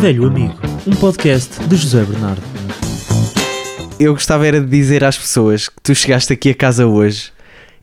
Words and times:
Velho 0.00 0.26
Amigo, 0.26 0.54
um 0.86 0.90
podcast 0.96 1.58
de 1.66 1.76
José 1.76 2.04
Bernardo. 2.04 2.42
Eu 3.98 4.12
gostava 4.12 4.46
era 4.46 4.60
de 4.60 4.66
dizer 4.66 5.02
às 5.04 5.16
pessoas 5.16 5.68
que 5.68 5.76
tu 5.82 5.94
chegaste 5.94 6.32
aqui 6.32 6.50
a 6.50 6.54
casa 6.54 6.86
hoje 6.86 7.32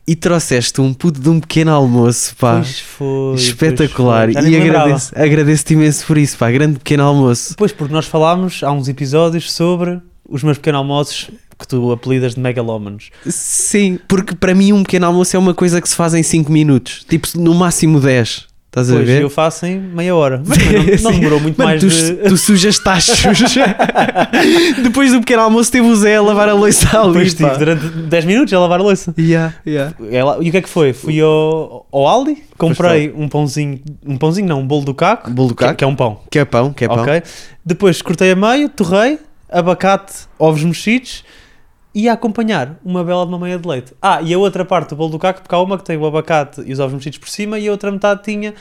e 0.06 0.14
trouxeste 0.14 0.80
um 0.80 0.92
puto 0.94 1.20
de 1.20 1.28
um 1.28 1.40
pequeno 1.40 1.72
almoço, 1.72 2.36
pá. 2.36 2.56
Pois 2.56 2.80
foi. 2.80 3.34
Espetacular. 3.36 4.30
pois 4.32 4.44
foi. 4.44 4.52
E 4.54 4.56
agradeço- 4.60 5.12
agradeço-te 5.16 5.74
imenso 5.74 6.06
por 6.06 6.18
isso, 6.18 6.36
pá. 6.38 6.50
Grande 6.50 6.78
pequeno 6.78 7.02
almoço. 7.04 7.54
Pois, 7.56 7.72
porque 7.72 7.92
nós 7.92 8.06
falámos 8.06 8.62
há 8.62 8.70
uns 8.72 8.88
episódios 8.88 9.52
sobre 9.52 10.00
os 10.28 10.42
meus 10.42 10.58
pequenos 10.58 10.78
almoços 10.78 11.30
que 11.58 11.66
tu 11.68 11.90
apelidas 11.92 12.34
de 12.34 12.40
megalómanos. 12.40 13.10
Sim, 13.26 13.98
porque 14.08 14.34
para 14.34 14.54
mim 14.54 14.72
um 14.72 14.82
pequeno 14.82 15.06
almoço 15.06 15.36
é 15.36 15.38
uma 15.38 15.54
coisa 15.54 15.80
que 15.80 15.88
se 15.88 15.96
faz 15.96 16.14
em 16.14 16.22
5 16.22 16.50
minutos. 16.50 17.04
Tipo, 17.08 17.28
no 17.36 17.54
máximo 17.54 18.00
10. 18.00 18.46
Estás 18.74 18.90
a 18.90 18.94
Pois, 18.94 19.06
ver? 19.06 19.22
eu 19.22 19.30
faço 19.30 19.66
em 19.66 19.78
meia 19.78 20.16
hora. 20.16 20.42
Mas 20.44 20.58
não, 20.58 21.10
não 21.12 21.12
demorou 21.20 21.38
muito 21.38 21.56
Mano, 21.56 21.70
mais 21.70 21.80
tu, 21.80 21.88
de... 21.88 22.28
tu 22.28 22.36
sujas 22.36 22.76
tachos. 22.80 23.22
Depois 24.82 25.12
do 25.12 25.20
pequeno 25.20 25.42
almoço 25.42 25.70
teve 25.70 25.86
o 25.86 25.94
Zé 25.94 26.16
a 26.16 26.22
lavar 26.22 26.48
a 26.48 26.54
louça 26.54 26.98
ali, 26.98 27.06
Depois 27.12 27.28
estive 27.28 27.50
durante 27.56 27.86
10 27.86 28.24
minutos 28.24 28.52
a 28.52 28.58
lavar 28.58 28.80
a 28.80 28.82
louça. 28.82 29.14
Yeah, 29.16 29.54
yeah. 29.66 29.94
Ela- 30.10 30.38
E 30.42 30.48
o 30.48 30.50
que 30.50 30.56
é 30.58 30.62
que 30.62 30.68
foi? 30.68 30.92
Fui 30.92 31.20
ao, 31.20 31.86
ao 31.92 32.06
Aldi, 32.06 32.42
comprei 32.58 33.12
um 33.16 33.28
pãozinho, 33.28 33.80
um 34.04 34.16
pãozinho 34.16 34.48
não, 34.48 34.60
um 34.60 34.66
bolo 34.66 34.84
do 34.84 34.94
caco, 34.94 35.30
Bolo 35.30 35.48
do 35.50 35.54
que- 35.54 35.64
caco? 35.64 35.76
que 35.78 35.84
é 35.84 35.86
um 35.86 35.94
pão, 35.94 36.20
Que 36.28 36.38
é 36.40 36.44
pão, 36.44 36.72
que 36.72 36.84
é 36.84 36.88
pão. 36.88 36.98
ok? 37.02 37.22
Depois 37.64 38.02
cortei 38.02 38.32
a 38.32 38.36
meio, 38.36 38.68
torrei, 38.68 39.18
abacate, 39.48 40.12
ovos 40.38 40.64
mexidos 40.64 41.22
e 41.94 42.08
a 42.08 42.14
acompanhar 42.14 42.76
uma 42.84 43.04
bela 43.04 43.24
de 43.24 43.32
uma 43.32 43.38
meia 43.38 43.58
de 43.58 43.68
leite. 43.68 43.92
Ah, 44.02 44.20
e 44.20 44.34
a 44.34 44.38
outra 44.38 44.64
parte 44.64 44.90
do 44.90 44.96
bolo 44.96 45.10
do 45.10 45.18
caco, 45.18 45.42
porque 45.42 45.54
há 45.54 45.60
uma 45.60 45.78
que 45.78 45.84
tem 45.84 45.96
o 45.96 46.04
abacate 46.04 46.62
e 46.66 46.72
os 46.72 46.80
ovos 46.80 46.94
mexidos 46.94 47.18
por 47.18 47.28
cima 47.28 47.58
e 47.58 47.68
a 47.68 47.70
outra 47.70 47.90
metade 47.90 48.22
tinha 48.22 48.54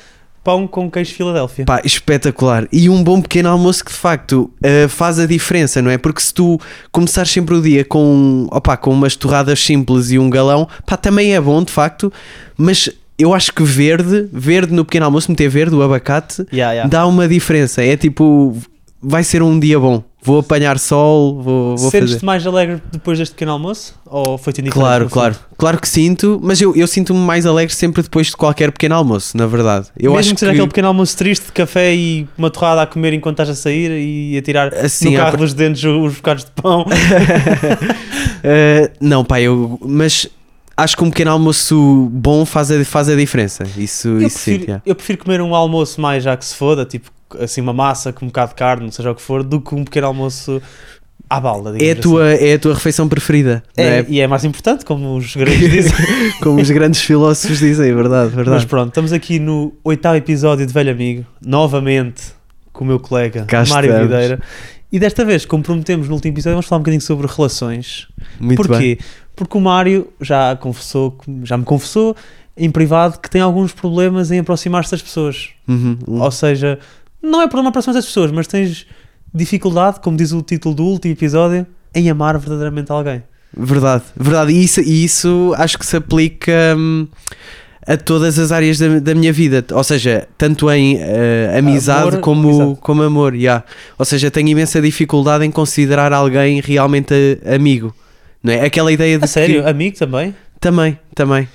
pão 0.44 0.68
com 0.68 0.92
queijo 0.92 1.16
Filadélfia. 1.16 1.66
Pá, 1.66 1.82
espetacular. 1.84 2.68
E 2.72 2.90
um 2.90 3.02
bom 3.02 3.22
pequeno 3.22 3.50
almoço 3.50 3.84
que 3.84 3.92
de 3.92 3.98
facto 3.98 4.52
eh, 4.62 4.88
faz 4.90 5.18
a 5.18 5.26
diferença, 5.26 5.82
não 5.82 5.90
é? 5.90 5.98
Porque 5.98 6.22
se 6.22 6.34
tu 6.34 6.60
começares 6.92 7.32
sempre 7.32 7.56
o 7.56 7.62
dia 7.62 7.86
com, 7.86 8.48
opa, 8.52 8.76
com 8.76 8.92
umas 8.92 9.16
torradas 9.16 9.64
simples 9.64 10.12
e 10.12 10.20
um 10.20 10.30
galão, 10.30 10.68
pá, 10.86 10.98
também 10.98 11.34
é 11.34 11.40
bom 11.40 11.64
de 11.64 11.72
facto, 11.72 12.12
mas 12.58 12.90
eu 13.18 13.34
acho 13.34 13.54
que 13.54 13.64
verde, 13.64 14.28
verde 14.34 14.74
no 14.74 14.84
pequeno 14.84 15.06
almoço, 15.06 15.32
meter 15.32 15.48
verde, 15.48 15.76
o 15.76 15.82
abacate, 15.82 16.46
Yeah, 16.52 16.74
yeah. 16.74 16.90
dá 16.90 17.08
uma 17.08 17.28
diferença. 17.28 17.82
É 17.82 17.96
tipo, 17.96 18.58
vai 19.04 19.24
ser 19.24 19.44
um 19.44 19.60
dia 19.60 19.80
bom. 19.80 20.04
Vou 20.26 20.40
apanhar 20.40 20.80
sol, 20.80 21.42
vou, 21.42 21.76
vou 21.76 21.92
Sentes-te 21.92 22.24
mais 22.24 22.48
alegre 22.48 22.82
depois 22.90 23.20
deste 23.20 23.34
pequeno 23.34 23.52
almoço? 23.52 23.94
Ou 24.06 24.38
foi-te 24.38 24.62
indiferente? 24.62 24.88
Claro, 24.88 25.10
claro. 25.10 25.36
Claro 25.58 25.82
que 25.82 25.88
sinto, 25.88 26.40
mas 26.42 26.62
eu, 26.62 26.74
eu 26.76 26.88
sinto-me 26.88 27.20
mais 27.20 27.46
alegre 27.46 27.76
sempre 27.76 28.02
depois 28.02 28.28
de 28.28 28.38
qualquer 28.38 28.72
pequeno 28.72 28.96
almoço, 28.96 29.36
na 29.36 29.46
verdade. 29.46 29.88
Eu 29.98 30.12
Mesmo 30.12 30.20
acho 30.20 30.34
que 30.34 30.40
seja 30.40 30.54
aquele 30.54 30.68
pequeno 30.68 30.88
almoço 30.88 31.18
triste 31.18 31.48
de 31.48 31.52
café 31.52 31.94
e 31.94 32.26
uma 32.38 32.50
torrada 32.50 32.84
a 32.84 32.88
comer 32.88 33.12
enquanto 33.12 33.34
estás 33.42 33.50
a 33.50 33.56
sair 33.56 33.92
e 33.92 34.38
a 34.38 34.42
tirar 34.42 34.74
Assim, 34.74 35.10
no 35.10 35.18
carro 35.18 35.38
dos 35.38 35.54
dentes 35.54 35.84
os 35.84 36.16
bocados 36.16 36.46
de 36.46 36.52
pão. 36.52 36.84
Uh, 36.84 36.86
não, 39.02 39.26
pá, 39.26 39.42
eu. 39.42 39.78
Mas 39.86 40.30
acho 40.76 40.98
que 40.98 41.04
um 41.04 41.10
pequeno 41.10 41.32
almoço 41.32 42.10
bom 42.12 42.46
faz 42.46 42.72
a, 42.72 42.84
faz 42.86 43.10
a 43.10 43.16
diferença. 43.16 43.64
Isso, 43.78 44.08
eu, 44.08 44.22
isso 44.28 44.40
sim. 44.40 44.52
prefiro, 44.52 44.64
yeah. 44.64 44.84
eu 44.86 44.96
prefiro 44.96 45.20
comer 45.20 45.42
um 45.42 45.54
almoço 45.54 46.00
mais 46.02 46.24
já 46.24 46.36
que 46.36 46.46
se 46.46 46.56
foda, 46.56 46.86
tipo 46.86 47.12
assim 47.40 47.62
uma 47.62 47.74
massa 47.74 48.12
com 48.14 48.26
um 48.26 48.28
bocado 48.28 48.50
de 48.50 48.56
carne, 48.56 48.92
seja 48.92 49.12
o 49.12 49.16
que 49.16 49.22
for, 49.22 49.44
do 49.44 49.60
que 49.62 49.74
um 49.76 49.84
pequeno 49.84 50.08
almoço 50.08 50.62
à 51.30 51.40
balda. 51.40 51.76
É 51.84 51.92
a, 51.92 51.96
tua, 51.96 52.30
é 52.34 52.54
a 52.56 52.60
tua 52.60 52.74
refeição 52.74 53.08
preferida, 53.08 53.64
assim. 53.78 53.88
É, 53.90 54.00
é? 54.00 54.06
E 54.08 54.20
é 54.20 54.28
mais 54.28 54.44
importante, 54.44 54.86
como 54.86 55.16
os 55.18 55.36
gregos 55.36 55.58
dizem. 55.72 55.94
Como 56.42 56.62
os 56.62 56.70
grandes 56.70 57.02
filósofos 57.02 57.60
dizem, 57.60 57.90
é 57.90 57.94
verdade, 57.94 58.32
Mas 58.36 58.46
verdade. 58.46 58.68
pronto, 58.68 58.88
estamos 58.90 59.12
aqui 59.14 59.40
no 59.40 59.74
oitavo 59.84 60.16
episódio 60.18 60.66
de 60.66 60.74
Velho 60.74 60.92
Amigo, 60.92 61.26
novamente 61.44 62.22
com 62.72 62.84
o 62.84 62.88
meu 62.88 63.00
colega 63.00 63.46
Cá 63.46 63.64
Mário 63.68 63.90
estamos. 63.92 64.10
Videira. 64.12 64.40
E 64.92 65.00
desta 65.00 65.26
vez, 65.26 65.44
como 65.46 65.64
prometemos 65.64 66.08
no 66.08 66.14
último 66.14 66.34
episódio, 66.36 66.56
vamos 66.56 66.68
falar 66.68 66.80
um 66.80 66.82
bocadinho 66.84 67.02
sobre 67.02 67.26
relações. 67.28 68.08
Muito 68.40 68.58
Porquê? 68.62 68.96
bem. 68.96 68.98
Porque 69.36 69.58
o 69.58 69.62
Mário 69.62 70.08
já 70.22 70.56
confessou, 70.56 71.18
já 71.44 71.58
me 71.58 71.64
confessou 71.64 72.16
em 72.56 72.70
privado 72.70 73.18
que 73.20 73.28
tem 73.28 73.42
alguns 73.42 73.72
problemas 73.74 74.30
em 74.30 74.38
aproximar-se 74.38 74.92
das 74.92 75.02
pessoas. 75.02 75.50
Uhum, 75.68 75.98
um- 76.08 76.22
Ou 76.22 76.30
seja, 76.30 76.78
não 77.24 77.42
é 77.42 77.48
problema 77.48 77.70
aproximar-se 77.70 77.98
das 78.00 78.06
pessoas, 78.06 78.32
mas 78.32 78.46
tens 78.48 78.86
dificuldade, 79.34 80.00
como 80.02 80.16
diz 80.18 80.32
o 80.32 80.42
título 80.42 80.76
do 80.76 80.84
último 80.84 81.14
episódio, 81.14 81.66
em 81.96 82.10
amar 82.10 82.38
verdadeiramente 82.38 82.92
alguém. 82.92 83.24
Verdade, 83.56 84.04
verdade. 84.16 84.52
E 84.52 84.64
isso, 84.64 84.82
e 84.82 85.04
isso 85.04 85.54
acho 85.58 85.78
que 85.78 85.86
se 85.86 85.96
aplica 85.98 86.52
hum, 86.78 87.08
a 87.86 87.96
todas 87.98 88.38
as 88.40 88.52
áreas 88.52 88.80
da, 88.80 89.00
da 89.00 89.14
minha 89.16 89.32
vida. 89.32 89.64
Ou 89.72 89.84
seja, 89.84 90.28
tanto 90.38 90.70
em 90.72 90.98
eh, 91.00 91.56
amizade 91.58 92.08
Amor, 92.10 92.20
como, 92.20 92.50
amizade. 92.50 92.78
como 92.82 93.04
amor. 93.04 93.36
yeah. 93.36 93.64
Ou 93.98 94.06
seja, 94.06 94.32
tenho 94.32 94.50
imensa 94.50 94.82
dificuldade 94.82 95.46
em 95.46 95.52
considerar 95.52 96.12
alguém 96.14 96.62
realmente 96.62 97.14
eh, 97.44 97.56
amigo. 97.56 97.94
Não 98.42 98.52
é? 98.54 98.66
Aquela 98.66 98.92
ideia 98.92 99.18
de 99.20 99.26
A 99.26 99.28
sério? 99.28 99.64
que- 99.64 99.70
Amigo 99.70 99.98
também? 99.98 100.36
Também, 100.60 101.00
também. 101.14 101.48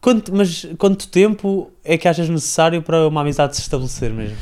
Quanto, 0.00 0.34
mas 0.34 0.66
quanto 0.78 1.08
tempo 1.08 1.70
é 1.84 1.96
que 1.96 2.06
achas 2.06 2.28
necessário 2.28 2.82
para 2.82 3.08
uma 3.08 3.22
amizade 3.22 3.56
se 3.56 3.62
estabelecer 3.62 4.10
mesmo? 4.12 4.36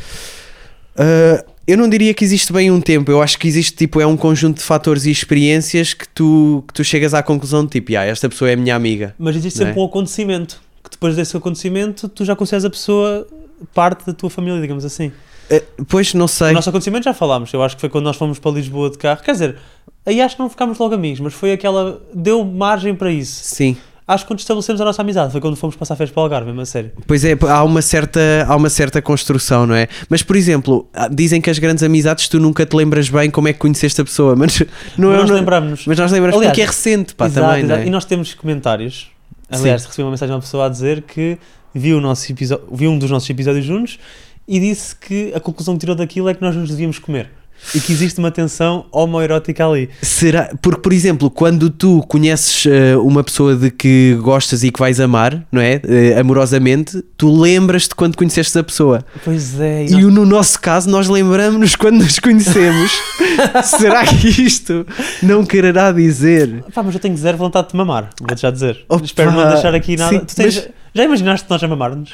Uh, 0.96 1.44
eu 1.66 1.78
não 1.78 1.88
diria 1.88 2.12
que 2.12 2.24
existe 2.24 2.52
bem 2.52 2.70
um 2.70 2.80
tempo, 2.80 3.10
eu 3.10 3.22
acho 3.22 3.38
que 3.38 3.48
existe 3.48 3.74
tipo, 3.74 4.00
é 4.00 4.06
um 4.06 4.16
conjunto 4.16 4.58
de 4.58 4.62
fatores 4.62 5.06
e 5.06 5.10
experiências 5.10 5.94
que 5.94 6.06
tu, 6.08 6.62
que 6.68 6.74
tu 6.74 6.84
chegas 6.84 7.14
à 7.14 7.22
conclusão 7.22 7.64
de 7.64 7.70
tipo, 7.70 7.96
ah, 7.96 8.04
esta 8.04 8.28
pessoa 8.28 8.50
é 8.50 8.56
minha 8.56 8.76
amiga. 8.76 9.14
Mas 9.18 9.34
existe 9.36 9.58
Não 9.58 9.66
sempre 9.66 9.80
é? 9.80 9.82
um 9.82 9.86
acontecimento, 9.86 10.60
que 10.82 10.90
depois 10.90 11.16
desse 11.16 11.36
acontecimento 11.36 12.08
tu 12.08 12.24
já 12.24 12.36
consideras 12.36 12.64
a 12.66 12.70
pessoa 12.70 13.26
parte 13.72 14.04
da 14.06 14.12
tua 14.12 14.28
família, 14.28 14.60
digamos 14.60 14.84
assim. 14.84 15.08
Uh, 15.50 15.84
pois 15.88 16.12
não 16.12 16.26
O 16.26 16.28
sei. 16.28 16.52
nosso 16.52 16.68
acontecimento 16.68 17.04
já 17.04 17.14
falámos, 17.14 17.52
eu 17.52 17.62
acho 17.62 17.76
que 17.76 17.80
foi 17.80 17.88
quando 17.88 18.04
nós 18.04 18.16
fomos 18.16 18.38
para 18.38 18.50
Lisboa 18.50 18.90
de 18.90 18.98
carro, 18.98 19.22
quer 19.22 19.32
dizer, 19.32 19.56
aí 20.04 20.20
acho 20.20 20.36
que 20.36 20.42
não 20.42 20.50
ficámos 20.50 20.78
logo 20.78 20.94
amigos, 20.94 21.20
mas 21.20 21.32
foi 21.32 21.52
aquela, 21.52 22.00
deu 22.14 22.44
margem 22.44 22.94
para 22.94 23.10
isso. 23.10 23.42
Sim, 23.42 23.76
Acho 24.06 24.24
que 24.24 24.28
quando 24.28 24.40
estabelecemos 24.40 24.80
a 24.80 24.84
nossa 24.84 25.00
amizade 25.00 25.32
foi 25.32 25.40
quando 25.40 25.56
fomos 25.56 25.76
passar 25.76 25.96
férias 25.96 26.12
para 26.12 26.20
o 26.20 26.24
Algarve, 26.24 26.46
mesmo 26.48 26.60
a 26.60 26.66
sério. 26.66 26.92
pois 27.06 27.24
é, 27.24 27.34
há 27.48 27.64
uma 27.64 27.80
certa, 27.80 28.20
há 28.46 28.54
uma 28.54 28.68
certa 28.68 29.00
construção, 29.00 29.66
não 29.66 29.74
é? 29.74 29.88
Mas 30.10 30.22
por 30.22 30.36
exemplo, 30.36 30.86
ah, 30.92 31.08
dizem 31.08 31.40
que 31.40 31.48
as 31.48 31.58
grandes 31.58 31.82
amizades 31.82 32.28
tu 32.28 32.38
nunca 32.38 32.66
te 32.66 32.76
lembras 32.76 33.08
bem 33.08 33.30
como 33.30 33.48
é 33.48 33.52
que 33.54 33.58
conheceste 33.58 34.00
a 34.02 34.04
pessoa, 34.04 34.36
mas 34.36 34.62
não 34.98 35.10
é. 35.12 35.16
nós 35.16 35.30
não- 35.30 35.36
lembramos. 35.36 35.86
Mas 35.86 35.98
nós 35.98 36.12
lembramos 36.12 36.36
Aliás, 36.36 36.52
porque 36.52 36.60
é 36.62 36.66
recente, 36.66 37.14
pá, 37.14 37.26
Exato, 37.26 37.46
também, 37.46 37.64
exato. 37.64 37.80
é? 37.80 37.86
E 37.86 37.90
nós 37.90 38.04
temos 38.04 38.34
comentários. 38.34 39.08
Aliás, 39.50 39.82
Sim. 39.82 39.88
recebi 39.88 40.02
uma 40.04 40.10
mensagem 40.10 40.30
de 40.32 40.34
uma 40.36 40.40
pessoa 40.42 40.66
a 40.66 40.68
dizer 40.68 41.02
que 41.02 41.38
viu, 41.74 41.96
o 41.98 42.00
nosso 42.00 42.30
episódio, 42.30 42.66
viu 42.72 42.90
um 42.90 42.98
dos 42.98 43.10
nossos 43.10 43.28
episódios 43.30 43.64
juntos 43.64 43.98
e 44.46 44.60
disse 44.60 44.94
que 44.96 45.32
a 45.34 45.40
conclusão 45.40 45.74
que 45.74 45.80
tirou 45.80 45.94
daquilo 45.96 46.28
é 46.28 46.34
que 46.34 46.42
nós 46.42 46.54
nos 46.54 46.68
devíamos 46.70 46.98
comer. 46.98 47.30
E 47.74 47.80
que 47.80 47.92
existe 47.92 48.18
uma 48.18 48.30
tensão 48.30 48.84
homoerótica 48.92 49.66
ali. 49.66 49.88
Será? 50.02 50.50
Porque, 50.60 50.82
por 50.82 50.92
exemplo, 50.92 51.30
quando 51.30 51.70
tu 51.70 52.04
conheces 52.08 52.66
eh, 52.66 52.94
uma 52.98 53.24
pessoa 53.24 53.56
de 53.56 53.70
que 53.70 54.18
gostas 54.20 54.62
e 54.62 54.70
que 54.70 54.78
vais 54.78 55.00
amar, 55.00 55.42
não 55.50 55.62
é? 55.62 55.80
Eh, 55.82 56.18
amorosamente, 56.20 57.02
tu 57.16 57.34
lembras-te 57.40 57.94
quando 57.94 58.16
conheceste 58.16 58.58
a 58.58 58.62
pessoa. 58.62 59.04
Pois 59.24 59.58
é. 59.58 59.86
E 59.86 60.02
no 60.02 60.26
nosso 60.26 60.60
caso, 60.60 60.90
nós 60.90 61.08
lembramos-nos 61.08 61.74
quando 61.74 62.02
nos 62.02 62.18
conhecemos. 62.18 62.92
Será 63.64 64.04
que 64.04 64.28
isto 64.28 64.86
não 65.22 65.44
quererá 65.44 65.90
dizer? 65.90 66.62
Pá, 66.74 66.82
mas 66.82 66.94
eu 66.94 67.00
tenho 67.00 67.16
zero 67.16 67.38
vontade 67.38 67.68
de 67.70 67.76
mamar, 67.76 68.10
vou-te 68.20 68.42
já 68.42 68.50
dizer. 68.50 68.84
Opa, 68.88 69.04
Espero 69.04 69.32
não 69.32 69.48
deixar 69.50 69.74
aqui 69.74 69.96
nada. 69.96 70.18
sim, 70.18 70.24
Tu 70.24 70.36
tens- 70.36 70.56
mas- 70.56 70.68
Já 70.94 71.04
imaginaste 71.04 71.46
nós 71.48 71.62
a 71.62 71.68
mamar-nos? 71.68 72.10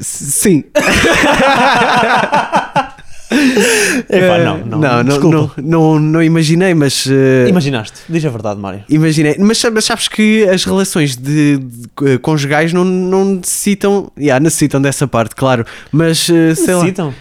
Sim. 0.00 0.64
Epá, 4.10 4.38
Eh, 4.38 4.44
não, 4.44 4.58
não, 4.58 4.78
não, 4.80 5.20
não, 5.20 5.50
não, 5.62 5.98
não, 6.00 6.22
imaginei, 6.22 6.74
mas. 6.74 7.06
eh, 7.08 7.48
Imaginaste, 7.48 8.00
diz 8.08 8.24
a 8.24 8.28
verdade, 8.30 8.58
Mário. 8.60 8.82
Imaginei, 8.88 9.36
mas, 9.38 9.62
mas 9.72 9.84
sabes 9.84 10.08
que 10.08 10.44
as 10.48 10.64
relações 10.64 11.16
de, 11.16 11.58
de, 11.58 11.88
eh, 12.06 12.18
conjugais 12.18 12.72
não, 12.72 12.84
não 12.84 13.24
necessitam, 13.36 14.10
yeah, 14.18 14.42
necessitam 14.42 14.82
dessa 14.82 15.06
parte, 15.06 15.34
claro, 15.36 15.64
mas 15.92 16.28
eh, 16.28 16.54
sei 16.54 16.74
lá. 16.74 16.80
Necessitam. 16.80 17.14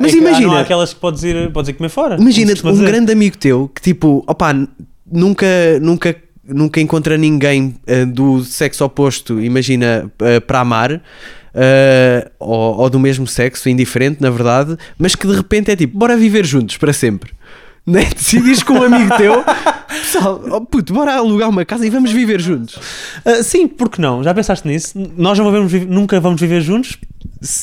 Mas 0.00 0.14
É 0.14 0.16
imagina- 0.16 0.46
Não 0.46 0.56
há 0.56 0.60
aquelas 0.60 0.94
que 0.94 1.00
podes 1.00 1.24
ir, 1.24 1.50
podes 1.50 1.68
ir 1.70 1.72
comer 1.72 1.88
fora. 1.88 2.16
Imagina 2.20 2.52
um 2.64 2.70
dizer. 2.72 2.86
grande 2.86 3.12
amigo 3.12 3.36
teu 3.36 3.68
que 3.74 3.82
tipo, 3.82 4.22
opá, 4.28 4.52
n- 4.54 4.68
nunca, 5.10 5.46
nunca, 5.82 6.14
nunca 6.46 6.80
encontra 6.80 7.18
ninguém 7.18 7.74
eh, 7.84 8.04
do 8.04 8.44
sexo 8.44 8.84
oposto, 8.84 9.40
imagina, 9.40 10.08
para 10.46 10.60
amar. 10.60 11.02
Eh, 11.60 12.30
ou, 12.38 12.76
ou 12.78 12.90
do 12.90 13.00
mesmo 13.00 13.26
sexo, 13.26 13.68
indiferente, 13.68 14.22
na 14.22 14.30
verdade, 14.30 14.76
mas 14.96 15.16
que 15.16 15.26
de 15.26 15.34
repente 15.34 15.72
é 15.72 15.76
tipo, 15.76 15.98
bora 15.98 16.16
viver 16.16 16.46
juntos 16.46 16.76
para 16.76 16.92
sempre. 16.92 17.32
Né? 17.88 18.04
Decidires 18.14 18.62
com 18.62 18.74
um 18.74 18.82
amigo 18.82 19.16
teu, 19.16 19.42
pessoal, 19.88 20.44
oh 20.50 20.60
puto, 20.60 20.92
bora 20.92 21.14
alugar 21.14 21.48
uma 21.48 21.64
casa 21.64 21.86
e 21.86 21.88
vamos 21.88 22.12
viver 22.12 22.38
juntos. 22.38 22.78
Ah, 23.24 23.42
sim, 23.42 23.66
porque 23.66 24.02
não? 24.02 24.22
Já 24.22 24.34
pensaste 24.34 24.68
nisso? 24.68 24.92
Nós 25.16 25.38
não 25.38 25.50
vamos 25.50 25.72
nunca 25.72 26.20
vamos 26.20 26.38
viver 26.38 26.60
juntos 26.60 26.98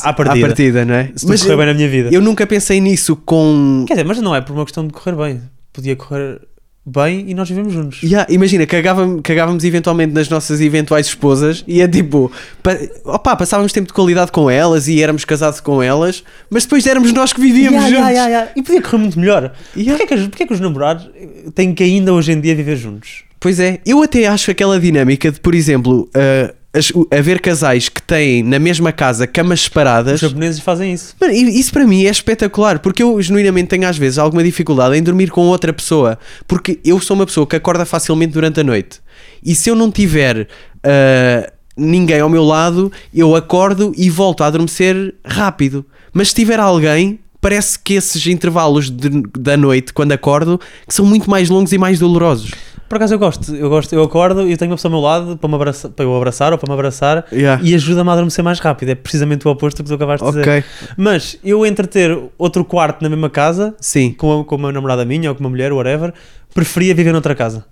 à 0.02 0.12
partida. 0.12 0.84
não 0.84 0.96
é? 0.96 1.12
Se 1.16 1.28
tudo 1.28 1.38
correr 1.38 1.54
eu, 1.54 1.58
bem 1.58 1.66
na 1.68 1.74
minha 1.76 1.88
vida. 1.88 2.10
eu 2.12 2.22
nunca 2.22 2.48
pensei 2.48 2.82
nisso 2.82 3.16
com. 3.18 3.86
Quer 3.88 3.94
dizer, 3.94 4.04
mas 4.04 4.20
não 4.20 4.36
é 4.36 4.42
por 4.42 4.54
uma 4.54 4.66
questão 4.66 4.88
de 4.88 4.94
correr 4.94 5.16
bem. 5.16 5.42
Podia 5.72 5.96
correr 5.96 6.42
bem 6.86 7.26
e 7.28 7.34
nós 7.34 7.50
vivemos 7.50 7.74
juntos. 7.74 8.04
Yeah, 8.04 8.26
imagina, 8.32 8.66
cagávamos, 8.66 9.22
cagávamos 9.24 9.64
eventualmente 9.64 10.14
nas 10.14 10.30
nossas 10.30 10.62
eventuais 10.62 11.08
esposas 11.08 11.64
e 11.68 11.82
é 11.82 11.88
tipo, 11.88 12.32
pa, 12.62 12.78
opa, 13.06 13.36
passávamos 13.36 13.72
tempo 13.74 13.88
de 13.88 13.94
qualidade 13.94 14.32
com 14.32 14.50
elas 14.50 14.88
e 14.88 15.02
éramos 15.02 15.26
casados 15.26 15.60
com 15.60 15.82
elas, 15.82 16.24
mas 16.50 16.64
depois 16.64 16.86
éramos 16.86 17.12
nós 17.12 17.34
que 17.34 17.42
vivíamos 17.42 17.84
Yeah, 17.86 17.98
juntos. 17.98 18.12
yeah. 18.16 18.52
E 18.56 18.62
podia 18.62 18.82
correr 18.82 18.98
muito 19.00 19.20
melhor. 19.20 19.54
Yeah. 19.76 19.98
Porquê, 19.98 20.06
que, 20.16 20.22
os- 20.22 20.28
porquê 20.28 20.46
que 20.46 20.54
os 20.54 20.60
namorados 20.60 21.10
têm 21.56 21.74
que 21.74 21.84
ainda 21.84 22.14
hoje 22.14 22.32
em 22.32 22.40
dia 22.40 22.56
viver 22.56 22.76
juntos? 22.76 23.24
Pois 23.40 23.60
é, 23.60 23.80
eu 23.86 24.02
até 24.02 24.26
acho 24.28 24.50
aquela 24.50 24.80
dinâmica 24.80 25.32
de, 25.32 25.40
por 25.40 25.54
exemplo, 25.54 26.10
uh, 26.16 26.54
as- 26.76 26.92
haver 27.12 27.40
casais 27.40 27.88
que 27.90 28.02
têm 28.02 28.44
na 28.44 28.60
mesma 28.60 28.92
casa 28.92 29.26
camas 29.26 29.62
separadas. 29.62 30.16
Os 30.22 30.30
japoneses 30.30 30.60
fazem 30.62 30.94
isso. 30.94 31.16
Mano, 31.20 31.34
isso 31.34 31.72
para 31.72 31.86
mim 31.88 32.06
é 32.06 32.10
espetacular, 32.10 32.80
porque 32.80 33.02
eu 33.02 33.22
genuinamente 33.22 33.70
tenho 33.70 33.88
às 33.88 33.98
vezes 33.98 34.18
alguma 34.18 34.44
dificuldade 34.44 34.98
em 34.98 35.02
dormir 35.04 35.30
com 35.32 35.42
outra 35.48 35.72
pessoa, 35.72 36.18
porque 36.48 36.80
eu 36.84 37.00
sou 37.00 37.16
uma 37.16 37.26
pessoa 37.26 37.48
que 37.48 37.56
acorda 37.56 37.86
facilmente 37.86 38.34
durante 38.34 38.60
a 38.60 38.64
noite. 38.64 39.00
E 39.44 39.56
se 39.56 39.70
eu 39.70 39.76
não 39.76 39.90
tiver 39.92 40.48
ah, 40.84 41.52
ninguém 41.78 42.20
ao 42.20 42.30
meu 42.30 42.44
lado, 42.44 42.92
eu 43.14 43.36
acordo 43.36 43.92
e 43.98 44.10
volto 44.10 44.44
a 44.44 44.48
adormecer 44.48 45.16
rápido. 45.26 45.86
Mas 46.14 46.30
se 46.30 46.36
tiver 46.36 46.60
alguém, 46.60 47.20
parece 47.42 47.78
que 47.78 47.94
esses 47.96 48.26
intervalos 48.28 48.90
de- 48.90 49.24
da 49.38 49.56
noite, 49.58 49.94
quando 49.94 50.12
acordo, 50.14 50.60
são 50.88 51.06
muito 51.06 51.30
mais 51.30 51.50
longos 51.50 51.74
e 51.74 51.78
mais 51.78 52.00
dolorosos. 52.00 52.52
Por 52.88 52.98
acaso 52.98 53.16
eu 53.16 53.20
gosto, 53.20 53.56
eu 53.56 53.68
gosto, 53.68 53.94
eu 53.94 54.04
acordo 54.04 54.48
e 54.48 54.56
tenho 54.56 54.70
uma 54.72 54.78
pessoa 54.78 54.94
ao 54.94 55.00
meu 55.00 55.04
lado 55.10 55.38
para, 55.38 55.48
me 55.50 55.56
abraçar, 55.56 55.90
para 55.92 56.06
eu 56.06 56.16
abraçar 56.16 56.52
ou 56.52 56.58
para 56.60 56.68
me 56.68 56.74
abraçar 56.74 57.26
Yeah. 57.32 57.62
e 57.64 57.74
ajuda-me 57.74 58.10
a 58.10 58.14
adormecer 58.14 58.44
mais 58.44 58.60
rápido. 58.60 58.90
É 58.90 58.96
precisamente 58.96 59.48
o 59.48 59.52
oposto 59.52 59.78
do 59.78 59.84
que 59.84 59.90
tu 59.90 59.96
acabaste 59.96 60.24
de 60.26 60.32
dizer. 60.40 60.66
Mas 60.96 61.38
eu 61.44 61.66
entre 61.66 61.88
ter 61.88 62.16
outro 62.38 62.64
quarto 62.64 63.02
na 63.02 63.10
mesma 63.10 63.30
casa, 63.30 63.74
sim. 63.80 64.12
com, 64.12 64.42
a- 64.42 64.46
com 64.46 64.56
uma 64.56 64.72
namorada 64.72 65.04
minha 65.04 65.30
ou 65.30 65.36
com 65.36 65.42
uma 65.44 65.50
mulher, 65.50 65.74
whatever, 65.74 66.14
preferia 66.54 66.94
viver 66.94 67.12
noutra 67.12 67.34
casa. 67.34 67.66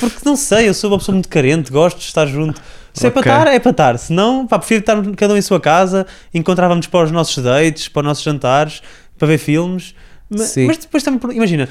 Porque 0.00 0.16
não 0.24 0.34
sei, 0.34 0.66
eu 0.68 0.72
sou 0.72 0.90
uma 0.90 0.96
pessoa 0.98 1.12
muito 1.12 1.28
carente, 1.28 1.70
gosto 1.70 1.98
de 1.98 2.04
estar 2.04 2.24
junto. 2.26 2.58
Se 2.94 3.04
é 3.06 3.08
Ok. 3.10 3.22
para 3.22 3.32
estar, 3.32 3.52
é 3.54 3.58
para 3.58 3.70
estar. 3.70 3.98
Se 3.98 4.12
não, 4.14 4.46
pá, 4.46 4.58
prefiro 4.58 4.80
estar 4.80 5.02
cada 5.14 5.34
um 5.34 5.36
em 5.36 5.42
sua 5.42 5.60
casa, 5.60 6.06
encontrávamos 6.32 6.86
para 6.86 7.04
os 7.04 7.10
nossos 7.10 7.42
dates, 7.44 7.86
para 7.88 8.00
os 8.00 8.06
nossos 8.06 8.24
jantares, 8.24 8.82
para 9.18 9.28
ver 9.28 9.36
filmes. 9.38 9.94
Ma- 10.30 10.38
Sim. 10.38 10.66
Mas 10.66 10.78
depois 10.78 11.02
também, 11.02 11.36
imagina, 11.36 11.68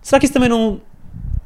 será 0.00 0.20
que 0.20 0.26
isso 0.26 0.32
também 0.32 0.48
não. 0.48 0.80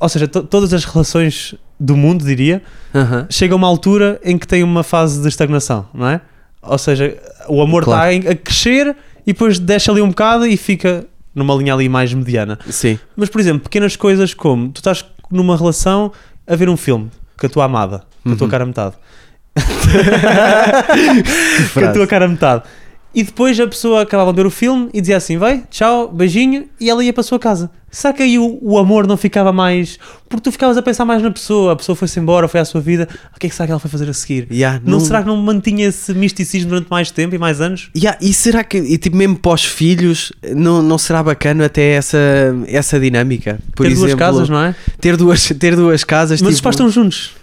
Ou 0.01 0.09
seja, 0.09 0.29
to- 0.29 0.43
todas 0.45 0.73
as 0.73 0.85
relações 0.85 1.55
do 1.79 1.97
mundo, 1.97 2.25
diria, 2.25 2.63
Aham. 2.95 3.27
chega 3.31 3.55
a 3.55 3.57
uma 3.57 3.67
altura 3.67 4.21
em 4.25 4.37
que 4.39 4.47
tem 4.47 4.63
uma 4.63 4.83
fase 4.83 5.21
de 5.23 5.29
estagnação, 5.29 5.87
não 5.95 6.09
é? 6.09 6.21
Ou 6.63 6.79
seja, 6.79 7.17
o 7.49 7.61
amor 7.63 7.83
está 7.83 7.95
Claro. 7.97 8.13
em- 8.13 8.29
a 8.29 8.35
crescer 8.35 8.97
e 9.27 9.33
depois 9.33 9.59
deixa 9.59 9.91
ali 9.93 10.01
um 10.01 10.09
bocado 10.09 10.47
e 10.47 10.57
fica 10.57 11.05
numa 11.35 11.55
linha 11.55 11.75
ali 11.75 11.89
mais 11.89 12.13
mediana. 12.13 12.59
Sim. 12.69 12.99
Mas, 13.17 13.29
por 13.29 13.41
exemplo, 13.41 13.61
pequenas 13.61 13.95
coisas 13.97 14.35
como 14.35 14.71
tu 14.71 14.79
estás 14.79 15.05
numa 15.31 15.57
relação 15.57 16.11
a 16.47 16.57
ver 16.57 16.69
um 16.69 16.77
filme 16.77 17.11
com 17.39 17.47
a 17.47 17.51
tua 17.51 17.65
amada, 17.65 18.03
com 18.25 18.33
a 18.33 18.37
tua 18.37 18.45
Uhum. 18.47 18.51
cara 18.51 18.67
metade, 18.67 18.95
com 21.75 21.81
a 21.85 21.93
tua 21.93 22.07
cara 22.07 22.29
metade. 22.29 22.63
E 23.15 23.23
depois 23.23 23.59
a 23.59 23.67
pessoa 23.67 24.03
acabava 24.03 24.33
de 24.33 24.37
ver 24.37 24.47
o 24.47 24.51
filme 24.51 24.91
e 24.93 25.01
dizia 25.01 25.17
assim: 25.17 25.39
vai, 25.39 25.65
tchau, 25.71 26.09
beijinho, 26.09 26.67
e 26.81 26.91
ela 26.91 27.03
ia 27.03 27.13
para 27.13 27.23
a 27.23 27.25
sua 27.25 27.39
casa. 27.39 27.71
Será 27.91 28.13
que 28.13 28.23
aí 28.23 28.39
o, 28.39 28.59
o 28.61 28.79
amor 28.79 29.07
não 29.07 29.17
ficava 29.17 29.51
mais. 29.51 29.99
Porque 30.29 30.43
tu 30.43 30.53
ficavas 30.53 30.77
a 30.77 30.83
pensar 30.83 31.07
mais 31.07 31.23
na 31.23 31.31
pessoa, 31.31 31.73
a 31.73 31.77
pessoa 31.77 31.97
foi-se 31.97 32.21
embora, 32.21 32.47
foi 32.47 32.61
à 32.61 32.65
sua 32.65 32.83
vida, 32.83 33.09
o 33.35 33.41
que 33.41 33.47
é 33.47 33.51
que 33.51 33.57
será 33.57 33.67
que 33.67 33.73
ela 33.73 33.81
foi 33.81 33.91
fazer 33.91 34.11
a 34.11 34.13
seguir? 34.13 34.47
Yeah, 34.51 34.79
Não, 34.85 35.01
será 35.01 35.23
que 35.23 35.27
não 35.27 35.39
mantinha 35.39 35.87
esse 35.87 36.13
misticismo 36.13 36.69
durante 36.69 36.91
mais 36.91 37.11
tempo 37.11 37.35
e 37.35 37.39
mais 37.39 37.63
anos? 37.63 37.89
Yeah, 37.97 38.19
e 38.21 38.35
será 38.35 38.63
que, 38.63 38.77
e 38.77 38.99
tipo, 38.99 39.17
mesmo 39.17 39.37
pós 39.37 39.65
filhos, 39.65 40.31
não, 40.55 40.83
não 40.83 40.99
será 40.99 41.23
bacana 41.23 41.65
até 41.65 41.93
essa, 41.93 42.19
essa 42.67 43.01
dinâmica? 43.01 43.59
Por 43.75 43.87
Ter 43.87 43.93
exemplo, 43.93 44.09
duas 44.09 44.19
casas, 44.19 44.49
não 44.51 44.61
é? 44.63 44.75
Ter 45.01 45.17
duas, 45.17 45.49
ter 45.59 45.75
duas 45.75 46.05
casas. 46.05 46.43
Mas 46.43 46.51
os 46.51 46.57
tipo, 46.57 46.65
pais 46.65 46.75
estão 46.75 46.91
juntos. 46.91 47.38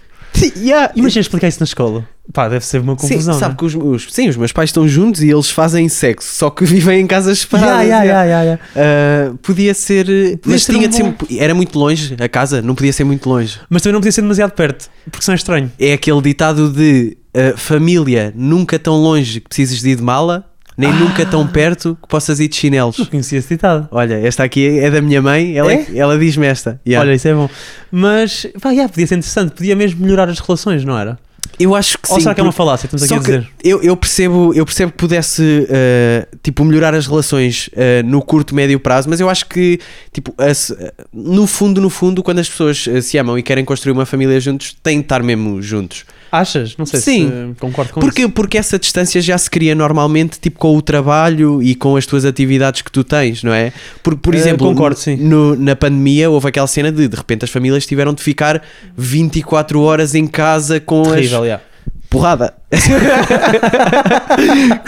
Yeah. 0.57 0.91
Imagina 0.95 1.21
explicar 1.21 1.47
isso 1.47 1.59
na 1.59 1.65
escola. 1.65 2.07
Pá, 2.33 2.49
deve 2.49 2.65
ser 2.65 2.81
uma 2.81 2.97
Sim, 2.97 3.07
confusão. 3.09 3.33
sabe 3.35 3.45
não 3.49 3.53
é? 3.53 3.57
que 3.57 3.65
os, 3.65 4.03
os- 4.05 4.13
sim, 4.13 4.27
os 4.27 4.35
meus 4.35 4.51
pais 4.51 4.69
estão 4.69 4.87
juntos 4.87 5.21
e 5.21 5.29
eles 5.29 5.49
fazem 5.49 5.87
sexo, 5.87 6.33
só 6.33 6.49
que 6.49 6.65
vivem 6.65 7.01
em 7.01 7.07
casas 7.07 7.39
separadas. 7.39 7.83
Yeah, 7.85 8.03
yeah, 8.03 8.41
yeah. 8.43 8.61
Ah, 8.75 9.33
podia 9.41 9.73
ser. 9.73 10.07
mas 10.45 10.63
ser 10.63 10.73
tinha 10.73 10.87
um 10.87 10.89
de 10.89 10.95
ser. 10.95 11.15
Era 11.39 11.53
muito 11.53 11.77
longe 11.77 12.15
a 12.19 12.27
casa, 12.27 12.61
não 12.61 12.73
podia 12.75 12.91
ser 12.93 13.03
muito 13.03 13.29
longe. 13.29 13.59
Mas 13.69 13.81
também 13.81 13.93
não 13.93 13.99
podia 14.01 14.11
ser 14.11 14.21
demasiado 14.21 14.51
perto, 14.51 14.89
porque 15.11 15.23
senão 15.23 15.33
é 15.35 15.37
estranho. 15.37 15.71
É 15.79 15.93
aquele 15.93 16.21
ditado 16.21 16.69
de 16.71 17.15
ah, 17.33 17.53
família 17.57 18.33
nunca 18.35 18.79
tão 18.79 18.95
longe 18.95 19.39
que 19.39 19.47
precisas 19.49 19.79
de 19.79 19.89
ir 19.89 19.95
de 19.95 20.03
mala, 20.03 20.45
nem 20.77 20.91
nunca 20.93 21.25
tão 21.25 21.47
perto 21.47 21.97
que 22.01 22.07
possas 22.07 22.39
ir 22.39 22.47
de 22.47 22.55
chinelos. 22.55 22.97
Não 22.97 23.05
conhecia 23.05 23.39
esse 23.39 23.49
ditado. 23.49 23.87
Olha, 23.91 24.15
esta 24.15 24.43
aqui 24.43 24.79
é 24.79 24.89
da 24.91 25.01
minha 25.01 25.21
mãe, 25.21 25.57
ela, 25.57 25.71
É? 25.73 25.85
ela 25.95 26.17
diz-me 26.17 26.45
esta. 26.47 26.79
Yeah. 26.87 27.07
Olha, 27.07 27.15
isso 27.15 27.27
é 27.27 27.33
bom. 27.33 27.49
Mas, 27.91 28.45
pá, 28.61 28.71
yeah, 28.71 28.89
podia 28.91 29.07
ser 29.07 29.15
interessante, 29.15 29.51
podia 29.51 29.75
mesmo 29.75 30.01
melhorar 30.03 30.29
as 30.29 30.39
relações, 30.39 30.83
não 30.83 30.97
era? 30.97 31.17
eu 31.57 31.73
acho 31.73 31.97
que 31.99 32.09
Ou 32.11 32.17
sim. 32.17 32.23
será 32.23 32.35
que 32.35 32.41
é 32.41 32.43
uma 32.43 32.51
falácia? 32.51 32.85
Estamos 32.85 33.03
aqui 33.03 33.13
a 33.13 33.17
que 33.19 33.23
dizer. 33.25 33.47
eu, 33.63 33.81
eu 33.81 33.95
percebo, 33.95 34.51
eu 34.53 34.65
percebo 34.65 34.91
que 34.91 34.97
pudesse 34.97 35.41
uh, 35.41 36.37
tipo, 36.43 36.65
melhorar 36.65 36.93
as 36.93 37.07
relações 37.07 37.69
uh, 37.69 38.05
no 38.05 38.21
curto, 38.21 38.53
médio 38.53 38.77
prazo, 38.77 39.09
mas 39.09 39.21
eu 39.21 39.29
acho 39.29 39.45
que 39.47 39.79
tipo, 40.11 40.33
as- 40.37 40.75
no 41.13 41.47
fundo, 41.47 41.79
no 41.79 41.89
fundo, 41.89 42.21
quando 42.21 42.39
as 42.39 42.49
pessoas 42.49 42.85
uh, 42.87 43.01
se 43.01 43.17
amam 43.17 43.37
e 43.39 43.43
querem 43.43 43.63
construir 43.63 43.93
uma 43.93 44.05
família 44.05 44.37
juntos, 44.41 44.75
têm 44.83 44.97
de 44.97 45.05
estar 45.05 45.23
mesmo 45.23 45.61
juntos. 45.61 46.03
Achas? 46.39 46.75
Não 46.77 46.85
sei 46.85 46.99
Sim. 46.99 47.27
se 47.53 47.59
concordo 47.59 47.93
com 47.93 47.99
Porque, 47.99 48.21
isso. 48.23 48.31
porque 48.31 48.57
essa 48.57 48.77
distância 48.79 49.21
já 49.21 49.37
se 49.37 49.49
cria 49.49 49.73
normalmente 49.75 50.39
tipo, 50.39 50.57
com 50.59 50.75
o 50.75 50.81
trabalho 50.81 51.61
e 51.63 51.75
com 51.75 51.95
as 51.95 52.05
tuas 52.05 52.25
atividades 52.25 52.81
que 52.81 52.91
tu 52.91 53.03
tens, 53.03 53.43
não 53.43 53.53
é? 53.53 53.71
Por, 54.03 54.15
por 54.17 54.33
Eh, 54.33 54.37
exemplo, 54.37 54.67
concordo, 54.67 54.97
sim. 54.99 55.15
no- 55.17 55.55
na 55.55 55.75
pandemia 55.75 56.29
houve 56.29 56.47
aquela 56.49 56.67
cena 56.67 56.91
de 56.91 57.07
de 57.07 57.15
repente 57.15 57.45
as 57.45 57.51
famílias 57.51 57.85
tiveram 57.85 58.13
de 58.13 58.21
ficar 58.23 58.61
24 58.97 59.79
horas 59.81 60.15
em 60.15 60.27
casa 60.27 60.79
com 60.79 61.01
as 61.03 61.09
Terrível, 61.15 61.43
yeah. 61.45 61.63
porrada. 62.09 62.53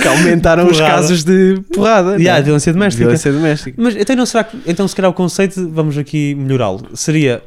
que 0.01 0.07
aumentaram 0.07 0.65
os 0.67 0.77
Porrada. 0.77 0.95
casos 0.95 1.23
de 1.23 1.61
porrada. 1.73 2.11
Yeah, 2.17 2.39
né? 2.39 2.41
violência 2.43 2.73
doméstica. 2.73 3.03
Violência 3.03 3.31
doméstica. 3.31 3.81
Mas 3.81 3.95
então, 3.95 4.15
não 4.15 4.25
será 4.25 4.43
que, 4.43 4.57
então, 4.65 4.87
se 4.87 4.95
calhar, 4.95 5.09
o 5.11 5.13
conceito, 5.13 5.69
vamos 5.71 5.97
aqui 5.97 6.35
melhorá-lo, 6.35 6.87
seria 6.93 7.41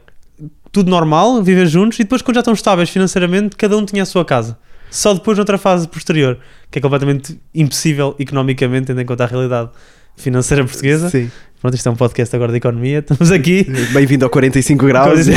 tudo 0.72 0.90
normal, 0.90 1.42
viver 1.42 1.66
juntos 1.66 1.98
e 1.98 2.04
depois, 2.04 2.22
quando 2.22 2.36
já 2.36 2.40
estão 2.40 2.54
estáveis 2.54 2.90
financeiramente, 2.90 3.56
cada 3.56 3.76
um 3.76 3.84
tinha 3.84 4.02
a 4.02 4.06
sua 4.06 4.24
casa. 4.24 4.58
Só 4.90 5.14
depois, 5.14 5.36
noutra 5.36 5.56
fase 5.58 5.86
posterior, 5.86 6.38
que 6.70 6.78
é 6.78 6.82
completamente 6.82 7.38
impossível 7.54 8.14
economicamente, 8.18 8.88
tendo 8.88 9.00
em 9.00 9.06
conta 9.06 9.24
a 9.24 9.26
realidade 9.26 9.70
financeira 10.16 10.64
portuguesa. 10.64 11.08
Sim. 11.10 11.30
Pronto, 11.60 11.74
isto 11.74 11.88
é 11.88 11.92
um 11.92 11.96
podcast 11.96 12.34
agora 12.34 12.50
de 12.50 12.58
economia, 12.58 12.98
estamos 13.06 13.30
aqui. 13.30 13.66
Bem-vindo 13.92 14.24
ao 14.24 14.30
45 14.30 14.86
graus. 14.86 15.26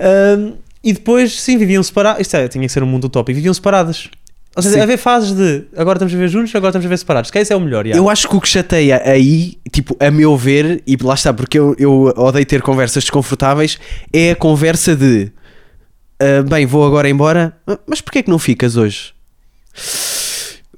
Ahm, 0.00 0.54
e 0.82 0.92
depois, 0.92 1.40
sim, 1.40 1.58
viviam 1.58 1.82
separados. 1.82 2.22
Isto 2.22 2.36
é, 2.36 2.48
tinha 2.48 2.66
que 2.66 2.72
ser 2.72 2.82
um 2.82 2.86
mundo 2.86 3.04
utópico. 3.04 3.36
Viviam 3.36 3.54
separados. 3.54 4.10
Ou 4.54 4.62
seja, 4.62 4.76
Sim. 4.76 4.82
haver 4.82 4.98
fases 4.98 5.32
de 5.32 5.64
agora 5.76 5.96
estamos 5.96 6.12
a 6.12 6.16
viver 6.16 6.28
juntos, 6.28 6.54
agora 6.54 6.70
estamos 6.70 6.84
a 6.84 6.88
viver 6.88 6.98
separados. 6.98 7.30
Que 7.30 7.38
esse 7.38 7.52
é 7.52 7.56
o 7.56 7.60
melhor. 7.60 7.86
já. 7.86 7.94
Eu 7.94 8.10
acho 8.10 8.28
que 8.28 8.36
o 8.36 8.40
que 8.40 8.48
chateia 8.48 9.00
aí, 9.04 9.56
tipo, 9.72 9.96
a 9.98 10.10
meu 10.10 10.36
ver, 10.36 10.82
e 10.86 10.96
lá 11.02 11.14
está, 11.14 11.32
porque 11.32 11.58
eu, 11.58 11.74
eu 11.78 12.12
odeio 12.16 12.44
ter 12.44 12.60
conversas 12.60 13.02
desconfortáveis, 13.04 13.78
é 14.12 14.32
a 14.32 14.36
conversa 14.36 14.94
de 14.94 15.32
ah, 16.22 16.42
bem, 16.48 16.64
vou 16.66 16.86
agora 16.86 17.08
embora, 17.08 17.56
ah, 17.66 17.76
mas 17.84 18.00
porquê 18.00 18.20
é 18.20 18.22
que 18.22 18.30
não 18.30 18.38
ficas 18.38 18.76
hoje? 18.76 19.12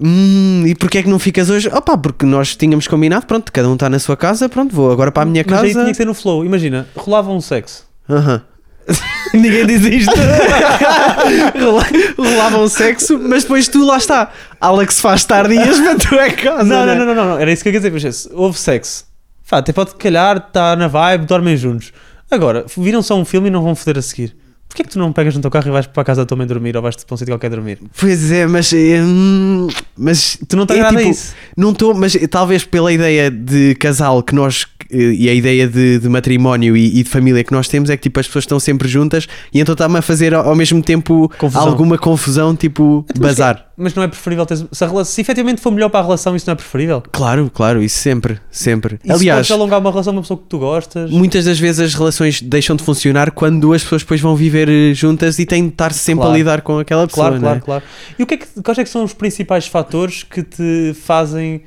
Hum, 0.00 0.64
e 0.66 0.74
porquê 0.74 0.98
é 0.98 1.02
que 1.02 1.08
não 1.08 1.18
ficas 1.18 1.50
hoje? 1.50 1.68
Opa, 1.68 1.98
porque 1.98 2.24
nós 2.24 2.56
tínhamos 2.56 2.88
combinado, 2.88 3.26
pronto, 3.26 3.52
cada 3.52 3.68
um 3.68 3.74
está 3.74 3.90
na 3.90 3.98
sua 3.98 4.16
casa, 4.16 4.48
pronto, 4.48 4.74
vou 4.74 4.90
agora 4.90 5.12
para 5.12 5.22
a 5.22 5.26
minha 5.26 5.44
Mas 5.46 5.62
aí 5.62 5.70
tinha 5.70 5.74
casa. 5.82 5.90
que 5.90 5.96
ser 5.96 6.06
no 6.06 6.14
flow. 6.14 6.44
Imagina, 6.44 6.86
rolava 6.96 7.30
um 7.30 7.40
sexo. 7.40 7.86
Aham. 8.08 8.42
Ninguém 9.34 9.66
diz 9.66 9.82
isto. 9.84 10.12
Rola- 11.58 11.86
rolava 12.16 12.58
um 12.58 12.68
sexo, 12.68 13.18
mas 13.18 13.42
depois 13.42 13.68
tu 13.68 13.84
lá 13.84 13.96
está. 13.96 14.30
Alex 14.60 15.00
faz 15.00 15.24
tardias, 15.24 15.78
mas 15.80 16.02
tu 16.04 16.14
é 16.14 16.30
casa. 16.30 16.64
não, 16.64 16.86
né? 16.86 16.94
não, 16.94 17.06
não, 17.06 17.06
não, 17.06 17.14
não, 17.14 17.30
não. 17.34 17.38
Era 17.40 17.52
isso 17.52 17.62
que 17.62 17.68
eu 17.68 17.72
queria 17.72 17.90
dizer. 17.90 18.06
Mas, 18.06 18.28
houve 18.32 18.58
sexo. 18.58 19.04
Fá, 19.42 19.58
até 19.58 19.72
pode 19.72 19.94
calhar, 19.96 20.36
está 20.36 20.74
na 20.76 20.88
vibe, 20.88 21.26
dormem 21.26 21.56
juntos. 21.56 21.92
Agora, 22.30 22.64
viram 22.76 23.02
só 23.02 23.16
um 23.16 23.24
filme 23.24 23.48
e 23.48 23.50
não 23.50 23.62
vão 23.62 23.74
foder 23.74 23.98
a 23.98 24.02
seguir. 24.02 24.34
Porquê 24.74 24.82
é 24.82 24.84
que 24.86 24.90
tu 24.90 24.98
não 24.98 25.12
pegas 25.12 25.36
no 25.36 25.40
teu 25.40 25.52
carro 25.52 25.68
e 25.68 25.70
vais 25.70 25.86
para 25.86 26.02
a 26.02 26.04
casa 26.04 26.22
da 26.22 26.26
tua 26.26 26.36
mãe 26.36 26.48
dormir 26.48 26.74
ou 26.76 26.82
vais 26.82 26.96
para 26.96 27.14
um 27.14 27.16
sítio 27.16 27.32
qualquer 27.32 27.48
dormir? 27.48 27.78
Pois 27.96 28.32
é, 28.32 28.44
mas. 28.44 28.72
hum, 28.72 29.68
mas 29.96 30.36
Tu 30.48 30.56
não 30.56 30.66
te 30.66 30.72
é 30.72 30.76
agrada 30.76 30.98
tipo, 30.98 31.10
isso? 31.10 31.32
Não 31.56 31.70
estou, 31.70 31.94
mas 31.94 32.16
talvez 32.28 32.64
pela 32.64 32.92
ideia 32.92 33.30
de 33.30 33.76
casal 33.76 34.20
que 34.20 34.34
nós. 34.34 34.66
eh, 34.90 34.96
E 35.14 35.28
a 35.28 35.34
ideia 35.34 35.68
de, 35.68 36.00
de 36.00 36.08
matrimónio 36.08 36.76
e, 36.76 36.98
e 36.98 37.02
de 37.04 37.08
família 37.08 37.44
que 37.44 37.52
nós 37.52 37.68
temos 37.68 37.88
é 37.88 37.96
que 37.96 38.02
tipo 38.02 38.18
as 38.18 38.26
pessoas 38.26 38.42
estão 38.42 38.58
sempre 38.58 38.88
juntas 38.88 39.28
e 39.52 39.60
então 39.60 39.74
está-me 39.74 39.98
a 39.98 40.02
fazer 40.02 40.34
ao, 40.34 40.48
ao 40.48 40.56
mesmo 40.56 40.82
tempo 40.82 41.30
Confusão. 41.38 41.68
alguma 41.68 41.96
confusão, 41.96 42.56
tipo 42.56 43.04
Então, 43.10 43.22
mas 43.22 43.36
bazar. 43.36 43.66
Mas 43.76 43.92
não 43.94 44.02
é 44.04 44.08
preferível 44.08 44.46
ter. 44.46 44.56
Se, 44.56 44.84
a 44.84 44.86
rela- 44.86 45.04
se 45.04 45.20
efetivamente 45.20 45.60
for 45.60 45.70
melhor 45.72 45.88
para 45.88 45.98
a 46.00 46.02
relação, 46.04 46.34
isso 46.36 46.46
não 46.46 46.52
é 46.52 46.54
preferível? 46.56 47.02
Claro, 47.12 47.50
claro, 47.52 47.82
isso 47.82 47.98
sempre, 47.98 48.38
sempre. 48.50 48.98
Se 49.04 49.10
Aliás, 49.12 49.50
alongar 49.50 49.80
uma 49.80 49.90
relação 49.90 50.12
com 50.12 50.18
uma 50.18 50.22
pessoa 50.22 50.38
que 50.38 50.44
tu 50.48 50.58
gostas. 50.58 51.10
muitas 51.10 51.44
das 51.44 51.58
vezes 51.58 51.80
as 51.80 51.94
relações 51.94 52.40
deixam 52.40 52.76
de 52.76 52.84
funcionar 52.84 53.30
quando 53.32 53.60
duas 53.60 53.82
pessoas 53.82 54.02
depois 54.02 54.20
vão 54.20 54.36
viver 54.36 54.63
eh, 54.68 54.94
juntas 54.94 55.38
e 55.38 55.46
têm 55.46 55.64
de 55.64 55.68
estar 55.70 55.92
sempre 55.92 56.22
Claro. 56.22 56.34
a 56.34 56.36
lidar 56.38 56.60
com 56.62 56.78
aquela 56.78 57.06
pessoa. 57.06 57.28
Claro, 57.28 57.42
não 57.42 57.48
é? 57.50 57.60
claro, 57.60 57.82
claro. 57.82 57.84
E 58.18 58.22
o 58.22 58.26
que 58.26 58.34
é 58.34 58.36
que, 58.38 58.46
quais 58.62 58.78
é 58.78 58.84
que 58.84 58.90
são 58.90 59.04
os 59.04 59.12
principais 59.12 59.66
fatores 59.66 60.22
que 60.22 60.42
te 60.42 60.94
fazem 61.02 61.62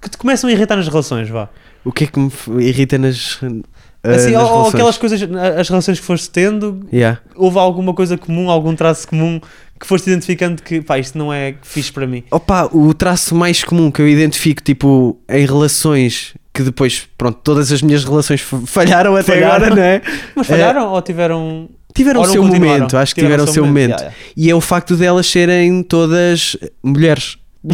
que 0.00 0.08
te 0.10 0.16
começam 0.16 0.48
a 0.48 0.52
irritar 0.52 0.76
nas 0.76 0.86
relações, 0.88 1.28
vá. 1.28 1.48
O 1.84 1.90
que 1.90 2.04
é 2.04 2.06
que 2.06 2.18
me 2.18 2.30
irrita 2.64 2.96
nas. 2.98 3.38
ah, 3.42 4.10
Assim, 4.10 4.30
nas 4.32 4.42
ou, 4.42 4.48
relações? 4.48 4.74
aquelas 4.74 4.98
coisas, 4.98 5.22
as 5.58 5.68
relações 5.68 5.98
que 6.00 6.06
foste 6.06 6.30
tendo, 6.30 6.86
Yeah. 6.92 7.20
houve 7.34 7.58
alguma 7.58 7.92
coisa 7.92 8.16
comum, 8.16 8.48
algum 8.50 8.74
traço 8.76 9.06
comum 9.08 9.40
que 9.80 9.86
foste 9.86 10.08
identificando 10.08 10.62
que, 10.62 10.80
pá, 10.80 10.98
isto 11.00 11.18
não 11.18 11.32
é 11.32 11.54
fixe 11.62 11.90
para 11.92 12.06
mim. 12.06 12.22
Opa, 12.30 12.68
o 12.72 12.94
traço 12.94 13.34
mais 13.34 13.64
comum 13.64 13.90
que 13.90 14.00
eu 14.00 14.08
identifico, 14.08 14.62
tipo, 14.62 15.18
em 15.28 15.44
relações 15.44 16.34
que 16.54 16.62
depois, 16.62 17.08
pronto, 17.18 17.40
todas 17.42 17.72
as 17.72 17.82
minhas 17.82 18.04
relações 18.04 18.40
falharam 18.66 19.16
até 19.16 19.32
Falharam. 19.34 19.54
agora, 19.56 19.74
não 19.74 19.82
é? 19.82 20.02
Mas 20.36 20.46
falharam 20.46 20.92
ou 20.92 21.02
tiveram. 21.02 21.68
Tiveram 21.94 22.20
o 22.22 22.24
seu 22.26 22.42
momento, 22.42 22.96
acho 22.96 23.14
que 23.14 23.20
tiveram 23.20 23.44
o 23.44 23.48
seu 23.48 23.64
momento. 23.64 23.90
yeah, 23.90 24.02
yeah. 24.04 24.16
E 24.36 24.50
é 24.50 24.54
o 24.54 24.60
facto 24.60 24.96
de 24.96 25.04
elas 25.04 25.26
serem 25.26 25.82
todas 25.82 26.56
mulheres. 26.82 27.36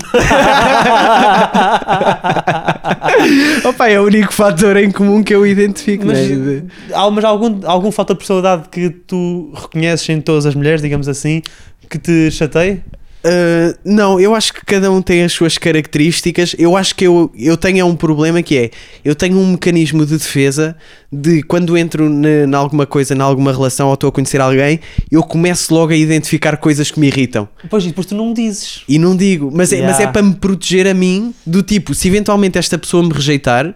Opa, 3.64 3.88
é 3.88 3.98
o 4.00 4.04
único 4.04 4.32
fator 4.32 4.76
em 4.76 4.90
comum 4.90 5.22
que 5.22 5.34
eu 5.34 5.46
identifico, 5.46 6.04
Mas, 6.06 6.28
né? 6.28 6.36
De- 6.36 6.64
há, 6.94 7.10
mas 7.10 7.24
há 7.24 7.28
algum, 7.28 7.60
algum 7.64 7.90
fator 7.90 8.14
de 8.14 8.18
personalidade 8.18 8.68
que 8.68 8.90
tu 8.90 9.50
reconheces 9.54 10.08
em 10.10 10.20
todas 10.20 10.46
as 10.46 10.54
mulheres, 10.54 10.82
digamos 10.82 11.08
assim, 11.08 11.42
que 11.88 11.98
te 11.98 12.30
chateie? 12.30 12.82
Uh, 13.24 13.76
não, 13.84 14.20
eu 14.20 14.34
acho 14.34 14.54
que 14.54 14.64
cada 14.64 14.90
um 14.92 15.02
tem 15.02 15.24
as 15.24 15.32
suas 15.32 15.58
características. 15.58 16.54
Eu 16.58 16.76
acho 16.76 16.94
que 16.94 17.06
eu, 17.06 17.30
eu 17.36 17.56
tenho 17.56 17.80
é 17.80 17.84
um 17.84 17.96
problema 17.96 18.42
que 18.42 18.56
é 18.56 18.70
eu 19.04 19.14
tenho 19.14 19.36
um 19.36 19.52
mecanismo 19.52 20.06
de 20.06 20.16
defesa 20.16 20.76
de 21.10 21.42
quando 21.42 21.76
entro 21.76 22.04
em 22.06 22.54
alguma 22.54 22.86
coisa, 22.86 23.14
em 23.14 23.20
alguma 23.20 23.52
relação 23.52 23.88
ou 23.88 23.94
estou 23.94 24.08
a 24.08 24.12
conhecer 24.12 24.40
alguém, 24.40 24.80
eu 25.10 25.22
começo 25.22 25.74
logo 25.74 25.92
a 25.92 25.96
identificar 25.96 26.56
coisas 26.58 26.90
que 26.90 27.00
me 27.00 27.08
irritam. 27.08 27.48
Pois, 27.68 27.84
e 27.84 27.88
depois 27.88 28.06
tu 28.06 28.14
não 28.14 28.28
me 28.28 28.34
dizes. 28.34 28.82
E 28.88 28.98
não 28.98 29.16
digo, 29.16 29.50
mas, 29.52 29.72
é, 29.72 29.82
mas 29.82 29.96
é 29.96 30.08
Yeah. 30.08 30.12
para 30.12 30.22
me 30.22 30.34
proteger 30.36 30.86
a 30.86 30.94
mim 30.94 31.34
do 31.44 31.62
tipo, 31.62 31.92
se 31.94 32.06
eventualmente 32.08 32.56
esta 32.56 32.78
pessoa 32.78 33.02
me 33.02 33.12
rejeitar, 33.12 33.74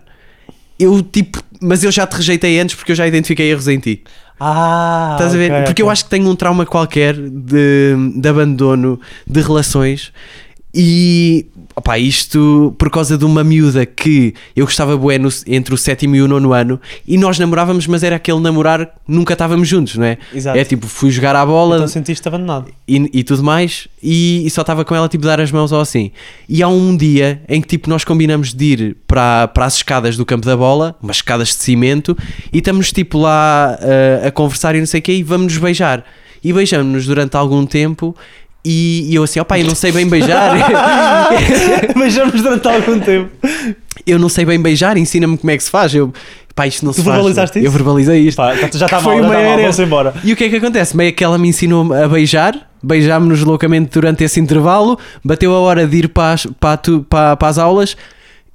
eu 0.78 1.02
tipo, 1.02 1.42
mas 1.61 1.84
eu 1.84 1.90
já 1.90 2.06
te 2.06 2.14
rejeitei 2.16 2.58
antes 2.58 2.75
porque 2.75 2.92
eu 2.92 2.96
já 2.96 3.06
identifiquei 3.06 3.50
erros 3.50 3.68
em 3.68 3.78
ti. 3.78 4.02
Ah, 4.44 5.16
Estás 5.16 5.34
a 5.34 5.38
ver? 5.38 5.64
Porque 5.64 5.82
eu 5.82 5.88
acho 5.88 6.02
que 6.04 6.11
tenho 6.11 6.28
um 6.28 6.34
trauma 6.34 6.66
qualquer 6.66 7.14
de, 7.14 7.94
de 8.16 8.28
abandono 8.28 9.00
de 9.25 9.40
relações 9.40 10.12
e 10.75 11.46
opá, 11.75 11.99
isto 11.99 12.75
por 12.79 12.91
causa 12.91 13.17
de 13.17 13.25
uma 13.25 13.43
miúda 13.43 13.85
que 13.87 14.35
eu 14.55 14.64
gostava 14.67 14.97
bué 14.97 15.19
no- 15.19 15.29
entre 15.47 15.75
o 15.75 15.79
sétimo 15.79 16.14
e 16.17 16.23
o 16.23 16.29
nono 16.29 16.52
ano 16.52 16.81
e 17.07 17.17
nós 17.17 17.38
namorávamos, 17.38 17.87
mas 17.87 18.02
era 18.02 18.17
aquele 18.17 18.41
namorar 18.41 18.88
nunca 19.09 19.33
estávamos 19.33 19.67
juntos, 19.69 19.97
não 19.97 20.05
é? 20.05 20.19
Exato. 20.35 20.59
É 20.59 20.64
tipo, 20.64 20.87
fui 20.87 21.11
jogar 21.11 21.35
à 21.35 21.45
bola 21.47 21.76
Então 21.76 21.88
sentiste 21.88 22.26
abandonado. 22.29 22.71
e, 22.87 23.09
e 23.12 23.25
tudo 23.25 23.43
mais 23.43 23.88
e, 24.02 24.43
e 24.47 24.50
só 24.50 24.61
estava 24.61 24.85
com 24.85 24.95
ela 24.95 25.09
tipo 25.09 25.25
dar 25.25 25.41
as 25.41 25.50
mãos 25.50 25.73
ou 25.73 25.81
assim. 25.81 26.11
E 26.49 26.62
há 26.62 26.69
um 26.69 26.97
dia 26.97 27.43
em 27.49 27.61
que 27.61 27.69
tipo 27.69 27.88
nós 27.88 28.05
combinamos 28.05 28.52
de 28.52 28.64
ir 28.64 28.97
para, 29.07 29.49
para 29.49 29.64
as 29.67 29.76
escadas 29.76 30.17
do 30.17 30.26
campo 30.26 30.45
da 30.47 30.57
bola, 30.57 30.95
umas 31.02 31.17
escadas 31.17 31.49
de 31.49 31.55
cimento, 31.55 32.17
e 32.52 32.59
estamos 32.59 32.93
tipo 32.93 33.19
lá 33.19 33.79
uh, 33.81 34.26
a 34.29 34.31
conversar 34.31 34.75
e 34.75 34.79
não 34.79 34.87
sei 34.87 35.00
o 35.00 35.02
quê 35.02 35.12
e 35.14 35.23
vamos 35.23 35.52
nos 35.55 35.62
beijar. 35.62 36.05
E 36.45 36.52
beijamos-nos 36.52 37.07
durante 37.07 37.37
algum 37.37 37.64
tempo 37.64 38.17
e, 38.64 39.07
e 39.11 39.14
eu 39.14 39.23
assim, 39.23 39.40
opá, 39.40 39.59
eu 39.59 39.66
não 39.66 39.75
sei 39.75 39.90
bem 39.92 40.07
beijar. 40.09 40.52
Beijamos 41.97 42.40
durante 42.42 42.69
algum 42.69 42.99
tempo. 43.00 43.31
eu 44.07 44.19
não 44.19 44.28
sei 44.28 44.45
bem 44.45 44.61
beijar, 44.61 44.97
ensina-me 44.97 45.37
como 45.37 45.50
é 45.50 45.57
que 45.57 45.64
se 45.64 45.71
faz. 45.71 45.95
Eu, 45.95 46.12
pá, 46.54 46.66
isto 46.66 46.85
não 46.85 46.92
Tu 46.92 46.97
se 46.97 47.02
faz. 47.02 47.16
verbalizaste 47.16 47.59
Eu 47.59 47.64
isso? 47.64 47.73
verbalizei 47.73 48.21
isto. 48.21 48.37
Pá, 48.37 48.54
já 48.54 48.66
está 48.87 49.00
Foi 49.00 49.21
mal, 49.21 49.23
já 49.23 49.28
uma 49.28 49.35
está 49.37 49.49
mal, 49.49 49.59
vamos 49.59 49.78
embora. 49.78 50.14
E 50.25 50.33
o 50.33 50.37
que 50.37 50.45
é 50.45 50.49
que 50.49 50.57
acontece? 50.57 50.97
Meio 50.97 51.12
que 51.12 51.25
ela 51.25 51.38
me 51.38 51.49
ensinou 51.49 51.92
a 51.92 52.09
beijar, 52.09 52.69
beijámos-nos 52.83 53.42
loucamente 53.45 53.90
durante 53.92 54.25
esse 54.25 54.38
intervalo, 54.40 54.99
bateu 55.25 55.52
a 55.54 55.59
hora 55.61 55.87
de 55.87 55.97
ir 55.99 56.09
para 56.09 56.33
as, 56.35 56.47
para, 56.61 56.76
tu- 56.76 57.04
para- 57.09 57.37
para 57.37 57.49
as 57.49 57.59
aulas 57.59 57.97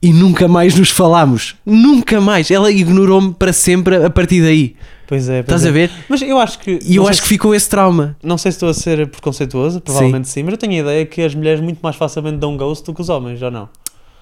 e 0.02 0.14
nunca 0.14 0.48
mais 0.48 0.76
nos 0.76 0.90
falámos. 0.90 1.56
Nunca 1.66 2.22
mais. 2.22 2.50
Ela 2.52 2.72
ignorou-me 2.72 3.34
para 3.34 3.52
sempre 3.52 3.96
a 4.06 4.10
partir 4.10 4.42
daí. 4.42 4.76
Pois 5.08 5.30
é, 5.30 5.42
pois 5.42 5.62
Estás 5.62 5.66
é. 5.66 5.70
a 5.70 5.72
ver? 5.72 5.92
Mas 6.10 6.22
eu 6.22 6.38
acho 6.38 6.60
que. 6.60 6.80
E 6.84 6.98
eu 6.98 7.08
acho 7.08 7.22
que 7.22 7.28
ficou 7.30 7.56
esse 7.56 7.70
trauma. 7.70 8.18
Não 8.22 8.38
sei 8.38 8.52
se 8.52 8.58
estou 8.58 8.70
a 8.70 8.74
ser 8.74 9.08
preconceituoso, 9.08 9.80
provavelmente 9.80 10.28
sim. 10.28 10.44
mas 10.44 10.52
eu 10.52 10.58
tenho 10.58 10.74
a 10.74 10.78
ideia 10.78 11.06
que 11.06 11.22
as 11.22 11.34
mulheres 11.34 11.62
muito 11.62 11.80
mais 11.82 11.96
facilmente 11.96 12.38
dão 12.38 12.58
ghost 12.58 12.86
do 12.86 12.94
que 12.94 13.02
os 13.02 13.08
homens, 13.08 13.40
já 13.40 13.50
não. 13.50 13.70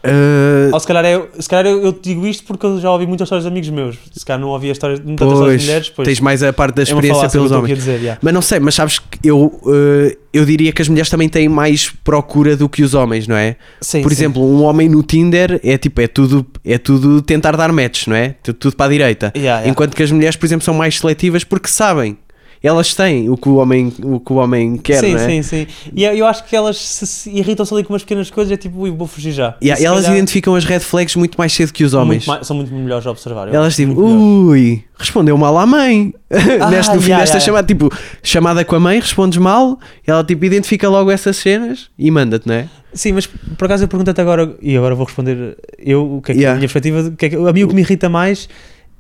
Uh, 0.05 0.73
Ou 0.73 0.79
se 0.79 0.87
calhar, 0.87 1.03
é, 1.03 1.21
se 1.39 1.49
calhar 1.49 1.65
eu, 1.65 1.81
eu 1.83 1.93
te 1.93 2.09
digo 2.09 2.27
isto 2.27 2.43
porque 2.45 2.65
eu 2.65 2.79
já 2.79 2.91
ouvi 2.91 3.07
muitas 3.07 3.25
histórias 3.25 3.43
de 3.43 3.49
amigos 3.49 3.69
meus. 3.69 3.97
Se 4.11 4.25
calhar 4.25 4.39
não 4.39 4.49
ouvi 4.49 4.69
a 4.69 4.71
história, 4.71 4.97
tantas 4.97 5.27
histórias 5.27 5.39
pois, 5.39 5.61
de 5.61 5.67
mulheres, 5.67 5.89
pois. 5.89 6.07
tens 6.07 6.19
mais 6.19 6.43
a 6.43 6.53
parte 6.53 6.75
da 6.75 6.83
experiência 6.83 7.29
pelos 7.29 7.51
homens. 7.51 7.77
dizer, 7.77 7.99
yeah. 7.99 8.19
Mas 8.21 8.33
não 8.33 8.41
sei, 8.41 8.59
mas 8.59 8.75
sabes 8.75 8.99
que 8.99 9.19
eu, 9.23 9.45
uh, 9.45 10.17
eu 10.31 10.45
diria 10.45 10.71
que 10.71 10.81
as 10.81 10.87
mulheres 10.87 11.09
também 11.09 11.27
têm 11.27 11.49
mais 11.49 11.91
procura 12.03 12.55
do 12.55 12.69
que 12.69 12.83
os 12.83 12.93
homens, 12.93 13.27
não 13.27 13.35
é? 13.35 13.55
Sim, 13.81 14.01
Por 14.01 14.11
sim. 14.11 14.17
exemplo, 14.17 14.43
um 14.43 14.63
homem 14.63 14.87
no 14.89 15.01
Tinder 15.01 15.59
é 15.63 15.77
tipo, 15.77 16.01
é 16.01 16.07
tudo, 16.07 16.45
é 16.63 16.77
tudo 16.77 17.21
tentar 17.21 17.55
dar 17.55 17.71
match, 17.71 18.07
não 18.07 18.15
é? 18.15 18.35
Tudo, 18.43 18.55
tudo 18.55 18.75
para 18.75 18.85
a 18.85 18.89
direita. 18.89 19.33
Yeah, 19.35 19.59
yeah. 19.59 19.69
Enquanto 19.69 19.95
que 19.95 20.03
as 20.03 20.11
mulheres, 20.11 20.35
por 20.35 20.45
exemplo, 20.45 20.63
são 20.63 20.73
mais 20.73 20.99
seletivas 20.99 21.43
porque 21.43 21.67
sabem. 21.67 22.17
Elas 22.63 22.93
têm 22.95 23.29
o 23.29 23.37
que 23.37 23.47
o 23.47 23.55
homem, 23.55 23.93
o 24.03 24.19
que 24.19 24.33
o 24.33 24.37
homem 24.37 24.77
quer, 24.77 24.99
sim, 24.99 25.13
não 25.13 25.19
é? 25.19 25.29
sim, 25.29 25.41
sim. 25.43 25.67
E 25.93 26.03
eu- 26.03 26.25
acho 26.25 26.43
que 26.45 26.55
elas 26.55 26.77
se, 26.77 27.05
se 27.05 27.29
irritam-se 27.29 27.73
ali 27.73 27.83
com 27.83 27.93
umas 27.93 28.01
pequenas 28.03 28.29
coisas, 28.31 28.51
é 28.51 28.57
tipo, 28.57 28.79
ui, 28.81 28.91
vou 28.91 29.05
fugir 29.07 29.31
já. 29.31 29.55
Yeah, 29.61 29.81
E 29.81 29.85
elas 29.85 30.01
calhar 30.05 30.17
identificam 30.17 30.55
as 30.55 30.65
red 30.65 30.79
flags 30.79 31.15
muito 31.15 31.35
mais 31.37 31.53
cedo 31.53 31.71
que 31.71 31.83
os 31.83 31.93
homens. 31.93 32.25
muito 32.25 32.27
mais- 32.27 32.47
são 32.47 32.55
muito 32.55 32.73
melhores 32.73 33.05
a 33.05 33.11
observar. 33.11 33.53
Elas 33.53 33.75
tipo, 33.75 34.01
ui, 34.01 34.83
respondeu 34.97 35.37
mal 35.37 35.57
à 35.57 35.65
mãe. 35.65 36.13
Neste, 36.71 36.95
no 36.95 37.01
fim 37.01 37.09
yeah, 37.09 37.23
desta 37.23 37.37
yeah. 37.37 37.39
chamada, 37.39 37.67
tipo, 37.67 37.89
chamada 38.23 38.65
com 38.65 38.75
a 38.75 38.79
mãe, 38.79 38.99
respondes 38.99 39.37
mal, 39.37 39.77
ela 40.05 40.23
tipo 40.23 40.43
identifica 40.43 40.89
logo 40.89 41.11
essas 41.11 41.37
cenas 41.37 41.89
e 41.99 42.09
manda-te, 42.09 42.47
não 42.47 42.55
é? 42.55 42.67
Sim, 42.93 43.11
mas 43.13 43.27
por 43.27 43.65
acaso 43.65 43.83
eu 43.83 43.87
pergunto-te 43.87 44.19
agora, 44.21 44.55
e 44.61 44.75
agora 44.75 44.95
vou 44.95 45.05
responder 45.05 45.57
eu, 45.77 46.15
o 46.17 46.21
que 46.21 46.31
é 46.31 46.35
que 46.35 46.41
Yeah. 46.41 46.53
a 46.53 46.57
minha 46.57 46.67
perspectiva, 46.67 47.01
o 47.09 47.11
que 47.15 47.25
é 47.25 47.29
que, 47.29 47.35
a 47.35 47.53
mim 47.53 47.63
o 47.63 47.67
que 47.67 47.75
me 47.75 47.81
irrita 47.81 48.09
mais 48.09 48.49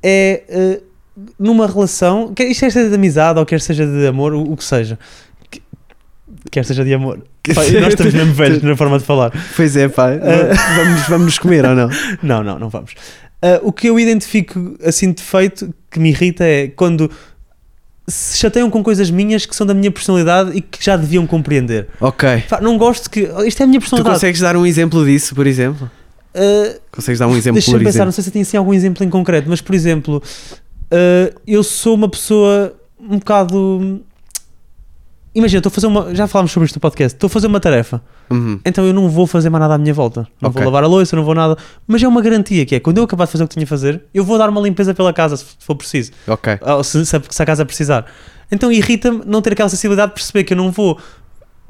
é 0.03 0.43
eh, 0.49 0.81
numa 1.39 1.67
relação, 1.67 2.33
quer 2.33 2.45
isto 2.49 2.59
seja 2.69 2.89
de 2.89 2.95
amizade 2.95 3.39
ou 3.39 3.45
quer 3.45 3.61
seja 3.61 3.85
de 3.85 4.07
amor, 4.07 4.33
o, 4.33 4.51
o 4.53 4.57
que 4.57 4.63
seja, 4.63 4.99
que- 5.49 5.61
quer 6.51 6.65
seja 6.65 6.83
de 6.83 6.93
amor. 6.93 7.19
Pá, 7.53 7.61
nós 7.79 7.89
estamos 7.89 8.13
mesmo 8.13 8.33
velhos 8.33 8.61
na 8.63 8.75
forma 8.75 8.97
de 8.97 9.05
falar. 9.05 9.31
Pois 9.55 9.75
é, 9.77 9.87
pá, 9.87 10.07
vamos, 10.75 11.01
vamos 11.07 11.25
nos 11.25 11.39
comer 11.39 11.63
ou 11.65 11.75
não? 11.75 11.89
Não, 12.23 12.43
não, 12.43 12.59
não 12.59 12.69
vamos. 12.69 12.93
Ah, 13.41 13.59
o 13.61 13.71
que 13.71 13.87
eu 13.87 13.99
identifico 13.99 14.75
assim 14.83 15.11
de 15.11 15.21
feito 15.21 15.73
que 15.91 15.99
me 15.99 16.09
irrita 16.09 16.43
é 16.43 16.67
quando 16.67 17.09
se 18.07 18.37
chateiam 18.37 18.69
com 18.69 18.83
coisas 18.83 19.09
minhas 19.09 19.45
que 19.45 19.55
são 19.55 19.65
da 19.65 19.73
minha 19.73 19.91
personalidade 19.91 20.51
e 20.55 20.61
que 20.61 20.83
já 20.83 20.95
deviam 20.97 21.25
compreender. 21.25 21.87
Ok. 22.01 22.43
Pá, 22.49 22.59
não 22.61 22.77
gosto 22.77 23.09
que. 23.09 23.21
Isto 23.45 23.61
é 23.61 23.63
a 23.63 23.67
minha 23.67 23.79
Tu 23.79 23.83
personalidade. 23.83 24.15
consegues 24.15 24.41
dar 24.41 24.55
um 24.57 24.65
exemplo 24.65 25.05
disso, 25.05 25.33
por 25.35 25.45
exemplo? 25.47 25.89
Ah, 26.33 26.75
Consegues 26.91 27.19
dar 27.19 27.27
um 27.27 27.35
exemplo, 27.37 27.53
Deixa-me 27.55 27.77
por 27.77 27.79
pensar, 27.79 27.89
exemplo? 27.89 28.05
não 28.05 28.11
sei 28.11 28.23
se 28.23 28.31
tem 28.31 28.41
assim 28.41 28.57
algum 28.57 28.73
exemplo 28.73 29.03
em 29.05 29.09
concreto, 29.09 29.49
mas 29.49 29.61
por 29.61 29.73
exemplo, 29.75 30.21
uh, 30.95 31.41
eu 31.45 31.63
sou 31.63 31.95
uma 31.95 32.09
pessoa 32.09 32.73
um 32.99 33.17
bocado. 33.19 34.01
Imagina, 35.33 35.59
estou 35.59 35.69
a 35.69 35.73
fazer 35.73 35.87
uma. 35.87 36.15
Já 36.15 36.27
falámos 36.27 36.51
sobre 36.53 36.65
isto 36.65 36.75
no 36.75 36.81
podcast. 36.81 37.15
Estou 37.15 37.27
a 37.27 37.29
fazer 37.29 37.47
uma 37.47 37.59
tarefa, 37.59 38.01
Uhum. 38.29 38.57
então 38.65 38.85
eu 38.85 38.93
não 38.93 39.09
vou 39.09 39.27
fazer 39.27 39.49
mais 39.49 39.61
nada 39.61 39.73
à 39.75 39.77
minha 39.77 39.93
volta. 39.93 40.25
Não 40.41 40.49
Ok. 40.49 40.61
vou 40.61 40.71
lavar 40.71 40.83
a 40.85 40.87
louça, 40.87 41.13
não 41.15 41.25
vou 41.25 41.35
nada. 41.35 41.57
Mas 41.85 42.01
é 42.01 42.07
uma 42.07 42.21
garantia 42.21 42.65
que 42.65 42.75
é 42.75 42.79
quando 42.79 42.99
eu 42.99 43.03
acabar 43.03 43.25
de 43.25 43.31
fazer 43.33 43.43
o 43.43 43.47
que 43.47 43.53
tinha 43.53 43.65
a 43.65 43.67
fazer, 43.67 44.01
eu 44.13 44.23
vou 44.23 44.37
dar 44.37 44.49
uma 44.49 44.61
limpeza 44.61 44.93
pela 44.93 45.11
casa 45.11 45.35
se 45.35 45.45
for 45.59 45.75
preciso. 45.75 46.13
Ok. 46.25 46.57
Ou 46.61 46.83
se, 46.83 47.05
se 47.05 47.15
a 47.17 47.45
casa 47.45 47.65
precisar. 47.65 48.05
Então 48.49 48.71
irrita-me 48.71 49.23
não 49.25 49.41
ter 49.41 49.51
aquela 49.53 49.67
sensibilidade 49.67 50.11
de 50.11 50.15
perceber 50.15 50.45
que 50.45 50.53
eu 50.53 50.57
não 50.57 50.71
vou 50.71 50.97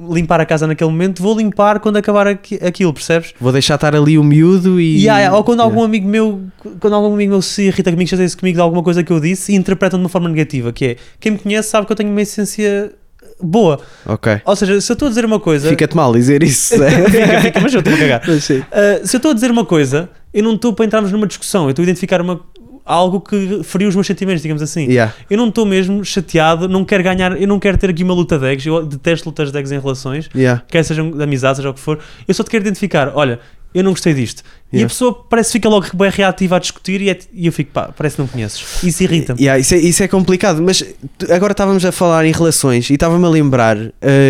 limpar 0.00 0.40
a 0.40 0.46
casa 0.46 0.66
naquele 0.66 0.90
momento, 0.90 1.22
vou 1.22 1.36
limpar 1.38 1.80
quando 1.80 1.96
acabar 1.96 2.26
aqui- 2.26 2.58
aquilo, 2.62 2.92
percebes? 2.92 3.32
Vou 3.40 3.50
deixar 3.52 3.76
estar 3.76 3.94
ali 3.96 4.18
o 4.18 4.24
miúdo 4.24 4.80
e. 4.80 5.02
E, 5.04 5.08
há- 5.08 5.32
ou 5.34 5.42
quando 5.42 5.60
Yeah. 5.60 5.64
algum 5.74 5.82
amigo 5.84 6.06
meu 6.08 6.40
quando 6.80 6.94
algum 6.94 7.14
amigo 7.14 7.30
meu 7.32 7.42
se 7.42 7.62
irrita 7.68 7.90
comigo, 7.90 8.08
chateia-se 8.10 8.36
comigo 8.36 8.56
de 8.56 8.60
alguma 8.60 8.82
coisa 8.82 9.02
que 9.02 9.12
eu 9.12 9.18
disse 9.20 9.52
e 9.52 9.54
interpretam 9.56 9.98
de 9.98 10.04
uma 10.04 10.08
forma 10.10 10.28
negativa, 10.28 10.72
que 10.72 10.84
é 10.84 10.96
quem 11.18 11.32
me 11.32 11.38
conhece 11.38 11.68
sabe 11.70 11.86
que 11.86 11.92
eu 11.92 11.96
tenho 11.96 12.10
uma 12.10 12.20
essência 12.22 12.92
boa. 13.40 13.80
Ok. 14.06 14.40
Ou 14.44 14.56
seja, 14.56 14.80
se 14.80 14.90
eu 14.90 14.94
estou 14.94 15.06
a 15.06 15.08
dizer 15.08 15.24
uma 15.24 15.38
coisa. 15.40 15.68
Fica-te 15.68 15.94
mal 15.96 16.12
dizer 16.12 16.42
isso. 16.42 16.74
fica, 17.10 17.40
fica, 17.40 17.60
mas 17.60 17.72
eu 17.74 17.80
estou 17.80 17.94
a 17.94 17.98
cagar. 17.98 18.22
Uh, 18.26 19.06
se 19.06 19.16
eu 19.16 19.18
estou 19.18 19.30
a 19.30 19.34
dizer 19.34 19.50
uma 19.50 19.64
coisa, 19.64 20.08
eu 20.32 20.42
não 20.42 20.54
estou 20.54 20.72
para 20.72 20.84
entrarmos 20.86 21.10
numa 21.12 21.26
discussão, 21.26 21.64
eu 21.64 21.70
estou 21.70 21.82
a 21.82 21.84
identificar 21.84 22.20
uma, 22.20 22.40
algo 22.86 23.20
que 23.20 23.62
feriu 23.64 23.88
os 23.88 23.94
meus 23.96 24.06
sentimentos, 24.06 24.40
digamos 24.40 24.62
assim. 24.62 24.86
Yeah. 24.86 25.12
Eu 25.28 25.36
não 25.36 25.48
estou 25.48 25.66
mesmo 25.66 26.04
chateado, 26.04 26.68
não 26.68 26.84
quero 26.84 27.02
ganhar, 27.02 27.40
eu 27.40 27.48
não 27.48 27.58
quero 27.58 27.76
ter 27.76 27.90
aqui 27.90 28.04
uma 28.04 28.14
luta 28.14 28.38
de 28.38 28.46
eggs, 28.46 28.68
eu 28.68 28.86
detesto 28.86 29.28
lutas 29.28 29.50
de 29.50 29.58
eggs 29.58 29.74
em 29.74 29.80
relações, 29.80 30.30
Yeah. 30.34 30.62
quer 30.68 30.84
sejam 30.84 31.10
de 31.10 31.22
amizade, 31.22 31.56
seja 31.56 31.70
o 31.70 31.74
que 31.74 31.80
for, 31.80 31.98
eu 32.28 32.32
só 32.32 32.44
te 32.44 32.50
quero 32.50 32.62
identificar, 32.62 33.10
olha, 33.14 33.40
eu 33.74 33.82
não 33.82 33.90
gostei 33.90 34.14
disto. 34.14 34.42
E 34.72 34.82
a 34.82 34.86
pessoa 34.88 35.14
parece 35.30 35.50
que 35.50 35.52
fica 35.54 35.68
logo 35.68 35.86
bem 35.94 36.10
reativa 36.10 36.56
a 36.56 36.58
discutir 36.58 37.00
e, 37.00 37.08
é- 37.08 37.18
e 37.32 37.46
eu 37.46 37.52
fico, 37.52 37.70
pá, 37.72 37.90
parece 37.96 38.16
que 38.16 38.22
não 38.22 38.28
conheces. 38.28 38.82
Isso 38.82 39.02
irrita-me. 39.04 39.40
Yeah, 39.40 39.58
isso, 39.60 39.74
é, 39.74 39.78
isso 39.78 40.02
é 40.02 40.08
complicado, 40.08 40.60
mas 40.60 40.84
agora 41.30 41.52
estávamos 41.52 41.84
a 41.84 41.92
falar 41.92 42.26
em 42.26 42.32
relações 42.32 42.90
e 42.90 42.94
estava-me 42.94 43.24
a 43.24 43.28
lembrar 43.28 43.78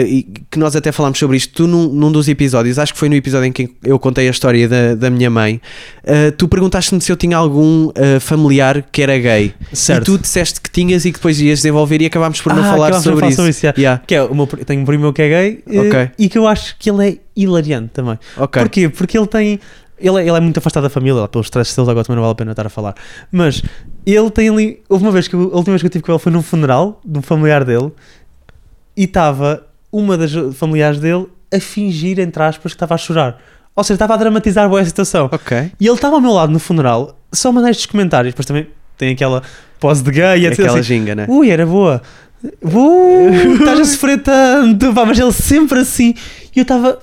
e 0.07 0.27
que 0.51 0.59
nós 0.59 0.77
até 0.77 0.93
falámos 0.93 1.19
sobre 1.19 1.37
isto. 1.39 1.53
Tu, 1.55 1.67
num, 1.67 1.89
num 1.89 2.13
dos 2.13 2.29
episódios, 2.29 2.79
acho 2.79 2.93
que 2.93 2.99
foi 2.99 3.09
no 3.09 3.15
episódio 3.17 3.47
em 3.47 3.53
que 3.53 3.71
eu 3.83 3.99
contei 3.99 4.29
a 4.29 4.31
história 4.31 4.69
da, 4.69 4.95
da 4.95 5.11
minha 5.11 5.31
mãe, 5.31 5.61
eh, 6.05 6.31
tu 6.31 6.47
perguntaste-me 6.47 7.01
se 7.01 7.11
eu 7.11 7.17
tinha 7.17 7.37
algum 7.37 7.91
eh, 7.95 8.21
familiar 8.21 8.83
que 8.93 9.03
era 9.03 9.19
gay. 9.19 9.55
Certo. 9.73 10.03
E 10.03 10.05
tu 10.05 10.19
disseste 10.19 10.61
que 10.61 10.71
tinhas 10.71 11.05
e 11.07 11.13
que 11.13 11.19
depois 11.19 11.41
ias 11.41 11.59
desenvolver 11.61 12.01
e 12.03 12.07
acabámos 12.07 12.41
por 12.43 12.55
não 12.55 12.63
Ah, 12.63 12.71
falar 12.73 12.93
sobre 13.01 13.21
falar 13.21 13.29
isso. 13.31 13.37
sobre 13.37 13.51
isso, 13.51 13.65
yeah. 13.67 13.81
Yeah, 13.81 14.03
Que 14.07 14.15
é, 14.15 14.23
o 14.23 14.35
meu, 14.35 14.47
tenho 14.47 14.83
um 14.83 14.85
primo 14.85 15.13
que 15.13 15.23
é 15.23 15.29
gay 15.29 15.63
eh, 15.67 15.81
Ok. 15.81 16.11
e 16.19 16.29
que 16.29 16.37
eu 16.39 16.47
acho 16.47 16.77
que 16.79 16.91
ele 16.91 17.09
é 17.09 17.17
hilariante 17.35 17.89
também. 17.95 18.19
ok. 18.37 18.63
Porquê? 18.63 18.89
Porque 18.91 19.17
ele 19.19 19.27
tem. 19.27 19.59
Ele, 19.99 20.19
é- 20.19 20.29
ele 20.29 20.37
é 20.37 20.41
muito 20.41 20.59
afastado 20.59 20.83
da 20.85 20.91
família, 20.91 21.27
pelos 21.29 21.47
stresses 21.47 21.75
dele, 21.75 21.91
agora 21.91 22.05
também 22.05 22.17
não 22.17 22.23
vale 22.23 22.33
a 22.33 22.35
pena 22.35 22.51
estar 22.51 22.67
a 22.67 22.71
falar. 22.71 22.95
Mas 23.33 23.63
ele 24.05 24.31
tem 24.31 24.49
ali. 24.49 24.83
Houve 24.89 25.05
uma 25.05 25.11
vez 25.13 25.27
que 25.29 25.35
eu- 25.35 25.51
a 25.53 25.57
última 25.57 25.73
vez 25.73 25.81
que 25.83 25.87
eu 25.87 25.91
tive 25.91 26.05
com 26.05 26.13
ele 26.13 26.19
foi 26.19 26.31
num 26.33 26.43
funeral 26.43 27.01
de 27.05 27.19
um 27.19 27.23
familiar 27.23 27.65
dele 27.65 27.91
e 28.97 29.05
estava 29.05 29.67
uma 29.93 30.17
das 30.19 30.33
familiares 30.55 30.99
dele 31.01 31.27
a 31.53 31.61
fingir, 31.61 32.19
entre 32.21 32.43
aspas, 32.43 32.73
que 32.73 32.77
estava 32.77 32.95
a 32.95 32.99
chorar. 32.99 33.39
Ou 33.75 33.85
seja, 33.85 33.95
estava 33.95 34.15
a 34.15 34.17
dramatizar 34.17 34.69
boa 34.69 34.81
a 34.81 34.85
situação. 34.85 35.29
Ok. 35.33 35.71
E 35.79 35.87
ele 35.87 35.95
estava 35.95 36.17
ao 36.17 36.21
meu 36.21 36.33
lado 36.33 36.51
no 36.53 36.59
funeral, 36.59 37.17
só 37.33 37.53
mandar 37.53 37.71
estes 37.71 37.87
comentários. 37.87 38.33
Depois 38.33 38.47
também 38.47 38.67
tem 38.99 39.13
aquela 39.13 39.43
pose 39.79 40.03
de 40.03 40.11
gay 40.11 40.41
e. 40.41 40.47
Aquela 40.47 40.73
assim, 40.79 40.83
ginga, 40.83 41.15
né? 41.15 41.27
Ui, 41.29 41.51
era 41.51 41.65
boa. 41.67 42.01
Uh, 42.63 43.55
estás 43.59 43.81
a 43.81 43.85
sofrer 43.85 44.23
tanto, 44.23 44.93
pá, 44.95 45.05
mas 45.05 45.19
ele 45.19 45.33
sempre 45.33 45.79
assim. 45.81 46.15
E 46.55 46.59
eu 46.59 46.63
estava 46.63 46.99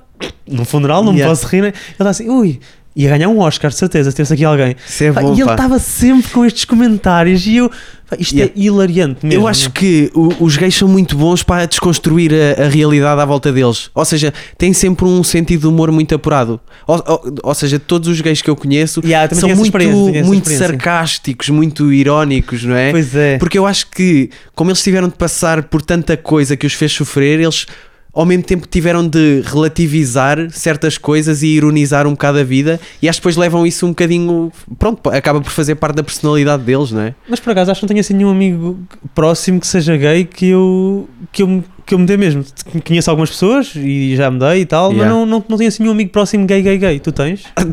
num 0.47 0.63
funeral, 0.65 1.03
não 1.03 1.11
me 1.11 1.19
Yeah. 1.19 1.31
posso 1.35 1.47
rir, 1.47 1.61
né? 1.61 1.67
Ele 1.69 1.75
estava 1.91 2.09
assim, 2.11 2.29
ui, 2.29 2.59
ia 2.95 3.09
ganhar 3.09 3.27
um 3.29 3.39
Oscar, 3.39 3.71
de 3.71 3.77
certeza, 3.77 4.11
se 4.11 4.15
tivesse 4.15 4.33
aqui 4.33 4.45
alguém. 4.45 4.75
É 5.01 5.11
Pá, 5.11 5.21
bom, 5.21 5.33
e 5.35 5.41
ele 5.41 5.49
estava 5.51 5.79
sempre 5.79 6.29
com 6.31 6.45
estes 6.45 6.63
comentários 6.65 7.45
e 7.47 7.55
eu, 7.57 7.69
pá, 8.09 8.15
isto 8.19 8.35
Yeah. 8.35 8.53
é 8.55 8.59
hilariante 8.59 9.25
mesmo. 9.25 9.41
Eu 9.41 9.47
acho 9.47 9.71
que 9.71 10.11
o- 10.13 10.43
os 10.43 10.55
gays 10.57 10.75
são 10.75 10.87
muito 10.87 11.17
bons 11.17 11.41
para 11.41 11.65
desconstruir 11.65 12.31
a, 12.33 12.65
a 12.65 12.67
realidade 12.69 13.19
à 13.19 13.25
volta 13.25 13.51
deles. 13.51 13.89
Ou 13.95 14.05
seja, 14.05 14.31
têm 14.57 14.73
sempre 14.73 15.05
um 15.05 15.23
sentido 15.23 15.61
de 15.61 15.67
humor 15.67 15.91
muito 15.91 16.13
apurado. 16.13 16.59
Ou, 16.85 17.03
ou- 17.07 17.35
ou 17.43 17.53
seja, 17.55 17.79
todos 17.79 18.07
os 18.07 18.21
gays 18.21 18.41
que 18.41 18.49
eu 18.49 18.55
conheço 18.55 19.01
Yeah, 19.03 19.33
são 19.33 19.49
muito, 19.55 19.77
muito 20.25 20.49
sarcásticos, 20.51 21.49
muito 21.49 21.91
irónicos, 21.91 22.63
não 22.63 22.75
é? 22.75 22.91
Pois 22.91 23.15
é. 23.15 23.37
Porque 23.37 23.57
eu 23.57 23.65
acho 23.65 23.87
que, 23.89 24.29
como 24.53 24.69
eles 24.69 24.83
tiveram 24.83 25.07
de 25.07 25.15
passar 25.15 25.63
por 25.63 25.81
tanta 25.81 26.15
coisa 26.15 26.55
que 26.55 26.67
os 26.67 26.73
fez 26.73 26.91
sofrer, 26.91 27.39
eles 27.39 27.65
ao 28.13 28.25
mesmo 28.25 28.43
tempo 28.43 28.67
tiveram 28.67 29.07
de 29.07 29.41
relativizar 29.45 30.37
certas 30.51 30.97
coisas 30.99 31.41
e 31.41 31.47
ironizar 31.47 32.05
um 32.05 32.11
bocado 32.11 32.37
a 32.37 32.43
vida 32.43 32.79
e 33.01 33.09
acho 33.09 33.19
que 33.19 33.23
depois 33.23 33.37
levam 33.37 33.65
isso 33.65 33.85
um 33.87 33.89
bocadinho. 33.89 34.51
Pronto, 34.77 35.09
acaba 35.09 35.41
por 35.41 35.49
fazer 35.51 35.75
parte 35.75 35.95
da 35.95 36.03
personalidade 36.03 36.61
deles, 36.63 36.91
não 36.91 37.01
é? 37.01 37.15
Mas 37.27 37.39
por 37.39 37.51
acaso 37.51 37.71
acho 37.71 37.79
que 37.79 37.85
não 37.85 37.87
tenho 37.87 37.99
assim 38.01 38.13
nenhum 38.13 38.29
amigo 38.29 38.77
próximo 39.15 39.59
que 39.59 39.65
seja 39.67 39.97
gay 39.97 40.25
que 40.25 40.49
eu, 40.49 41.09
que 41.31 41.41
eu, 41.41 41.47
me- 41.47 41.63
que 41.85 41.95
eu 41.95 41.99
me 41.99 42.05
dê 42.05 42.15
mesmo. 42.15 42.45
Conheço 42.85 43.09
algumas 43.09 43.31
pessoas 43.31 43.71
e 43.75 44.15
já 44.15 44.29
me 44.29 44.39
dei 44.39 44.61
e 44.61 44.65
tal, 44.65 44.91
Yeah. 44.91 45.11
mas 45.11 45.19
não, 45.19 45.25
não, 45.25 45.43
não 45.49 45.57
tenho 45.57 45.67
assim 45.67 45.81
nenhum 45.83 45.93
amigo 45.93 46.11
próximo 46.11 46.45
gay, 46.45 46.61
gay, 46.61 46.77
gay. 46.77 46.99
Tu 46.99 47.11
tens? 47.11 47.43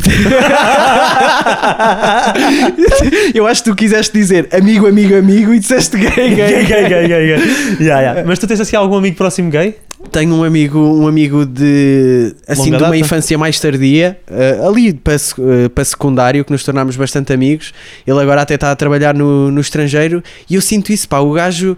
eu 3.34 3.46
acho 3.46 3.62
que 3.62 3.70
tu 3.70 3.76
quiseste 3.76 4.12
dizer 4.16 4.48
amigo, 4.52 4.86
amigo, 4.86 5.14
amigo 5.16 5.54
e 5.54 5.58
disseste 5.58 5.96
gay, 5.96 6.10
gay, 6.10 6.34
gay, 6.34 6.64
gay, 6.64 6.88
gay, 6.88 7.08
gay, 7.08 7.08
gay. 7.08 7.38
Yeah, 7.80 8.00
yeah. 8.00 8.24
Mas 8.26 8.38
tu 8.38 8.46
tens 8.46 8.60
assim 8.60 8.76
algum 8.76 8.96
amigo 8.96 9.16
próximo 9.16 9.50
gay? 9.50 9.76
Tenho 10.10 10.34
um 10.34 10.42
amigo, 10.42 10.78
um 10.78 11.06
amigo 11.06 11.44
de 11.44 12.34
assim 12.48 12.64
Longa 12.64 12.76
de 12.78 12.82
uma 12.82 12.90
data? 12.90 12.96
infância 12.96 13.38
mais 13.38 13.60
tardia, 13.60 14.18
eh, 14.28 14.60
ali 14.66 14.92
para, 14.92 15.14
eh, 15.14 15.68
para 15.68 15.84
secundário, 15.84 16.44
que 16.44 16.50
nos 16.50 16.64
tornámos 16.64 16.96
bastante 16.96 17.32
amigos. 17.32 17.72
Ele 18.06 18.18
agora 18.18 18.42
até 18.42 18.54
está 18.54 18.70
a 18.72 18.76
trabalhar 18.76 19.14
no, 19.14 19.50
no 19.50 19.60
estrangeiro 19.60 20.22
e 20.48 20.54
eu 20.54 20.60
sinto 20.60 20.90
isso, 20.90 21.08
pá, 21.08 21.18
o 21.20 21.32
gajo 21.32 21.76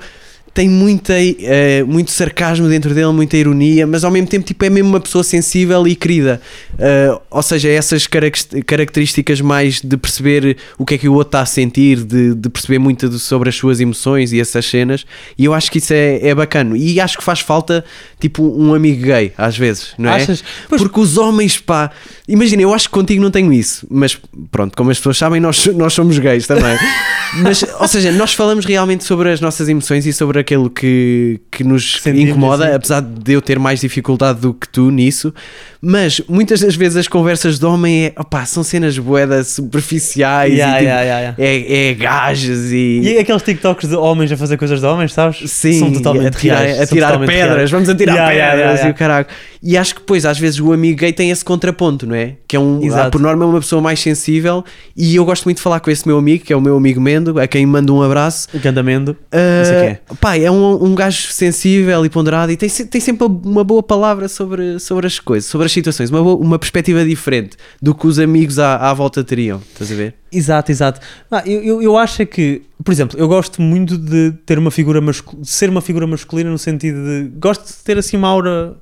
tem 0.54 0.68
muita, 0.68 1.14
eh, 1.18 1.82
muito 1.82 2.11
sarcasmo 2.11 2.68
dentro 2.68 2.92
dele, 2.94 3.11
muita 3.12 3.38
ironia, 3.38 3.87
mas 3.87 4.04
ao 4.04 4.11
mesmo 4.11 4.28
tempo 4.28 4.44
tipo, 4.44 4.62
é 4.64 4.68
mesmo 4.68 4.90
uma 4.90 5.00
pessoa 5.00 5.25
sensível 5.25 5.88
e 5.88 5.94
querida. 5.97 6.42
Eh, 6.78 7.18
ou 7.30 7.42
seja, 7.42 7.71
essas 7.71 8.06
carac- 8.06 8.62
características 8.66 9.40
mais 9.40 9.80
de 9.80 9.97
perceber 9.97 10.59
o 10.76 10.85
que 10.85 10.94
é 10.94 10.99
que 10.99 11.09
o 11.09 11.14
outro 11.14 11.28
está 11.28 11.40
a 11.40 11.47
sentir, 11.47 12.04
de, 12.04 12.35
de 12.35 12.49
perceber 12.50 12.78
muito 12.78 13.09
do- 13.09 13.18
sobre 13.18 13.49
as 13.49 13.54
suas 13.56 13.80
emoções 13.80 14.30
e 14.35 14.40
essas 14.40 14.66
cenas, 14.66 15.06
e 15.38 15.47
eu 15.47 15.54
acho 15.54 15.71
que 15.71 15.78
isso 15.78 15.94
é, 15.94 16.18
é 16.28 16.35
bacana. 16.35 16.76
E 16.76 17.00
acho 17.00 17.16
que 17.16 17.25
faz 17.25 17.40
falta 17.40 17.82
tipo 18.21 18.42
um 18.42 18.75
amigo 18.75 19.04
gay, 19.06 19.32
às 19.38 19.56
vezes, 19.56 19.94
não 19.97 20.11
é? 20.11 20.16
Achas? 20.16 20.44
Pois- 20.68 20.82
Porque 20.82 21.00
os 21.00 21.16
homens, 21.16 21.59
pá, 21.59 21.90
imagina, 22.28 22.61
eu 22.61 22.75
acho 22.75 22.88
que 22.88 22.92
contigo 22.94 23.23
não 23.23 23.30
tenho 23.30 23.50
isso, 23.54 23.87
mas 23.90 24.18
pronto, 24.50 24.76
como 24.76 24.90
as 24.90 24.99
pessoas 24.99 25.16
sabem, 25.16 25.40
nós, 25.40 25.64
nós 25.68 25.94
somos 25.94 26.18
gays 26.18 26.47
também. 26.47 26.76
mas, 27.42 27.64
ou 27.80 27.88
seja, 27.88 28.12
nós 28.12 28.35
falamos 28.35 28.66
realmente 28.66 29.02
sobre 29.04 29.30
as 29.30 29.40
nossas 29.40 29.66
emoções 29.68 30.04
e 30.04 30.12
sobre 30.12 30.42
aquilo 30.43 30.69
que, 30.69 31.41
que 31.51 31.65
nos 31.65 32.01
Sentimos, 32.01 32.31
incomoda, 32.31 32.67
assim. 32.67 32.75
apesar 32.75 33.01
de 33.01 33.33
eu 33.33 33.41
ter 33.41 33.59
mais 33.59 33.81
dificuldade 33.81 34.41
do 34.41 34.53
que 34.53 34.69
tu 34.69 34.91
nisso. 34.91 35.33
Mas 35.81 36.21
muitas 36.29 36.61
das 36.61 36.77
vezes 36.77 36.97
as 36.97 37.09
conversas 37.09 37.59
de 37.59 37.65
homem 37.65 38.07
é, 38.07 38.13
opá, 38.17 38.45
são 38.45 38.63
cenas 38.63 38.97
boedas 38.99 39.49
superficiais 39.49 40.53
Yeah, 40.53 40.77
e 40.77 40.79
tipo, 40.79 40.89
yeah, 40.89 41.03
yeah, 41.03 41.21
yeah. 41.21 41.37
É, 41.39 41.91
é 41.91 41.95
gajas 41.95 42.71
e. 42.71 43.01
E 43.03 43.19
aqueles 43.19 43.43
TikToks 43.43 43.89
de 43.89 43.97
homens 43.97 44.31
a 44.31 44.37
fazer 44.37 44.57
coisas 44.57 44.81
de 44.81 44.87
homens, 44.87 45.13
sabes? 45.13 45.50
Sim, 45.50 45.78
são 45.78 45.93
totalmente 45.93 46.37
a 46.37 46.39
tirar, 46.39 46.61
reais, 46.61 46.81
a 46.81 46.87
tirar 46.87 47.19
pedras, 47.19 47.57
reais. 47.57 47.71
vamos 47.71 47.89
atirar 47.89 48.31
pedras 48.31 48.85
e 48.85 48.89
o 48.89 48.95
caralho. 48.95 49.26
E 49.65 49.77
acho 49.79 49.95
que 49.95 50.01
depois, 50.01 50.27
às 50.27 50.39
vezes, 50.39 50.59
o 50.59 50.73
amigo 50.73 50.99
gay 50.99 51.13
tem 51.13 51.31
esse 51.31 51.45
contraponto, 51.45 52.05
não 52.05 52.17
é? 52.17 52.35
Que 52.49 52.57
é 52.57 52.59
um, 52.59 52.83
Exato. 52.83 53.07
ah, 53.07 53.11
por 53.11 53.21
norma, 53.21 53.45
é 53.45 53.47
uma 53.47 53.61
pessoa 53.61 53.81
mais 53.81 54.01
sensível. 54.01 54.65
E 54.97 55.15
eu 55.15 55.25
gosto 55.25 55.45
muito 55.45 55.59
de 55.59 55.63
falar 55.63 55.79
com 55.79 55.89
esse 55.89 56.05
meu 56.07 56.19
amigo, 56.19 56.45
que 56.45 56.53
é 56.53 56.57
o 56.57 56.61
meu 56.61 56.77
amigo 56.77 57.01
Mendo, 57.01 57.39
a 57.39 57.47
quem 57.47 57.65
mando 57.65 57.95
um 57.95 58.03
abraço. 58.03 58.49
Candamendo. 58.61 59.17
Ah, 59.31 59.65
sei 59.65 59.75
quem 59.81 59.89
é. 59.91 60.01
pá, 60.21 60.37
é 60.37 60.51
um, 60.51 60.85
um 60.85 60.95
gajo 60.97 61.29
sensível 61.33 62.05
e 62.05 62.09
ponderado 62.09 62.51
e 62.51 62.57
tem, 62.57 62.69
tem 62.69 63.01
sempre 63.01 63.25
uma 63.27 63.63
boa 63.63 63.83
palavra 63.85 64.29
sobre, 64.29 64.81
sobre 64.81 65.07
as 65.07 65.19
coisas, 65.21 65.49
sobre 65.49 65.67
as 65.67 65.73
situações, 65.73 66.11
uma, 66.11 66.23
boa- 66.23 66.37
uma 66.37 66.59
perspectiva 66.59 67.05
diferente 67.05 67.57
do 67.81 67.95
que 67.95 68.07
os 68.07 68.19
amigos 68.19 68.59
à, 68.59 68.77
à 68.91 68.93
volta 68.95 69.23
teriam. 69.23 69.63
Estás 69.73 69.93
a 69.93 69.95
ver? 69.95 70.15
Exato, 70.33 70.73
exato. 70.73 71.01
Ah, 71.31 71.43
eu, 71.47 71.63
eu, 71.63 71.83
eu 71.83 71.97
acho 71.97 72.23
é 72.23 72.27
que, 72.27 72.63
por 72.83 72.91
exemplo, 72.91 73.17
eu 73.19 73.29
gosto 73.29 73.63
muito 73.63 73.97
de 73.97 74.33
ter 74.45 74.59
uma 74.59 74.71
figura 74.73 75.01
masculina, 75.01 75.43
de 75.45 75.51
ser 75.51 75.69
uma 75.69 75.81
figura 75.81 76.07
masculina 76.07 76.51
no 76.51 76.59
sentido 76.59 76.97
de 77.05 77.31
gosto 77.39 77.65
de 77.67 77.75
ter 77.85 77.97
assim 77.99 78.17
uma 78.17 78.29
aura 78.29 78.75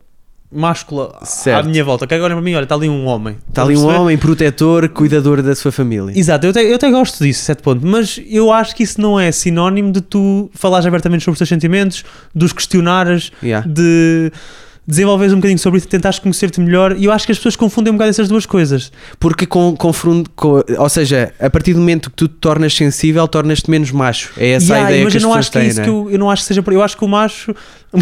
máscula 0.52 1.16
à 1.20 1.24
Certo. 1.24 1.68
minha 1.68 1.84
volta. 1.84 2.06
Que 2.06 2.14
agora 2.14 2.34
para 2.34 2.42
mim, 2.42 2.54
olha, 2.54 2.64
está 2.64 2.74
ali 2.74 2.88
um 2.88 3.06
homem. 3.06 3.36
Está 3.48 3.62
ali 3.62 3.76
um 3.76 3.86
homem 3.86 4.18
protetor, 4.18 4.88
cuidador 4.88 5.42
da 5.42 5.54
sua 5.54 5.70
família. 5.70 6.12
Exato, 6.18 6.46
eu 6.46 6.50
até, 6.50 6.62
eu 6.70 6.74
até 6.74 6.90
gosto 6.90 7.22
disso, 7.22 7.44
certo 7.44 7.62
ponto, 7.62 7.86
mas 7.86 8.20
eu 8.28 8.52
acho 8.52 8.74
que 8.74 8.82
isso 8.82 9.00
não 9.00 9.18
é 9.18 9.30
sinónimo 9.30 9.92
de 9.92 10.00
tu 10.00 10.50
falares 10.54 10.86
abertamente 10.86 11.22
sobre 11.24 11.34
os 11.34 11.38
teus 11.38 11.48
sentimentos, 11.48 12.04
de 12.34 12.44
os 12.44 12.52
questionares, 12.52 13.30
Yeah. 13.42 13.66
de 13.68 14.32
desenvolveres 14.90 15.32
um 15.32 15.36
bocadinho 15.36 15.58
sobre 15.58 15.78
isso, 15.78 15.88
tentares 15.88 16.18
conhecer-te 16.18 16.60
melhor, 16.60 16.94
e 16.96 17.04
eu 17.06 17.12
acho 17.12 17.24
que 17.26 17.32
as 17.32 17.38
pessoas 17.38 17.56
confundem 17.56 17.92
um 17.92 17.96
bocado 17.96 18.10
essas 18.10 18.28
duas 18.28 18.44
coisas. 18.46 18.90
Porque 19.18 19.46
com, 19.46 19.74
confronto, 19.76 20.30
com- 20.36 20.62
ou 20.78 20.88
seja, 20.88 21.32
a 21.40 21.48
partir 21.48 21.72
do 21.74 21.78
momento 21.80 22.10
que 22.10 22.16
tu 22.16 22.28
te 22.28 22.34
tornas 22.40 22.74
sensível, 22.74 23.26
tornas-te 23.28 23.70
menos 23.70 23.90
macho. 23.90 24.32
É 24.36 24.50
essa 24.52 24.66
Yeah, 24.66 24.86
a 24.86 24.90
ideia 24.90 25.04
mas 25.04 25.12
que 25.12 25.16
eu 25.16 25.18
as 25.18 25.22
não 25.22 25.30
pessoas 25.30 25.38
acho 25.46 25.52
que 25.52 25.58
é 25.58 25.60
têm, 25.60 25.70
isso 25.70 25.78
não 25.78 25.82
é? 25.82 25.84
que 25.84 25.90
eu, 25.90 26.10
eu 26.12 26.18
não 26.18 26.30
acho 26.30 26.42
que 26.42 26.48
seja 26.48 26.62
por 26.62 26.72
eu 26.72 26.82
acho 26.82 26.96
que 26.96 27.04
o 27.04 27.08
macho 27.08 27.54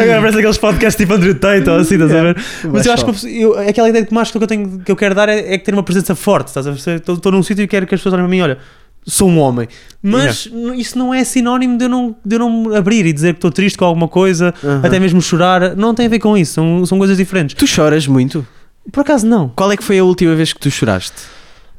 Agora 0.00 0.20
parece 0.20 0.38
aqueles 0.38 0.58
podcasts 0.58 0.96
tipo 0.96 1.14
Andrew 1.14 1.34
Tate 1.34 1.68
ou 1.68 1.76
assim, 1.76 1.94
estás 1.94 2.12
a 2.14 2.22
ver? 2.22 2.36
Mas 2.72 2.86
eu 2.86 2.92
acho 2.92 3.04
que 3.04 3.40
eu- 3.42 3.58
aquela 3.58 3.88
ideia 3.88 4.02
de 4.02 4.08
que 4.08 4.12
o 4.12 4.14
macho 4.14 4.32
que 4.32 4.38
eu, 4.38 4.46
tenho, 4.46 4.78
que 4.80 4.90
eu 4.92 4.96
quero 4.96 5.14
dar 5.14 5.28
é, 5.28 5.54
é 5.54 5.58
ter 5.58 5.72
uma 5.74 5.82
presença 5.82 6.14
forte, 6.14 6.48
estás 6.48 6.66
a 6.66 6.70
ver? 6.70 6.78
Estou 6.96 7.32
num 7.32 7.42
sítio 7.42 7.62
e 7.62 7.68
quero 7.68 7.86
que 7.86 7.94
as 7.94 8.00
pessoas 8.00 8.14
olhem 8.14 8.24
para 8.24 8.30
mim, 8.30 8.40
olha, 8.40 8.58
sou 9.06 9.28
um 9.28 9.38
homem. 9.38 9.66
Mas 10.02 10.48
isso 10.76 10.98
não 10.98 11.12
é 11.12 11.24
sinónimo 11.24 11.76
de 11.76 11.84
eu 11.84 11.88
não, 11.88 12.16
de 12.24 12.36
eu 12.36 12.38
não 12.38 12.62
me 12.64 12.76
abrir 12.76 13.04
e 13.06 13.12
dizer 13.12 13.34
que 13.34 13.38
estou 13.38 13.50
triste 13.50 13.76
com 13.78 13.84
alguma 13.84 14.08
coisa, 14.08 14.54
até 14.82 14.98
mesmo 14.98 15.20
chorar. 15.20 15.76
Não 15.76 15.94
tem 15.94 16.06
a 16.06 16.08
ver 16.08 16.18
com 16.18 16.36
isso, 16.36 16.54
são, 16.54 16.86
são 16.86 16.98
coisas 16.98 17.16
diferentes. 17.16 17.54
Tu 17.54 17.66
choras 17.66 18.06
muito? 18.06 18.46
Por 18.90 19.00
acaso 19.00 19.26
não. 19.26 19.48
Qual 19.54 19.70
é 19.70 19.76
que 19.76 19.84
foi 19.84 19.98
a 19.98 20.04
última 20.04 20.34
vez 20.34 20.52
que 20.52 20.60
tu 20.60 20.70
choraste? 20.70 21.14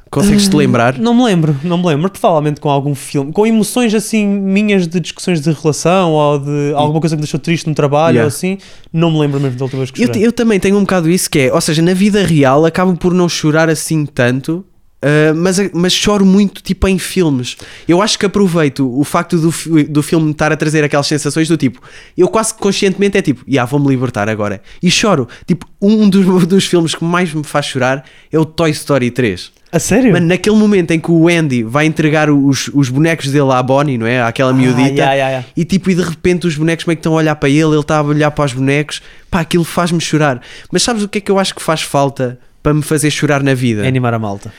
Consegues-te 0.09 0.53
lembrar? 0.53 0.99
Não 0.99 1.13
me 1.13 1.23
lembro, 1.23 1.55
não 1.63 1.77
me 1.77 1.85
lembro, 1.87 2.11
provavelmente 2.11 2.59
com 2.59 2.69
algum 2.69 2.93
filme, 2.93 3.31
com 3.31 3.47
emoções 3.47 3.93
assim 3.95 4.27
minhas 4.27 4.85
de 4.85 4.99
discussões 4.99 5.39
de 5.39 5.49
relação 5.53 6.11
ou 6.11 6.37
de 6.37 6.73
alguma 6.75 6.99
coisa 6.99 7.15
que 7.15 7.21
me 7.21 7.23
deixou 7.23 7.39
triste 7.39 7.65
no 7.67 7.73
trabalho 7.73 8.15
Yeah. 8.15 8.25
ou 8.25 8.27
assim, 8.27 8.57
não 8.91 9.09
me 9.09 9.19
lembro 9.19 9.39
mesmo 9.39 9.57
da 9.57 9.63
última 9.63 9.79
vez 9.79 9.89
que 9.91 10.01
Eu, 10.03 10.07
chorei. 10.07 10.25
eu 10.27 10.33
também 10.33 10.59
tenho 10.59 10.75
um 10.75 10.81
bocado 10.81 11.09
isso 11.09 11.29
que 11.29 11.39
é, 11.39 11.53
ou 11.53 11.61
seja, 11.61 11.81
na 11.81 11.93
vida 11.93 12.25
real 12.25 12.65
acabo 12.65 12.93
por 12.97 13.13
não 13.13 13.29
chorar 13.29 13.69
assim 13.69 14.05
tanto, 14.05 14.65
ah, 15.01 15.33
mas, 15.35 15.57
mas 15.73 15.93
choro 15.93 16.25
muito 16.25 16.61
tipo 16.61 16.87
em 16.87 16.99
filmes. 16.99 17.57
Eu 17.87 18.01
acho 18.01 18.17
que 18.19 18.25
aproveito 18.25 18.87
o 18.99 19.03
facto 19.03 19.37
do, 19.37 19.83
do 19.85 20.03
filme 20.03 20.25
me 20.25 20.31
estar 20.31 20.51
a 20.51 20.57
trazer 20.57 20.83
aquelas 20.83 21.07
sensações 21.07 21.47
do 21.47 21.57
tipo, 21.57 21.81
eu 22.17 22.27
quase 22.27 22.53
conscientemente 22.53 23.17
é 23.17 23.21
tipo, 23.21 23.43
já 23.47 23.65
vou-me 23.65 23.87
libertar 23.87 24.29
agora. 24.29 24.61
E 24.81 24.91
choro. 24.91 25.27
Tipo, 25.47 25.65
um 25.81 26.07
dos, 26.09 26.25
dos 26.45 26.65
filmes 26.65 26.93
que 26.93 27.03
mais 27.03 27.33
me 27.33 27.43
faz 27.43 27.65
chorar 27.65 28.05
é 28.31 28.37
o 28.37 28.45
Toy 28.45 28.69
Story 28.71 29.09
3. 29.09 29.51
A 29.73 29.79
sério? 29.79 30.11
Mano, 30.11 30.27
naquele 30.27 30.57
momento 30.57 30.91
em 30.91 30.99
que 30.99 31.09
o 31.09 31.29
Andy 31.29 31.63
vai 31.63 31.85
entregar 31.85 32.29
os, 32.29 32.69
os 32.73 32.89
bonecos 32.89 33.29
dele 33.29 33.51
à 33.53 33.63
Bonnie, 33.63 33.97
não 33.97 34.05
é? 34.05 34.21
Àquela 34.21 34.51
miudita. 34.51 34.81
Ah, 34.81 35.13
yeah, 35.13 35.13
yeah, 35.13 35.29
yeah. 35.29 35.47
E 35.55 35.63
tipo, 35.63 35.89
e 35.89 35.95
de 35.95 36.01
repente 36.01 36.45
os 36.45 36.57
bonecos 36.57 36.85
meio 36.85 36.97
que 36.97 36.99
estão 36.99 37.13
a 37.13 37.15
olhar 37.15 37.35
para 37.37 37.47
ele, 37.47 37.63
ele 37.63 37.79
está 37.79 37.99
a 37.99 38.01
olhar 38.01 38.31
para 38.31 38.43
os 38.43 38.51
bonecos. 38.51 39.01
Pá, 39.29 39.39
aquilo 39.39 39.63
faz-me 39.63 40.01
chorar. 40.01 40.41
Mas 40.69 40.83
sabes 40.83 41.03
o 41.03 41.07
que 41.07 41.19
é 41.19 41.21
que 41.21 41.31
eu 41.31 41.39
acho 41.39 41.55
que 41.55 41.61
faz 41.61 41.81
falta 41.81 42.37
para 42.61 42.73
me 42.73 42.81
fazer 42.81 43.09
chorar 43.09 43.41
na 43.41 43.53
vida? 43.53 43.85
É 43.85 43.87
animar 43.87 44.13
a 44.13 44.19
malta. 44.19 44.51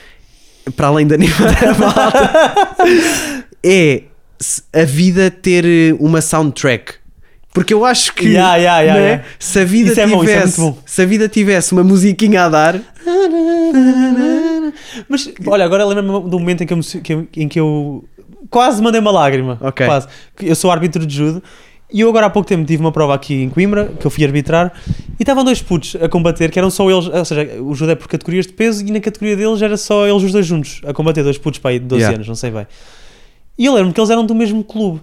Para 0.75 0.87
além 0.87 1.05
da 1.05 1.15
animar 1.15 1.63
a 1.63 1.73
malta. 1.77 3.45
é 3.63 4.03
a 4.73 4.83
vida 4.85 5.29
ter 5.31 5.65
eh, 5.65 5.95
uma 5.99 6.21
soundtrack. 6.21 6.95
Porque 7.53 7.73
eu 7.73 7.85
acho 7.85 8.13
que 8.15 8.29
Yeah, 8.29 8.55
yeah, 8.55 8.79
yeah, 8.81 8.99
é? 9.01 9.05
yeah. 9.05 9.23
se 9.37 9.59
a 9.59 9.63
vida 9.65 9.91
Isso 9.91 10.01
é 10.01 10.07
bom, 10.07 10.23
é 10.23 10.25
tivesse 10.25 10.73
se 10.87 11.01
a 11.01 11.05
vida 11.05 11.29
tivesse 11.29 11.71
uma 11.71 11.83
musiquinha 11.83 12.45
a 12.45 12.49
dar 12.49 12.79
Mas 15.07 15.29
olha, 15.45 15.65
agora 15.65 15.85
lembro-me 15.85 16.29
do 16.29 16.39
momento 16.39 16.63
em 16.63 16.67
que 16.67 16.73
eu, 16.73 16.77
me- 16.77 17.29
em 17.37 17.47
que 17.47 17.59
eu 17.59 18.03
quase 18.49 18.81
mandei 18.81 18.99
uma 18.99 19.11
lágrima. 19.11 19.57
Ok. 19.61 19.85
Quase. 19.85 20.07
Eu 20.41 20.55
sou 20.55 20.71
árbitro 20.71 21.05
de 21.05 21.15
judo 21.15 21.43
E 21.93 22.01
eu 22.01 22.09
agora 22.09 22.25
há 22.25 22.29
pouco 22.29 22.49
tempo 22.49 22.65
tive 22.65 22.81
uma 22.81 22.91
prova 22.91 23.13
aqui 23.13 23.35
em 23.43 23.49
Coimbra, 23.49 23.93
que 23.99 24.07
eu 24.07 24.09
fui 24.09 24.25
arbitrar, 24.25 24.73
e 25.19 25.21
estavam 25.21 25.43
dois 25.43 25.61
putos 25.61 25.95
a 26.01 26.09
combater, 26.09 26.49
que 26.49 26.57
eram 26.57 26.71
só 26.71 26.89
eles, 26.89 27.07
ou 27.07 27.23
seja, 27.23 27.61
o 27.61 27.75
judo 27.75 27.91
é 27.91 27.95
por 27.95 28.07
categorias 28.07 28.47
de 28.47 28.53
peso, 28.53 28.83
e 28.83 28.91
na 28.91 28.99
categoria 28.99 29.37
deles 29.37 29.61
era 29.61 29.77
só 29.77 30.07
eles 30.07 30.23
os 30.23 30.31
dois 30.31 30.43
juntos, 30.43 30.81
a 30.87 30.91
combater, 30.91 31.21
dois 31.21 31.37
putos 31.37 31.59
para 31.59 31.69
aí 31.69 31.77
de 31.77 31.85
12 31.85 32.01
Yeah. 32.01 32.15
anos, 32.15 32.27
não 32.27 32.33
sei 32.33 32.49
bem. 32.49 32.65
E 33.59 33.65
eu 33.65 33.73
lembro-me 33.73 33.93
que 33.93 33.99
eles 33.99 34.09
eram 34.09 34.25
do 34.25 34.33
mesmo 34.33 34.63
clube. 34.63 35.01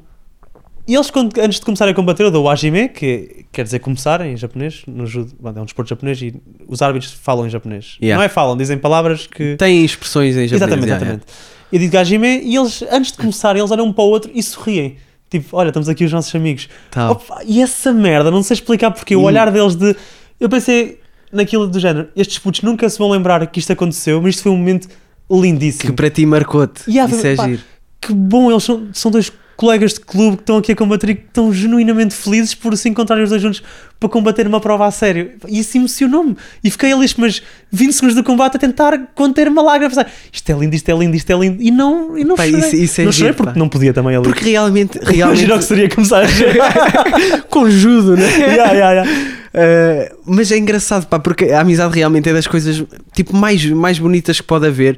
E 0.88 0.94
eles, 0.96 1.08
quando, 1.12 1.38
antes 1.38 1.60
de 1.60 1.64
começarem 1.64 1.92
a 1.92 1.94
combater, 1.94 2.24
eu 2.24 2.30
dou 2.32 2.46
o 2.46 2.48
hajime, 2.48 2.88
que 2.88 3.44
quer 3.52 3.62
dizer 3.62 3.78
começar 3.78 4.20
em 4.26 4.36
japonês, 4.36 4.82
no 4.88 5.06
judo, 5.06 5.32
é 5.44 5.60
um 5.60 5.64
desporto 5.64 5.88
japonês, 5.88 6.20
e 6.20 6.34
os 6.66 6.82
árbitros 6.82 7.12
falam 7.12 7.46
em 7.46 7.50
japonês. 7.50 7.98
Yeah. 8.02 8.18
Não 8.18 8.24
é 8.24 8.28
falam, 8.28 8.56
dizem 8.56 8.76
palavras 8.76 9.28
que... 9.28 9.54
Tem 9.54 9.84
expressões 9.84 10.36
em 10.36 10.48
japonês. 10.48 10.52
Exatamente, 10.60 10.86
yeah, 10.86 11.06
exatamente. 11.06 11.26
Eu 11.72 11.78
digo 11.78 11.96
Hajime 11.96 12.40
e 12.42 12.56
eles, 12.56 12.82
antes 12.90 13.12
de 13.12 13.18
começar, 13.18 13.54
eles 13.56 13.70
olham 13.70 13.86
um 13.86 13.92
para 13.92 14.02
o 14.02 14.08
outro 14.08 14.28
e 14.34 14.42
sorriem. 14.42 14.96
Tipo, 15.30 15.56
olha, 15.56 15.68
estamos 15.68 15.88
aqui 15.88 16.04
os 16.04 16.12
nossos 16.12 16.34
amigos. 16.34 16.68
Tal. 16.90 17.12
Opa, 17.12 17.40
e 17.46 17.62
essa 17.62 17.92
merda, 17.92 18.30
não 18.30 18.42
sei 18.42 18.54
explicar 18.54 18.90
porque, 18.90 19.14
o 19.14 19.20
Hum. 19.20 19.24
olhar 19.24 19.50
deles 19.50 19.76
de. 19.76 19.94
Eu 20.40 20.48
pensei 20.48 20.98
naquilo 21.32 21.66
do 21.68 21.78
género, 21.78 22.08
estes 22.16 22.38
putos 22.38 22.62
nunca 22.62 22.88
se 22.88 22.98
vão 22.98 23.08
lembrar 23.10 23.46
que 23.46 23.60
isto 23.60 23.72
aconteceu, 23.72 24.20
mas 24.20 24.30
isto 24.34 24.42
foi 24.42 24.50
um 24.52 24.56
momento 24.56 24.88
Que 24.88 24.94
lindíssimo. 25.40 25.94
para 25.94 26.10
ti 26.10 26.26
marcou-te. 26.26 26.82
Yeah, 26.90 27.14
Isso 27.14 27.26
é 27.26 27.36
pá, 27.36 27.46
giro. 27.48 27.62
Que 28.00 28.12
bom, 28.12 28.50
eles 28.50 28.64
são, 28.64 28.88
são 28.92 29.10
dois 29.12 29.30
colegas 29.56 29.92
de 29.92 30.00
clube 30.00 30.38
que 30.38 30.42
estão 30.42 30.56
aqui 30.56 30.72
a 30.72 30.76
combater 30.76 31.10
e 31.10 31.14
que 31.14 31.26
estão 31.26 31.52
genuinamente 31.52 32.14
felizes 32.14 32.54
por 32.54 32.76
se 32.76 32.88
encontrarem 32.88 33.22
os 33.22 33.30
dois 33.30 33.40
juntos 33.42 33.62
para 34.00 34.08
combater 34.08 34.46
uma 34.46 34.60
prova 34.60 34.86
a 34.86 34.90
sério. 34.90 35.32
E 35.46 35.58
isso 35.60 35.76
emocionou-me. 35.76 36.34
E 36.64 36.70
fiquei 36.70 36.90
ali, 36.92 37.06
mas 37.18 37.42
20 37.70 37.92
segundos 37.92 38.16
do 38.16 38.24
combate 38.24 38.56
a 38.56 38.58
tentar 38.58 38.98
conter 39.14 39.46
uma 39.46 39.60
lágrima, 39.62 39.90
pensar 39.90 40.10
isto 40.32 40.50
é 40.50 40.54
lindo, 40.58 40.74
isto 40.74 40.88
é 40.88 40.94
lindo, 40.96 41.14
isto 41.14 41.30
é 41.30 41.36
lindo. 41.38 41.62
E 41.62 41.70
não, 41.70 42.16
e 42.18 42.24
não 42.24 42.34
Pá, 42.34 42.46
chorei. 42.46 42.60
isso- 42.60 42.76
isso 42.76 43.00
é 43.02 43.04
não 43.04 43.12
chorei 43.12 43.32
porque 43.34 43.52
pá. 43.52 43.58
não 43.58 43.68
podia 43.68 43.92
também 43.92 44.16
ali. 44.16 44.24
Porque 44.24 44.50
realmente, 44.50 44.96
Imagina 45.04 45.26
o 45.28 45.32
que 45.34 45.36
realmente 45.44 45.64
seria 45.66 45.88
começar 45.90 46.22
a 46.24 46.28
chorar. 46.28 47.42
conjudo, 47.48 48.16
né? 48.16 48.26
yeah, 48.38 48.72
yeah, 48.72 48.92
yeah. 49.02 49.36
Uh, 49.52 50.16
mas 50.24 50.52
é 50.52 50.56
engraçado, 50.58 51.06
pá, 51.08 51.18
porque 51.18 51.46
a 51.46 51.60
amizade 51.60 51.92
realmente 51.92 52.28
é 52.28 52.32
das 52.32 52.46
coisas 52.46 52.84
tipo, 53.12 53.34
mais, 53.34 53.64
mais 53.66 53.98
bonitas 53.98 54.40
que 54.40 54.46
pode 54.46 54.64
haver. 54.64 54.96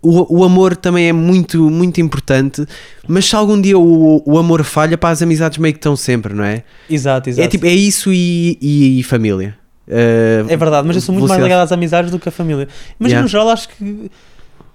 O, 0.00 0.38
o 0.40 0.42
amor 0.44 0.74
também 0.74 1.08
é 1.08 1.12
muito, 1.12 1.68
muito 1.68 2.00
importante, 2.00 2.64
mas 3.06 3.26
se 3.26 3.36
algum 3.36 3.60
dia 3.60 3.78
o, 3.78 4.22
o 4.24 4.38
amor 4.38 4.64
falha, 4.64 4.96
pá, 4.96 5.10
as 5.10 5.20
amizades 5.20 5.58
meio 5.58 5.74
que 5.74 5.78
estão 5.78 5.94
sempre, 5.96 6.32
não 6.32 6.42
é? 6.44 6.62
Exato, 6.88 7.28
exato. 7.28 7.44
É, 7.44 7.48
tipo, 7.48 7.66
é 7.66 7.74
isso 7.74 8.10
e, 8.10 8.39
e, 8.60 9.00
e 9.00 9.02
família. 9.02 9.56
Uh, 9.88 10.46
É 10.48 10.56
verdade, 10.56 10.86
mas 10.86 10.96
eu 10.96 11.02
sou 11.02 11.12
muito 11.14 11.28
mais 11.28 11.42
ligado 11.42 11.60
às 11.62 11.72
amizades 11.72 12.10
do 12.10 12.18
que 12.18 12.28
à 12.28 12.32
família. 12.32 12.68
Mas 12.98 13.10
Yeah. 13.10 13.22
no 13.22 13.28
geral 13.28 13.48
acho 13.50 13.68
que. 13.68 14.10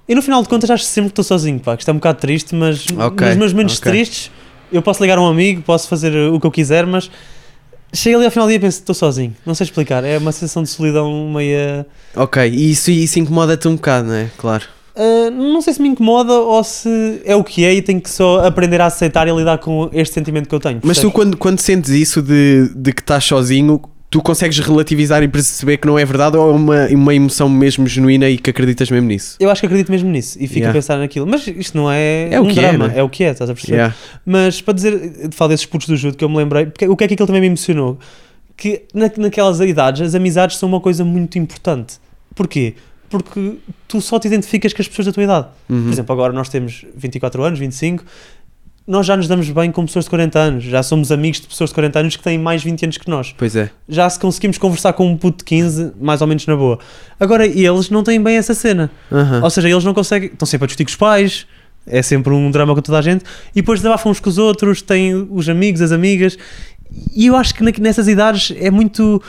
Eu 0.08 0.16
no 0.16 0.22
final 0.22 0.42
de 0.44 0.50
contas 0.50 0.70
acho 0.70 0.84
sempre 0.84 1.10
que 1.10 1.14
estou 1.14 1.24
sozinho, 1.26 1.60
pá, 1.60 1.76
que 1.76 1.82
isto 1.82 1.90
é 1.90 1.92
um 1.92 1.98
bocado 1.98 2.20
triste, 2.20 2.54
mas 2.54 2.86
Ok, 2.98 3.28
nos 3.28 3.38
meus 3.38 3.54
momentos 3.54 3.78
ok. 3.80 3.92
tristes 3.92 4.30
eu 4.72 4.82
posso 4.82 5.02
ligar 5.02 5.18
a 5.18 5.22
um 5.22 5.28
amigo, 5.28 5.62
posso 5.62 5.88
fazer 5.88 6.16
o 6.32 6.40
que 6.40 6.46
eu 6.46 6.52
quiser, 6.52 6.86
mas 6.86 7.10
chego 7.94 8.18
ali 8.18 8.26
ao 8.26 8.32
final 8.32 8.46
do 8.46 8.50
dia 8.50 8.58
e 8.58 8.60
penso, 8.60 8.80
estou 8.80 8.94
sozinho. 8.94 9.36
Não 9.46 9.56
sei 9.56 9.66
explicar, 9.66 10.04
é 10.04 10.18
uma 10.18 10.32
sensação 10.32 10.62
de 10.64 10.70
solidão 10.70 11.30
meia. 11.34 11.88
Ok, 12.16 12.48
e 12.48 12.72
isso, 12.72 12.92
isso 12.92 13.18
incomoda-te 13.20 13.68
um 13.68 13.76
bocado, 13.76 14.08
não 14.10 14.16
é? 14.16 14.30
Claro. 14.38 14.66
Uh, 14.96 15.30
não 15.30 15.62
sei 15.62 15.74
se 15.74 15.82
me 15.82 15.90
incomoda 15.90 16.32
ou 16.34 16.64
se 16.64 17.22
é 17.26 17.36
o 17.36 17.44
que 17.44 17.66
é 17.66 17.74
e 17.74 17.82
tenho 17.82 18.00
que 18.00 18.10
só 18.10 18.46
aprender 18.46 18.80
a 18.80 18.86
aceitar 18.86 19.28
e 19.28 19.32
lidar 19.32 19.58
com 19.58 19.90
este 19.92 20.14
sentimento 20.14 20.48
que 20.48 20.56
eu 20.56 20.60
tenho. 20.60 20.80
Mas 20.84 20.98
tu, 20.98 21.02
percebes? 21.02 21.14
quando, 21.14 21.38
quando 21.38 21.60
sentes 21.60 21.92
isso 21.92 22.22
de, 22.22 22.70
de 22.74 22.94
que 22.94 23.02
estás 23.02 23.26
sozinho, 23.26 23.82
tu 24.10 24.22
consegues 24.22 24.58
relativizar 24.60 25.22
e 25.22 25.28
perceber 25.28 25.76
que 25.78 25.86
não 25.88 26.00
é 26.00 26.06
verdade 26.06 26.38
ou 26.38 26.50
é 26.50 26.54
uma, 26.54 26.88
uma 26.88 27.14
emoção 27.14 27.50
mesmo 27.50 27.86
genuína 27.86 28.30
e 28.30 28.38
que 28.38 28.50
acreditas 28.50 28.90
mesmo 28.90 29.10
nisso? 29.10 29.36
Eu 29.38 29.50
acho 29.50 29.60
que 29.60 29.66
acredito 29.66 29.92
mesmo 29.92 30.10
nisso 30.10 30.38
e 30.38 30.48
fico 30.48 30.60
Yeah. 30.60 30.70
a 30.70 30.74
pensar 30.74 30.98
naquilo. 30.98 31.28
Mas 31.28 31.46
isto 31.46 31.76
não 31.78 31.92
é, 31.92 32.30
É 32.32 32.40
o 32.40 32.44
um 32.44 32.48
que 32.48 32.58
é, 32.60 32.62
drama, 32.62 32.88
não 32.88 32.94
é? 32.96 33.00
é? 33.00 33.04
o 33.04 33.10
que 33.10 33.26
é, 33.26 33.32
estás 33.32 33.50
a 33.50 33.54
perceber? 33.54 33.76
Yeah. 33.76 33.96
Mas 34.26 34.62
para 34.62 34.74
dizer, 34.74 35.28
falar 35.32 35.50
desses 35.50 35.66
putos 35.66 35.90
do 35.90 35.98
judo 35.98 36.16
que 36.16 36.24
eu 36.24 36.30
me 36.30 36.38
lembrei, 36.38 36.68
porque, 36.68 36.88
o 36.88 36.96
que 36.96 37.04
é 37.04 37.08
que 37.10 37.14
aquilo 37.16 37.28
também 37.28 37.42
me 37.42 37.48
emocionou? 37.48 38.00
Que 38.56 38.84
na, 38.94 39.12
naquelas 39.18 39.60
idades 39.60 40.02
as 40.02 40.16
amizades 40.16 40.56
são 40.56 40.70
uma 40.70 40.80
coisa 40.80 41.04
muito 41.04 41.38
importante. 41.38 41.96
Porquê? 42.34 42.76
Porque 43.10 43.58
tu 43.88 44.02
só 44.02 44.20
te 44.20 44.28
identificas 44.28 44.74
com 44.74 44.82
as 44.82 44.88
pessoas 44.88 45.06
da 45.08 45.12
tua 45.12 45.24
idade. 45.24 45.48
Uhum. 45.70 45.84
Por 45.84 45.92
exemplo, 45.92 46.14
agora 46.14 46.34
nós 46.34 46.50
temos 46.50 46.86
24 46.96 47.44
anos, 47.44 47.60
25, 47.60 48.04
nós 48.88 49.06
já 49.06 49.18
nos 49.18 49.28
damos 49.28 49.50
bem 49.50 49.72
com 49.72 49.84
pessoas 49.86 50.06
de 50.06 50.10
40 50.10 50.40
anos, 50.40 50.64
já 50.64 50.84
somos 50.84 51.12
amigos 51.12 51.42
de 51.42 51.48
pessoas 51.48 51.72
de 51.72 51.74
40 51.74 52.00
anos 52.00 52.16
que 52.16 52.24
têm 52.24 52.38
mais 52.38 52.64
20 52.64 52.84
anos 52.84 52.98
que 52.98 53.10
nós. 53.10 53.34
Pois 53.36 53.56
é. 53.56 53.72
Já 53.90 54.08
se 54.10 54.20
conseguimos 54.20 54.58
conversar 54.58 54.94
com 54.94 55.08
um 55.08 55.18
puto 55.18 55.40
de 55.40 55.44
15, 55.46 55.94
mais 56.00 56.22
ou 56.22 56.28
menos 56.28 56.46
na 56.46 56.56
boa. 56.56 56.78
Agora, 57.20 57.48
eles 57.48 57.90
não 57.90 58.04
têm 58.04 58.22
bem 58.22 58.38
essa 58.38 58.54
cena. 58.54 58.92
Aham. 59.12 59.42
Ou 59.44 59.50
seja, 59.50 59.70
eles 59.70 59.84
não 59.84 59.94
conseguem. 59.94 60.30
Estão 60.30 60.46
sempre 60.46 60.66
a 60.66 60.68
discutir 60.68 60.86
com 60.86 60.92
os 60.92 60.96
pais, 60.96 61.48
é 61.88 62.02
sempre 62.04 62.32
um 62.32 62.52
drama 62.52 62.76
com 62.76 62.82
toda 62.82 63.00
a 63.00 63.02
gente, 63.02 63.24
e 63.52 63.62
depois 63.62 63.80
desabafam 63.80 64.12
uns 64.12 64.20
com 64.20 64.30
os 64.30 64.38
outros, 64.38 64.84
têm 64.84 65.16
os 65.32 65.50
amigos, 65.50 65.82
as 65.82 65.92
amigas, 65.92 66.38
e 67.16 67.26
eu 67.26 67.36
acho 67.36 67.56
que 67.56 67.82
nessas 67.82 68.08
idades 68.08 68.54
é 68.56 68.70
muito. 68.70 69.22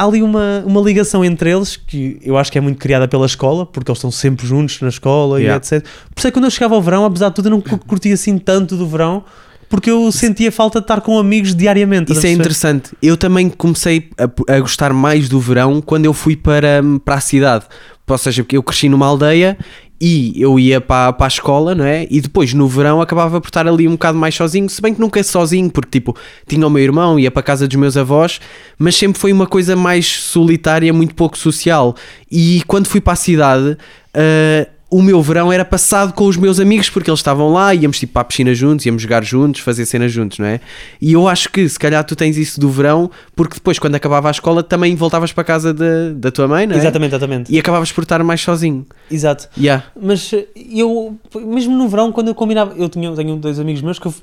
Há 0.00 0.04
ali 0.06 0.22
uma, 0.22 0.62
uma 0.64 0.80
ligação 0.80 1.24
entre 1.24 1.50
eles 1.50 1.76
que 1.76 2.18
eu 2.22 2.38
acho 2.38 2.52
que 2.52 2.58
é 2.58 2.60
muito 2.60 2.78
criada 2.78 3.08
pela 3.08 3.26
escola, 3.26 3.66
porque 3.66 3.90
eles 3.90 3.98
estão 3.98 4.10
sempre 4.12 4.46
juntos 4.46 4.80
na 4.80 4.88
escola 4.88 5.40
Yeah. 5.40 5.56
e 5.56 5.58
etc. 5.76 5.84
Por 6.14 6.18
isso 6.20 6.26
é 6.28 6.30
que 6.30 6.34
quando 6.36 6.44
eu 6.44 6.50
chegava 6.50 6.74
ao 6.76 6.82
verão, 6.82 7.04
apesar 7.04 7.30
de 7.30 7.34
tudo, 7.34 7.46
eu 7.46 7.50
não 7.50 7.60
cu- 7.60 7.78
curtia 7.78 8.14
assim 8.14 8.38
tanto 8.38 8.76
do 8.76 8.86
verão, 8.86 9.24
porque 9.68 9.90
eu 9.90 10.10
sentia 10.12 10.52
falta 10.52 10.78
de 10.80 10.84
estar 10.84 11.00
com 11.00 11.18
amigos 11.18 11.54
diariamente. 11.54 12.12
Isso 12.12 12.26
é 12.26 12.30
interessante. 12.30 12.90
Eu 13.02 13.16
também 13.16 13.48
comecei 13.50 14.08
a, 14.16 14.54
a 14.54 14.60
gostar 14.60 14.92
mais 14.92 15.28
do 15.28 15.40
verão 15.40 15.80
quando 15.82 16.04
eu 16.06 16.14
fui 16.14 16.36
para, 16.36 16.80
para 17.04 17.16
a 17.16 17.20
cidade. 17.20 17.64
Ou 18.06 18.16
seja, 18.16 18.42
porque 18.42 18.56
eu 18.56 18.62
cresci 18.62 18.88
numa 18.88 19.06
aldeia 19.06 19.58
e 20.00 20.40
eu 20.40 20.58
ia 20.58 20.80
para, 20.80 21.12
para 21.12 21.26
a 21.26 21.28
escola, 21.28 21.74
não 21.74 21.84
é? 21.84 22.06
E 22.10 22.20
depois 22.20 22.54
no 22.54 22.68
verão 22.68 23.00
acabava 23.00 23.40
por 23.40 23.48
estar 23.48 23.66
ali 23.66 23.88
um 23.88 23.92
bocado 23.92 24.16
mais 24.16 24.34
sozinho, 24.34 24.68
se 24.68 24.80
bem 24.80 24.94
que 24.94 25.00
nunca 25.00 25.22
sozinho, 25.22 25.70
porque 25.70 25.98
tipo, 25.98 26.16
tinha 26.46 26.66
o 26.66 26.70
meu 26.70 26.82
irmão, 26.82 27.18
ia 27.18 27.30
para 27.30 27.40
a 27.40 27.42
casa 27.42 27.66
dos 27.66 27.76
meus 27.76 27.96
avós, 27.96 28.40
mas 28.78 28.96
sempre 28.96 29.20
foi 29.20 29.32
uma 29.32 29.46
coisa 29.46 29.74
mais 29.74 30.06
solitária, 30.06 30.92
muito 30.92 31.14
pouco 31.14 31.36
social. 31.36 31.96
E 32.30 32.62
quando 32.66 32.86
fui 32.86 33.00
para 33.00 33.14
a 33.14 33.16
cidade, 33.16 33.76
ah, 34.14 34.68
o 34.90 35.02
meu 35.02 35.20
verão 35.20 35.52
era 35.52 35.64
passado 35.64 36.12
com 36.14 36.24
os 36.26 36.36
meus 36.36 36.58
amigos 36.58 36.88
porque 36.88 37.10
eles 37.10 37.20
estavam 37.20 37.52
lá, 37.52 37.74
íamos 37.74 37.98
tipo 37.98 38.12
para 38.14 38.22
a 38.22 38.24
piscina 38.24 38.54
juntos, 38.54 38.86
íamos 38.86 39.02
jogar 39.02 39.22
juntos, 39.22 39.60
fazer 39.60 39.84
cenas 39.84 40.10
juntos, 40.10 40.38
não 40.38 40.46
é? 40.46 40.60
E 41.00 41.12
eu 41.12 41.28
acho 41.28 41.50
que 41.50 41.68
se 41.68 41.78
calhar 41.78 42.02
tu 42.04 42.16
tens 42.16 42.36
isso 42.38 42.58
do 42.58 42.70
verão, 42.70 43.10
porque 43.36 43.54
depois 43.54 43.78
quando 43.78 43.94
acabava 43.96 44.28
a 44.28 44.30
escola 44.30 44.62
também 44.62 44.94
voltavas 44.96 45.30
para 45.32 45.42
a 45.42 45.44
casa 45.44 45.74
de- 45.74 46.14
da 46.14 46.30
tua 46.30 46.48
mãe, 46.48 46.66
não 46.66 46.74
é? 46.74 46.78
Exatamente, 46.78 47.10
exatamente. 47.14 47.52
E 47.54 47.58
acabavas 47.58 47.92
por 47.92 48.02
estar 48.02 48.22
mais 48.24 48.40
sozinho. 48.40 48.86
Exato. 49.10 49.48
Yeah. 49.58 49.84
Mas 50.00 50.32
eu, 50.74 51.18
mesmo 51.36 51.76
no 51.76 51.86
verão, 51.88 52.10
quando 52.10 52.28
eu 52.28 52.34
combinava, 52.34 52.72
eu 52.76 52.88
tinha, 52.88 53.14
tenho 53.14 53.36
dois 53.36 53.58
amigos 53.60 53.82
meus 53.82 53.98
que 53.98 54.06
eu, 54.06 54.14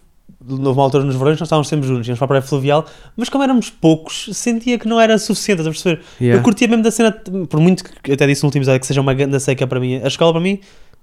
houve 0.48 0.64
uma 0.64 0.84
altura 0.84 1.04
nos 1.04 1.16
verões, 1.16 1.40
nós 1.40 1.48
estávamos 1.48 1.68
sempre 1.68 1.88
juntos, 1.88 2.08
íamos 2.08 2.20
para 2.20 2.26
a 2.26 2.28
praia 2.28 2.42
fluvial, 2.42 2.86
mas 3.18 3.30
como 3.30 3.44
éramos 3.44 3.70
poucos, 3.70 4.30
sentia 4.34 4.78
que 4.78 4.88
não 4.88 5.00
era 5.00 5.18
suficiente, 5.18 5.62
estás 5.62 5.68
a 5.68 5.72
perceber? 5.72 6.04
Yeah. 6.22 6.40
Eu 6.40 6.44
curtia 6.44 6.68
mesmo 6.68 6.84
da 6.84 6.92
cena, 6.92 7.12
por 7.12 7.60
muito 7.60 7.84
que 7.84 8.12
até 8.12 8.28
disse 8.28 8.44
no 8.44 8.48
último 8.48 8.62
episódio 8.62 8.80
que 8.80 8.88
seja 8.88 9.02
uma 9.02 9.14
grande 9.14 9.40
seca 9.40 9.66
para 9.66 9.80
mim, 9.80 10.02
a 10.04 10.08
escola 10.08 10.34
para 10.34 10.42
mim 10.42 10.60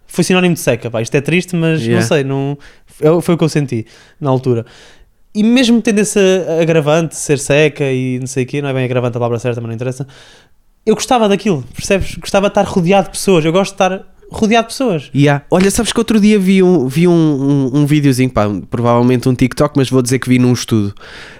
foi 0.06 0.22
sinónimo 0.24 0.54
de 0.54 0.60
seca, 0.60 0.90
pá. 0.90 1.00
isto 1.02 1.14
é 1.14 1.20
triste, 1.20 1.56
mas 1.56 1.80
Yeah. 1.80 2.00
não 2.00 2.08
sei, 2.08 2.24
não, 2.24 2.58
foi, 2.86 3.22
foi 3.22 3.34
o 3.34 3.38
que 3.38 3.44
eu 3.44 3.48
senti 3.48 3.86
na 4.20 4.30
altura. 4.30 4.64
E 5.34 5.42
mesmo 5.42 5.80
tendo 5.80 5.98
esse 6.00 6.18
agravante, 6.60 7.16
ser 7.16 7.38
seca 7.38 7.90
e 7.90 8.18
não 8.20 8.26
sei 8.26 8.44
o 8.44 8.46
quê, 8.46 8.60
não 8.60 8.68
é 8.68 8.74
bem 8.74 8.84
agravante 8.84 9.16
a 9.16 9.20
palavra 9.20 9.38
certa, 9.38 9.60
mas 9.60 9.68
não 9.68 9.74
interessa, 9.74 10.06
eu 10.84 10.94
gostava 10.94 11.28
daquilo, 11.28 11.64
percebes? 11.74 12.16
Gostava 12.16 12.46
de 12.46 12.50
estar 12.50 12.64
rodeado 12.64 13.06
de 13.06 13.12
pessoas, 13.12 13.44
eu 13.44 13.52
gosto 13.52 13.70
de 13.70 13.74
estar 13.76 14.11
rodeado 14.32 14.68
de 14.68 14.74
pessoas. 14.74 15.10
Yeah. 15.14 15.44
Olha, 15.50 15.70
sabes 15.70 15.92
que 15.92 15.98
outro 15.98 16.20
dia 16.20 16.38
vi 16.38 16.62
um, 16.62 16.88
vi 16.88 17.06
um, 17.06 17.12
um, 17.12 17.80
um 17.80 17.86
videozinho, 17.86 18.30
pá, 18.30 18.46
provavelmente 18.70 19.28
um 19.28 19.34
TikTok, 19.34 19.76
mas 19.76 19.90
vou 19.90 20.02
dizer 20.02 20.18
que 20.18 20.28
vi 20.28 20.38
num 20.38 20.52
estudo. 20.52 20.94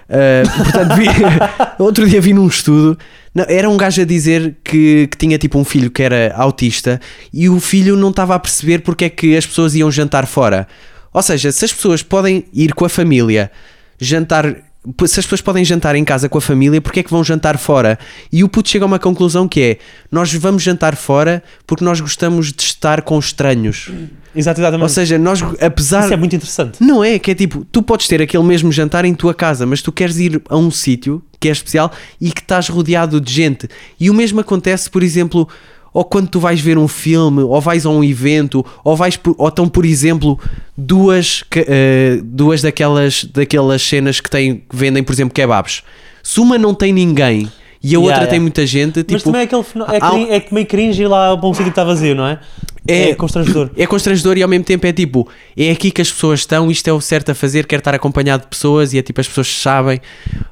Uh, 0.09 0.47
portanto, 0.63 0.95
vi, 0.95 1.05
outro 1.83 2.07
dia 2.07 2.21
vi 2.21 2.33
num 2.33 2.47
estudo. 2.47 2.97
Não, 3.33 3.45
era 3.47 3.69
um 3.69 3.75
gajo 3.75 4.01
a 4.01 4.05
dizer 4.05 4.55
que, 4.63 5.07
que 5.07 5.17
tinha 5.17 5.37
tipo 5.37 5.57
um 5.57 5.65
filho 5.65 5.89
que 5.89 6.03
era 6.03 6.33
autista 6.35 7.01
e 7.33 7.49
o 7.49 7.59
filho 7.59 7.95
não 7.95 8.11
estava 8.11 8.35
a 8.35 8.39
perceber 8.39 8.79
porque 8.79 9.05
é 9.05 9.09
que 9.09 9.35
as 9.35 9.45
pessoas 9.45 9.73
iam 9.75 9.91
jantar 9.91 10.27
fora. 10.27 10.67
Ou 11.11 11.21
seja, 11.21 11.51
se 11.51 11.65
as 11.65 11.73
pessoas 11.73 12.01
podem 12.01 12.45
ir 12.53 12.73
com 12.73 12.85
a 12.85 12.89
família 12.89 13.51
jantar. 13.99 14.55
Se 15.05 15.19
as 15.19 15.25
pessoas 15.25 15.41
podem 15.41 15.63
jantar 15.63 15.95
em 15.95 16.03
casa 16.03 16.27
com 16.27 16.37
a 16.37 16.41
família, 16.41 16.81
porque 16.81 16.99
é 16.99 17.03
que 17.03 17.09
vão 17.09 17.23
jantar 17.23 17.57
fora? 17.57 17.97
E 18.31 18.43
o 18.43 18.49
puto 18.49 18.69
chega 18.69 18.83
a 18.83 18.87
uma 18.87 18.99
conclusão 18.99 19.47
que 19.47 19.61
é: 19.61 19.77
nós 20.11 20.33
vamos 20.33 20.61
jantar 20.61 20.95
fora 20.95 21.41
porque 21.65 21.83
nós 21.83 22.01
gostamos 22.01 22.51
de 22.51 22.63
estar 22.63 23.01
com 23.01 23.17
estranhos. 23.17 23.89
Exato, 24.35 24.59
exatamente. 24.59 24.83
Ou 24.83 24.89
seja, 24.89 25.17
nós, 25.17 25.41
apesar. 25.61 26.05
Isso 26.05 26.13
é 26.13 26.17
muito 26.17 26.35
interessante. 26.35 26.83
Não 26.83 27.03
é, 27.03 27.19
que 27.19 27.31
é 27.31 27.35
tipo, 27.35 27.65
tu 27.71 27.81
podes 27.81 28.07
ter 28.07 28.21
aquele 28.21 28.43
mesmo 28.43 28.71
jantar 28.71 29.05
em 29.05 29.13
tua 29.13 29.33
casa, 29.33 29.65
mas 29.65 29.81
tu 29.81 29.91
queres 29.91 30.17
ir 30.17 30.41
a 30.49 30.57
um 30.57 30.71
sítio 30.71 31.23
que 31.39 31.49
é 31.49 31.51
especial 31.51 31.91
e 32.19 32.31
que 32.31 32.41
estás 32.41 32.69
rodeado 32.69 33.19
de 33.21 33.31
gente. 33.31 33.69
E 33.99 34.09
o 34.09 34.13
mesmo 34.13 34.39
acontece, 34.39 34.89
por 34.89 35.03
exemplo, 35.03 35.47
ou 35.93 36.03
quando 36.03 36.27
tu 36.27 36.39
vais 36.39 36.59
ver 36.59 36.77
um 36.77 36.87
filme, 36.87 37.41
ou 37.41 37.61
vais 37.61 37.85
a 37.85 37.89
um 37.89 38.03
evento, 38.03 38.65
ou 38.83 38.95
vais 38.95 39.15
por, 39.15 39.35
ou 39.37 39.47
estão, 39.47 39.67
por 39.67 39.85
exemplo, 39.85 40.39
duas, 40.75 41.43
eh, 41.55 42.19
duas 42.23 42.61
daquelas, 42.61 43.23
daquelas 43.25 43.81
cenas 43.81 44.19
que, 44.19 44.29
têm, 44.29 44.55
que 44.55 44.75
vendem, 44.75 45.03
por 45.03 45.13
exemplo, 45.13 45.33
kebabs. 45.33 45.83
Se 46.23 46.39
uma 46.39 46.57
não 46.57 46.73
tem 46.73 46.91
ninguém 46.91 47.49
e 47.83 47.95
a 47.95 47.99
outra 47.99 48.25
tem 48.27 48.39
muita 48.39 48.65
gente, 48.65 48.97
Mas 48.97 49.05
tipo, 49.05 49.23
também 49.25 49.41
é, 49.41 49.43
aquele, 49.43 49.63
fenó- 49.63 49.85
é, 49.87 49.97
há- 49.97 50.09
crin- 50.11 50.29
é 50.29 50.39
que 50.39 50.53
meio 50.53 50.65
cringe 50.65 51.03
ir 51.03 51.07
lá 51.07 51.35
para 51.37 51.47
um 51.49 51.53
sítio 51.53 51.65
que 51.65 51.71
está 51.71 51.83
vazio, 51.83 52.15
não 52.15 52.25
é? 52.25 52.39
É- 52.85 53.11
é, 53.11 53.15
constrangedor. 53.15 53.69
É 53.77 53.85
constrangedor 53.87 54.37
e 54.37 54.43
ao 54.43 54.49
mesmo 54.49 54.65
tempo 54.65 54.85
é 54.85 54.91
tipo, 54.91 55.27
é 55.55 55.71
aqui 55.71 55.89
que 55.89 56.01
as 56.01 56.11
pessoas 56.11 56.41
estão, 56.41 56.69
isto 56.69 56.85
é 56.87 56.91
o 56.93 56.99
certo 56.99 57.31
a 57.31 57.35
fazer, 57.35 57.65
quero 57.65 57.79
estar 57.79 57.95
acompanhado 57.95 58.43
de 58.43 58.49
pessoas 58.49 58.93
e 58.93 58.97
é 58.97 59.01
tipo, 59.01 59.21
as 59.21 59.27
pessoas 59.27 59.47
sabem. 59.47 60.01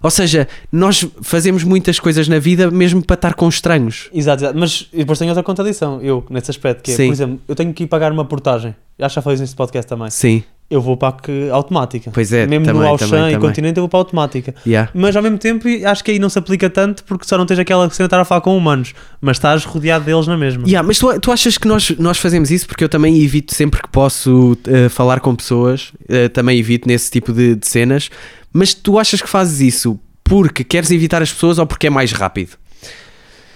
Ou 0.02 0.10
seja, 0.10 0.48
nós 0.72 1.06
fazemos 1.22 1.64
muitas 1.66 2.00
coisas 2.00 2.28
na 2.30 2.40
vida 2.40 2.72
mesmo 2.72 3.04
para 3.04 3.16
estar 3.16 3.34
com 3.34 3.50
estranhos. 3.50 4.10
Exato, 4.14 4.44
exato. 4.44 4.58
Mas 4.58 4.88
e 4.94 4.98
depois 5.00 5.20
tenho 5.20 5.30
outra 5.32 5.44
contradição, 5.44 6.00
eu, 6.02 6.26
nesse 6.30 6.52
aspecto, 6.52 6.84
que 6.84 6.92
é, 6.92 6.96
Sim. 6.96 7.08
por 7.08 7.14
exemplo, 7.14 7.40
eu 7.50 7.56
tenho 7.56 7.74
que 7.74 7.84
ir 7.84 7.88
pagar 7.88 8.12
uma 8.14 8.24
portagem. 8.24 8.74
Acho 9.00 9.10
que 9.14 9.16
já 9.16 9.22
falei 9.22 9.34
isso 9.36 9.44
neste 9.44 9.56
podcast 9.58 9.90
também. 9.90 10.10
Sim, 10.10 10.42
Eu 10.72 10.82
vou 10.82 10.96
para 10.96 11.10
a 11.10 11.54
automática. 11.54 12.10
Pois 12.14 12.32
é, 12.32 12.48
Mesmo 12.48 12.66
também, 12.66 12.82
no 12.82 12.88
Auchan 12.88 13.06
também, 13.10 13.20
e 13.20 13.34
também. 13.34 13.50
Continente 13.50 13.78
eu 13.78 13.82
vou 13.84 13.90
para 13.90 14.00
a 14.00 14.02
automática. 14.02 14.56
yeah. 14.66 14.90
Mas 14.96 15.16
ao 15.16 15.22
mesmo 15.22 15.38
tempo 15.38 15.68
acho 15.86 16.04
que 16.04 16.12
aí 16.12 16.18
não 16.18 16.30
se 16.30 16.40
aplica 16.40 16.70
tanto 16.70 17.04
porque 17.04 17.28
só 17.28 17.38
não 17.38 17.46
tens 17.46 17.60
aquela 17.60 17.90
cena 17.90 17.92
de 17.98 18.04
estar 18.04 18.20
a 18.22 18.26
falar 18.26 18.42
com 18.42 18.58
humanos, 18.58 18.94
mas 19.20 19.36
estás 19.38 19.66
rodeado 19.66 20.06
deles 20.06 20.26
na 20.28 20.38
mesma. 20.38 20.64
Yeah, 20.66 20.88
mas 20.88 20.98
tu, 20.98 21.20
tu 21.20 21.32
achas 21.32 21.58
que 21.58 21.68
nós, 21.68 21.92
nós 22.00 22.18
fazemos 22.18 22.50
isso? 22.50 22.66
Porque 22.66 22.84
eu 22.84 22.90
também 22.90 23.22
evito 23.22 23.54
sempre 23.54 23.82
que 23.82 23.90
posso 23.90 24.58
eh, 24.66 24.88
falar 24.88 25.20
com 25.20 25.36
pessoas, 25.36 25.92
eh, 26.08 26.30
também 26.30 26.58
evito 26.58 26.88
nesse 26.88 27.12
tipo 27.12 27.34
de, 27.34 27.56
de 27.56 27.68
cenas. 27.68 28.10
Mas 28.54 28.74
tu 28.74 28.98
achas 28.98 29.22
que 29.22 29.30
fazes 29.30 29.60
isso 29.60 30.00
porque 30.24 30.64
queres 30.64 30.90
evitar 30.92 31.22
as 31.22 31.32
pessoas 31.32 31.60
ou 31.60 31.66
porque 31.66 31.88
é 31.88 31.90
mais 31.90 32.12
rápido? 32.14 32.52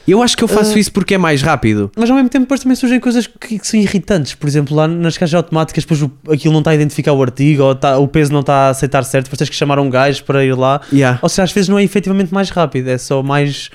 Eu 0.08 0.22
acho 0.22 0.38
que 0.38 0.44
eu 0.44 0.48
faço 0.48 0.76
Ah. 0.76 0.80
isso 0.80 0.92
porque 0.92 1.16
é 1.16 1.18
mais 1.18 1.42
rápido. 1.42 1.92
Mas 1.96 2.10
ao 2.10 2.16
mesmo 2.16 2.30
tempo 2.30 2.44
depois 2.46 2.60
também 2.62 2.76
surgem 2.76 3.00
coisas 3.00 3.26
que, 3.28 3.58
que 3.60 3.68
são 3.68 3.80
irritantes. 3.80 4.36
Por 4.36 4.48
exemplo, 4.48 4.76
lá 4.76 4.88
nas 4.88 5.18
caixas 5.18 5.34
automáticas, 5.34 5.84
depois 5.84 6.02
o- 6.04 6.12
aquilo 6.32 6.54
não 6.54 6.60
está 6.60 6.72
a 6.72 6.76
identificar 6.76 7.14
o 7.14 7.22
artigo, 7.22 7.64
ou 7.64 7.74
tá- 7.76 7.98
o 7.98 8.08
peso 8.08 8.32
não 8.32 8.42
está 8.42 8.68
a 8.68 8.70
aceitar 8.70 9.04
certo, 9.04 9.26
depois 9.26 9.38
tens 9.40 9.50
que 9.50 9.56
chamar 9.56 9.80
um 9.80 9.90
gajo 9.90 10.24
para 10.24 10.46
ir 10.46 10.56
lá. 10.56 10.80
Yeah. 10.94 11.18
Ou 11.22 11.30
seja, 11.30 11.44
às 11.44 11.52
vezes 11.52 11.70
não 11.70 11.80
é 11.80 11.84
efetivamente 11.84 12.34
mais 12.34 12.50
rápido, 12.50 12.88
é 12.90 12.98
só 12.98 13.24
mais 13.24 13.70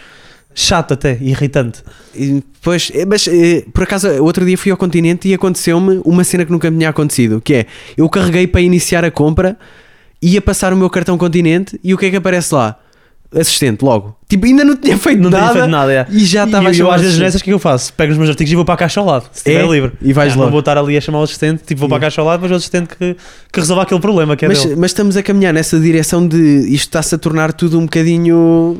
chato 0.54 0.94
até, 0.94 1.18
irritante. 1.20 1.82
E 2.14 2.42
Pois, 2.62 2.90
eh, 2.94 3.06
mas 3.06 3.26
eh, 3.26 3.64
por 3.72 3.84
acaso, 3.84 4.06
outro 4.22 4.44
dia 4.44 4.58
fui 4.58 4.70
ao 4.70 4.76
continente 4.76 5.26
e 5.28 5.32
aconteceu-me 5.34 6.00
uma 6.04 6.22
cena 6.24 6.44
que 6.44 6.52
nunca 6.52 6.70
me 6.70 6.76
tinha 6.76 6.90
acontecido, 6.90 7.40
que 7.40 7.54
é, 7.54 7.66
eu 7.96 8.06
carreguei 8.08 8.46
para 8.46 8.60
iniciar 8.60 9.02
a 9.04 9.10
compra, 9.10 9.56
ia 10.20 10.42
passar 10.42 10.70
o 10.72 10.76
meu 10.76 10.90
cartão 10.90 11.16
continente 11.16 11.80
e 11.82 11.94
o 11.94 11.96
que 11.98 12.04
é 12.06 12.10
que 12.10 12.16
aparece 12.16 12.54
lá? 12.54 12.76
Assistente, 13.32 13.82
logo. 13.84 14.16
Tipo, 14.28 14.46
ainda 14.46 14.64
não 14.64 14.74
tinha 14.76 14.98
feito 14.98 15.22
Não 15.22 15.30
nada. 15.30 15.42
tinha 15.44 15.54
feito 15.54 15.70
nada, 15.70 15.92
é. 15.92 16.06
E 16.10 16.24
já 16.24 16.44
estava 16.44 16.66
a 16.66 16.70
eu, 16.70 16.74
chamar 16.74 16.88
eu 16.88 16.94
às 16.94 17.00
vezes 17.02 17.18
nessas, 17.18 17.40
o 17.40 17.44
que 17.44 17.50
é 17.50 17.52
que 17.52 17.54
eu 17.54 17.58
faço? 17.60 17.92
Pego 17.94 18.10
os 18.12 18.18
meus 18.18 18.28
artigos 18.30 18.50
e 18.52 18.56
vou 18.56 18.64
para 18.64 18.74
a 18.74 18.78
caixa 18.78 18.98
ao 18.98 19.06
lado, 19.06 19.26
se 19.30 19.38
estiver 19.38 19.64
É? 19.64 19.68
livre. 19.68 19.92
E 20.02 20.12
vais 20.12 20.32
Ah, 20.32 20.34
logo. 20.36 20.44
Não 20.46 20.50
vou 20.50 20.60
estar 20.60 20.76
ali 20.76 20.96
a 20.96 21.00
chamar 21.00 21.20
o 21.20 21.22
assistente, 21.22 21.62
tipo, 21.64 21.78
vou 21.80 21.88
para 21.88 21.98
a 21.98 22.00
caixa 22.00 22.20
ao 22.20 22.26
lado, 22.26 22.40
mas 22.42 22.50
o 22.50 22.54
assistente 22.54 22.88
que, 22.88 23.16
que 23.52 23.60
resolva 23.60 23.82
aquele 23.82 24.00
problema 24.00 24.34
que 24.36 24.44
é 24.44 24.48
mas, 24.48 24.62
dele. 24.64 24.76
mas 24.76 24.90
estamos 24.90 25.16
a 25.16 25.22
caminhar 25.22 25.52
nessa 25.54 25.78
direção 25.78 26.26
de 26.26 26.36
isto 26.68 26.88
está-se 26.88 27.14
a 27.14 27.18
tornar 27.18 27.52
tudo 27.52 27.78
um 27.78 27.82
bocadinho 27.84 28.78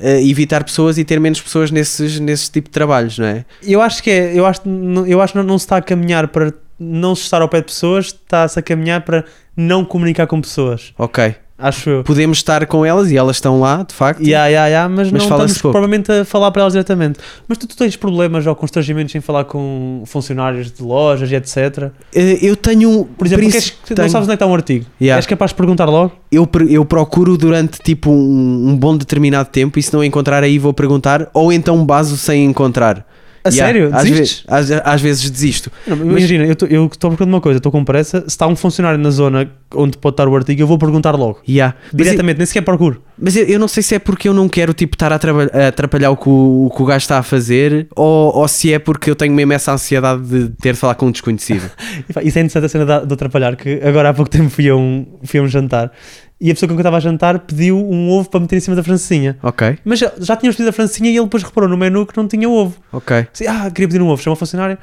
eh, 0.00 0.22
evitar 0.28 0.64
pessoas 0.64 0.98
e 0.98 1.04
ter 1.04 1.20
menos 1.20 1.40
pessoas 1.40 1.70
nesses, 1.70 2.18
nesses 2.18 2.48
tipo 2.48 2.68
de 2.68 2.72
trabalhos, 2.72 3.16
não 3.18 3.26
é? 3.26 3.44
Eu 3.62 3.80
acho 3.80 4.02
que 4.02 4.10
é, 4.10 4.32
eu 4.36 4.44
acho, 4.44 4.60
eu 5.06 5.20
acho 5.20 5.32
que 5.34 5.38
não, 5.38 5.44
não 5.46 5.58
se 5.58 5.66
está 5.66 5.76
a 5.76 5.82
caminhar 5.82 6.26
para 6.28 6.52
não 6.80 7.14
se 7.14 7.22
estar 7.22 7.40
ao 7.40 7.48
pé 7.48 7.60
de 7.60 7.66
pessoas, 7.66 8.06
está-se 8.06 8.58
a 8.58 8.62
caminhar 8.62 9.02
para 9.02 9.24
não 9.56 9.84
comunicar 9.84 10.26
com 10.26 10.40
pessoas. 10.40 10.92
Ok. 10.98 11.36
Acho 11.56 11.88
eu. 11.88 12.04
Podemos 12.04 12.38
estar 12.38 12.66
com 12.66 12.84
elas 12.84 13.12
e 13.12 13.16
elas 13.16 13.36
estão 13.36 13.60
lá, 13.60 13.84
de 13.88 13.94
facto. 13.94 14.20
Ya, 14.26 14.46
ya, 14.48 14.66
ya, 14.66 14.88
mas, 14.88 15.10
Mas 15.12 15.22
não 15.22 15.30
estamos 15.30 15.52
pouco. 15.52 15.72
provavelmente 15.72 16.10
a 16.10 16.24
falar 16.24 16.50
para 16.50 16.62
elas 16.62 16.72
diretamente. 16.72 17.20
Mas 17.46 17.56
tu, 17.58 17.68
tu 17.68 17.76
tens 17.76 17.94
problemas 17.94 18.44
ou 18.44 18.56
constrangimentos 18.56 19.14
em 19.14 19.20
falar 19.20 19.44
com 19.44 20.02
funcionários 20.04 20.72
de 20.72 20.82
lojas 20.82 21.30
e 21.30 21.36
etc. 21.36 21.90
Eh, 22.12 22.38
eu 22.42 22.56
tenho. 22.56 23.04
Por 23.16 23.24
exemplo, 23.26 23.48
queres 23.48 23.70
que- 23.70 23.76
não 23.90 23.94
tenho- 23.96 24.10
sabes 24.10 24.26
onde 24.26 24.34
é 24.34 24.36
que 24.36 24.42
está 24.42 24.46
um 24.46 24.54
artigo. 24.54 24.84
Ya. 25.00 25.16
És 25.16 25.26
capaz 25.26 25.52
de 25.52 25.54
perguntar 25.56 25.84
logo? 25.84 26.12
eu, 26.32 26.48
eu 26.68 26.84
procuro 26.84 27.36
durante 27.38 27.78
tipo 27.80 28.10
um, 28.10 28.70
um 28.70 28.76
bom 28.76 28.96
determinado 28.96 29.48
tempo 29.48 29.78
e 29.78 29.82
se 29.82 29.94
não 29.94 30.02
encontrar 30.02 30.42
aí 30.42 30.58
vou 30.58 30.74
perguntar 30.74 31.30
ou 31.32 31.52
então 31.52 31.86
baso 31.86 32.16
sem 32.16 32.44
encontrar. 32.44 33.06
A 33.44 33.50
Yeah, 33.50 33.66
sério? 33.66 33.90
Às, 33.94 34.04
Desistes? 34.04 34.40
ve- 34.40 34.54
às, 34.54 34.70
às 34.70 35.00
vezes 35.02 35.28
desisto. 35.30 35.70
Não, 35.86 35.96
imagina, 35.98 36.44
eu 36.46 36.52
estou 36.86 37.10
procurando 37.10 37.28
uma 37.34 37.40
coisa, 37.42 37.58
estou 37.58 37.70
com 37.70 37.84
pressa. 37.84 38.20
Se 38.22 38.28
está 38.28 38.46
um 38.46 38.56
funcionário 38.56 38.98
na 38.98 39.10
zona 39.10 39.50
onde 39.74 39.98
pode 39.98 40.14
estar 40.14 40.26
o 40.26 40.34
artigo, 40.34 40.62
eu 40.62 40.66
vou 40.66 40.78
perguntar 40.78 41.10
logo. 41.14 41.40
Yeah. 41.46 41.76
Mas, 41.84 41.92
eu, 41.92 42.04
Diretamente, 42.04 42.38
nem 42.38 42.46
sequer 42.46 42.62
procuro. 42.62 43.02
mas 43.18 43.36
eu, 43.36 43.44
eu 43.44 43.58
não 43.58 43.68
sei 43.68 43.82
se 43.82 43.94
é 43.94 43.98
porque 43.98 44.28
eu 44.28 44.32
não 44.34 44.48
quero 44.48 44.72
tipo, 44.72 44.94
estar 44.94 45.12
a, 45.12 45.16
a 45.16 45.68
atrapalhar 45.68 46.10
o 46.10 46.16
que 46.16 46.28
o, 46.28 46.66
o 46.66 46.70
que 46.74 46.82
o 46.82 46.86
gajo 46.86 47.02
está 47.02 47.18
a 47.18 47.22
fazer 47.22 47.86
ou, 47.94 48.34
ou 48.34 48.48
se 48.48 48.72
é 48.72 48.78
porque 48.78 49.10
eu 49.10 49.14
tenho 49.16 49.34
mesmo 49.34 49.52
essa 49.52 49.72
ansiedade 49.72 50.22
de 50.22 50.48
ter 50.60 50.72
de 50.72 50.78
falar 50.78 50.94
com 50.94 51.06
um 51.06 51.10
desconhecido. 51.10 51.70
Isso 52.08 52.38
é 52.38 52.42
interessante 52.42 52.64
a 52.64 52.68
cena 52.68 52.86
da- 52.86 53.04
de 53.04 53.12
atrapalhar, 53.12 53.56
que 53.56 53.78
agora 53.84 54.08
há 54.08 54.14
pouco 54.14 54.30
tempo 54.30 54.48
fui 54.48 54.68
a 54.70 54.74
um, 54.76 55.04
fui 55.24 55.38
a 55.38 55.42
um 55.42 55.48
jantar 55.48 55.92
e 56.40 56.50
a 56.50 56.54
pessoa 56.54 56.68
com 56.68 56.74
quem 56.74 56.78
eu 56.78 56.80
estava 56.82 56.96
a 56.96 57.00
jantar 57.00 57.38
pediu 57.40 57.78
um 57.78 58.10
ovo 58.10 58.28
para 58.28 58.40
meter 58.40 58.56
em 58.56 58.60
cima 58.60 58.76
da 58.76 58.82
francesinha. 58.82 59.38
ok, 59.42 59.78
Mas 59.84 59.98
já, 60.00 60.12
já 60.18 60.36
tínhamos 60.36 60.56
pedido 60.56 60.68
a 60.70 60.72
francesinha 60.72 61.10
e 61.10 61.16
ele 61.16 61.24
depois 61.24 61.42
reparou 61.42 61.68
no 61.68 61.76
menu 61.76 62.04
que 62.06 62.16
não 62.16 62.26
tinha 62.28 62.48
ovo. 62.48 62.76
ok. 62.92 63.26
Assim, 63.32 63.46
ah, 63.46 63.70
queria 63.70 63.88
pedir 63.88 64.02
um 64.02 64.08
ovo, 64.08 64.22
chama 64.22 64.34
o 64.34 64.36
funcionário. 64.36 64.76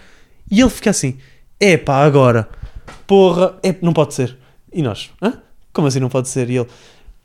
E 0.50 0.60
ele 0.60 0.70
fica 0.70 0.90
assim, 0.90 1.18
epá, 1.60 2.04
agora, 2.04 2.48
porra, 3.06 3.54
é, 3.64 3.76
não 3.82 3.94
pode 3.94 4.14
ser. 4.14 4.36
E 4.74 4.82
nós, 4.82 5.10
hã? 5.22 5.34
Como 5.74 5.88
assim 5.88 6.00
não 6.00 6.10
pode 6.10 6.28
ser? 6.30 6.50
E 6.50 6.58
ele, 6.58 6.68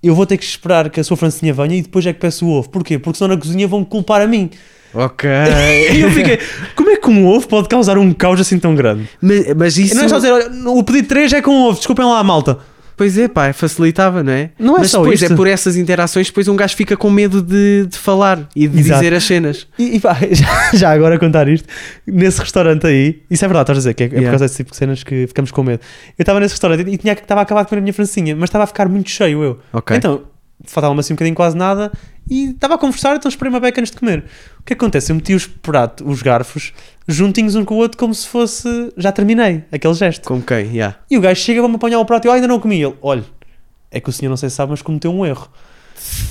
eu 0.03 0.15
vou 0.15 0.27
ter 0.27 0.37
que 0.37 0.45
esperar 0.45 0.91
que 0.91 1.01
a 1.01 1.05
sua 1.05 1.17
francesinha 1.17 1.53
venha 1.53 1.77
e 1.77 1.83
depois 1.83 2.05
é 2.07 2.13
que 2.13 2.21
peço 2.21 2.47
o 2.47 2.51
ovo. 2.51 2.69
Porquê? 2.69 2.99
Porque 2.99 3.19
senão 3.19 3.35
na 3.35 3.41
cozinha 3.41 3.67
vão 3.67 3.85
culpar 3.85 4.21
a 4.23 4.27
mim. 4.27 4.51
Ok. 4.95 5.29
E 5.93 6.01
eu 6.01 6.11
fiquei, 6.11 6.39
como 6.75 6.91
é 6.91 6.97
que 6.97 7.09
um 7.09 7.27
ovo 7.27 7.47
pode 7.49 7.69
causar 7.69 7.99
um 7.99 8.13
caos 8.13 8.41
assim 8.41 8.59
tão 8.59 8.75
grande? 8.75 9.09
mas, 9.21 9.55
mas 9.55 9.77
isso. 9.79 9.95
Não 9.95 10.05
é 10.05 10.09
só 10.09 10.17
dizer, 10.17 10.33
olha, 10.33 10.51
o 10.71 10.83
pedido 10.85 11.09
3 11.09 11.33
é 11.35 11.43
com 11.43 11.51
ovo, 11.69 11.77
desculpem 11.79 12.05
lá 12.05 12.19
a 12.19 12.25
malta. 12.25 12.59
Pois 12.97 13.19
é, 13.19 13.29
pá, 13.29 13.53
facilitava, 13.53 14.23
não 14.23 14.33
é? 14.33 14.51
Não 14.59 14.77
é 14.77 14.81
Mas 14.81 14.91
só 14.91 15.01
depois 15.01 15.21
isto. 15.21 15.33
é 15.33 15.37
por 15.37 15.47
essas 15.47 15.77
interações, 15.77 16.29
depois 16.29 16.49
um 16.49 16.57
gajo 16.57 16.75
fica 16.75 16.97
com 16.97 17.11
medo 17.11 17.43
de, 17.43 17.87
de 17.87 17.99
falar 17.99 18.49
e 18.57 18.67
de 18.67 18.79
Exato. 18.81 19.01
dizer 19.01 19.15
as 19.15 19.25
cenas. 19.25 19.67
E, 19.79 19.97
e 19.97 20.01
pá, 20.01 20.17
já, 20.33 20.71
já 20.73 20.91
agora 20.93 21.19
contar 21.19 21.47
isto, 21.47 21.69
nesse 22.07 22.41
restaurante 22.41 22.87
aí, 22.87 23.23
isso 23.31 23.45
é 23.45 23.49
verdade, 23.49 23.65
estás 23.65 23.79
a 23.79 23.81
dizer, 23.81 23.95
que 23.95 24.03
é, 24.05 24.07
é 24.07 24.09
por 24.09 24.15
Yeah. 24.17 24.31
causa 24.31 24.45
desse 24.47 24.57
tipo 24.57 24.71
de 24.71 24.77
cenas 24.79 25.03
que 25.05 25.27
ficamos 25.27 25.51
com 25.51 25.63
medo. 25.63 25.81
Eu 26.19 26.23
estava 26.23 26.41
nesse 26.41 26.55
restaurante 26.55 26.89
e 26.89 26.97
tinha, 26.97 27.13
estava 27.13 27.41
a 27.41 27.43
acabar 27.43 27.65
de 27.65 27.69
comer 27.69 27.81
a 27.81 27.83
minha 27.83 27.93
francinha, 27.93 28.35
mas 28.35 28.49
estava 28.49 28.65
a 28.65 28.67
ficar 28.67 28.89
muito 28.89 29.11
cheio 29.11 29.43
eu. 29.43 29.59
Ok. 29.75 29.95
Então, 29.95 30.23
faltava-me 30.65 30.99
assim 31.01 31.13
um 31.13 31.17
bocadinho 31.17 31.37
quase 31.37 31.55
nada 31.55 31.93
e 32.31 32.51
estava 32.53 32.77
a 32.77 32.79
conversar, 32.79 33.15
então 33.15 33.29
esperei 33.29 33.51
uma 33.53 33.61
beca 33.61 33.79
antes 33.79 33.93
de 33.93 33.99
comer. 34.01 34.25
O 34.67 34.69
que 34.69 34.73
acontece? 34.73 35.13
Eu 35.13 35.17
meti 35.17 35.33
os 35.33 35.47
pratos, 35.47 36.05
os 36.05 36.23
garfos, 36.23 36.73
juntinhos 37.07 37.55
um 37.55 37.65
com 37.65 37.77
o 37.77 37.79
outro 37.79 37.97
como 37.97 38.13
se 38.13 38.27
fosse, 38.27 38.93
já 38.97 39.13
terminei, 39.13 39.63
aquele 39.71 39.95
gesto. 39.95 40.27
Como 40.27 40.43
quem? 40.43 40.73
Yeah. 40.73 40.99
E 41.09 41.17
o 41.17 41.21
gajo 41.21 41.41
chega, 41.41 41.61
vai-me 41.61 41.77
apanhar 41.77 42.01
o 42.01 42.05
prato 42.05 42.25
e 42.25 42.27
eu 42.27 42.33
"Ah, 42.33 42.35
ainda 42.35 42.49
não 42.49 42.59
comi. 42.59 42.83
Ele, 42.83 42.97
olha, 43.01 43.25
é 43.93 44.01
que 44.01 44.09
o 44.09 44.13
senhor 44.13 44.29
não 44.29 44.37
sei 44.37 44.51
se 44.51 44.57
sabe, 44.57 44.73
mas 44.73 44.83
cometeu 44.83 45.13
um 45.13 45.25
erro. 45.25 45.49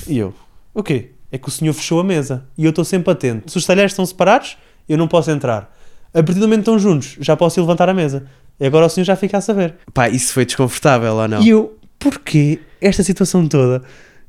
E 0.06 0.18
eu, 0.18 0.34
o 0.74 0.82
quê? 0.82 1.12
É 1.32 1.38
que 1.38 1.48
o 1.48 1.50
senhor 1.50 1.72
fechou 1.72 1.98
a 1.98 2.04
mesa. 2.04 2.44
E 2.58 2.64
eu 2.66 2.68
estou 2.68 2.84
sempre 2.84 3.10
atento. 3.10 3.50
Se 3.50 3.56
os 3.56 3.64
talheres 3.64 3.92
estão 3.92 4.04
separados, 4.04 4.58
eu 4.86 4.98
não 4.98 5.08
posso 5.08 5.30
entrar. 5.30 5.74
A 6.12 6.22
partir 6.22 6.34
do 6.34 6.40
momento 6.46 6.58
que 6.64 6.70
estão 6.70 6.78
juntos, 6.78 7.16
já 7.18 7.34
posso 7.38 7.58
ir 7.58 7.62
levantar 7.62 7.88
a 7.88 7.94
mesa. 7.94 8.26
E 8.60 8.66
agora 8.66 8.84
o 8.84 8.88
senhor 8.90 9.06
já 9.06 9.16
fica 9.16 9.38
a 9.38 9.40
saber. 9.40 9.76
Pá, 9.94 10.10
isso 10.10 10.34
foi 10.34 10.44
desconfortável 10.44 11.14
ou 11.14 11.26
não? 11.26 11.40
E 11.42 11.48
eu, 11.48 11.74
porquê 11.98 12.60
esta 12.82 13.02
situação 13.02 13.48
toda? 13.48 13.82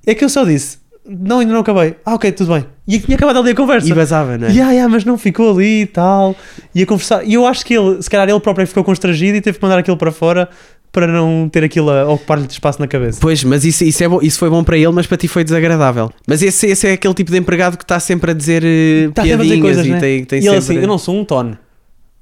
É 0.05 0.15
que 0.15 0.23
eu 0.23 0.29
só 0.29 0.45
disse, 0.45 0.77
não, 1.07 1.39
ainda 1.39 1.53
não 1.53 1.61
acabei. 1.61 1.95
Ah, 2.05 2.15
ok, 2.15 2.31
tudo 2.31 2.53
bem. 2.53 2.65
E 2.87 2.99
tinha 2.99 3.15
acabado 3.15 3.39
ali 3.39 3.51
a 3.51 3.55
conversa. 3.55 3.87
E 3.87 3.93
vazava, 3.93 4.37
não 4.37 4.47
é? 4.47 4.51
Ya, 4.51 4.71
ya, 4.71 4.89
mas 4.89 5.05
não 5.05 5.17
ficou 5.17 5.51
ali 5.51 5.81
e 5.81 5.85
tal. 5.85 6.35
E 6.73 6.81
a 6.81 6.85
conversar. 6.85 7.23
E 7.25 7.33
eu 7.33 7.45
acho 7.45 7.65
que 7.65 7.73
ele, 7.73 8.01
se 8.01 8.09
calhar 8.09 8.27
ele 8.27 8.39
próprio 8.39 8.67
ficou 8.67 8.83
constrangido 8.83 9.37
e 9.37 9.41
teve 9.41 9.57
que 9.57 9.63
mandar 9.63 9.77
aquilo 9.77 9.97
para 9.97 10.11
fora 10.11 10.49
para 10.91 11.05
não 11.05 11.47
ter 11.47 11.63
aquilo 11.63 11.91
a 11.91 12.11
ocupar-lhe 12.11 12.47
espaço 12.49 12.79
na 12.79 12.87
cabeça. 12.87 13.19
Pois, 13.21 13.43
mas 13.43 13.63
isso, 13.63 13.83
isso, 13.83 14.03
é 14.03 14.07
bom, 14.07 14.19
isso 14.21 14.39
foi 14.39 14.49
bom 14.49 14.63
para 14.63 14.77
ele, 14.77 14.91
mas 14.91 15.05
para 15.05 15.17
ti 15.17 15.27
foi 15.27 15.43
desagradável. 15.43 16.11
Mas 16.25 16.41
esse, 16.41 16.67
esse 16.67 16.87
é 16.87 16.93
aquele 16.93 17.13
tipo 17.13 17.31
de 17.31 17.37
empregado 17.37 17.77
que 17.77 17.83
está 17.83 17.99
sempre 17.99 18.31
a 18.31 18.33
dizer 18.33 18.63
uh, 18.63 19.09
a 19.09 19.21
piadinhas 19.21 19.41
dizer 19.41 19.61
coisas, 19.61 19.85
e 19.85 19.89
né? 19.91 19.99
tem, 19.99 20.25
tem 20.25 20.39
e 20.39 20.47
ele 20.47 20.59
sempre... 20.59 20.75
assim, 20.75 20.81
eu 20.81 20.87
não 20.87 20.97
sou 20.97 21.15
um 21.15 21.23
tono. 21.23 21.57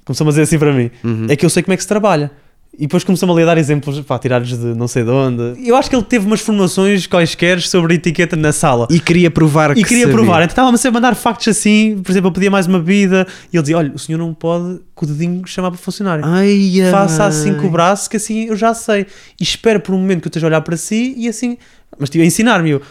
Começou-me 0.03 0.29
a 0.29 0.31
dizer 0.31 0.41
assim 0.43 0.59
para 0.59 0.73
mim. 0.73 0.91
Uhum. 1.03 1.27
É 1.29 1.35
que 1.35 1.45
eu 1.45 1.49
sei 1.49 1.63
como 1.63 1.73
é 1.73 1.77
que 1.77 1.83
se 1.83 1.87
trabalha. 1.87 2.31
E 2.77 2.81
depois 2.81 3.03
começou-me 3.03 3.33
ali 3.33 3.43
a 3.43 3.45
dar 3.45 3.57
exemplos, 3.57 3.99
pá, 4.01 4.19
tirados 4.19 4.49
de 4.57 4.65
não 4.75 4.87
sei 4.87 5.03
de 5.03 5.09
onde. 5.09 5.65
Eu 5.67 5.75
acho 5.77 5.89
que 5.89 5.95
ele 5.95 6.03
teve 6.03 6.25
umas 6.25 6.41
formações 6.41 7.07
quaisquer 7.07 7.61
sobre 7.61 7.95
etiqueta 7.95 8.35
na 8.35 8.51
sala. 8.51 8.85
E 8.89 8.99
queria 8.99 9.31
provar 9.31 9.73
que 9.73 9.79
E 9.81 9.83
queria 9.83 10.03
sabia. 10.03 10.15
provar, 10.15 10.37
então 10.43 10.51
estava-me 10.51 10.77
a 10.85 10.91
mandar 10.91 11.15
factos 11.15 11.47
assim, 11.47 12.01
por 12.03 12.11
exemplo, 12.11 12.27
eu 12.29 12.33
pedia 12.33 12.51
mais 12.51 12.67
uma 12.67 12.79
bebida 12.79 13.25
e 13.51 13.55
ele 13.55 13.61
dizia: 13.63 13.77
Olha, 13.77 13.91
o 13.93 13.99
senhor 13.99 14.17
não 14.17 14.33
pode 14.33 14.79
com 14.93 15.05
o 15.05 15.07
dedinho 15.07 15.41
chamar 15.47 15.71
para 15.71 15.79
funcionário. 15.79 16.25
Ai, 16.25 16.81
ai. 16.81 16.91
Faça 16.91 17.25
assim 17.25 17.53
com 17.53 17.67
o 17.67 17.69
braço, 17.69 18.09
que 18.09 18.17
assim 18.17 18.45
eu 18.47 18.55
já 18.57 18.73
sei. 18.73 19.05
E 19.39 19.43
espero 19.43 19.79
por 19.79 19.95
um 19.95 19.97
momento 19.97 20.21
que 20.21 20.27
eu 20.27 20.29
esteja 20.29 20.45
a 20.45 20.49
olhar 20.49 20.61
para 20.61 20.75
si 20.75 21.13
e 21.17 21.27
assim. 21.29 21.57
Mas 21.97 22.07
estive 22.07 22.23
a 22.23 22.27
ensinar-me. 22.27 22.71
Eu 22.71 22.81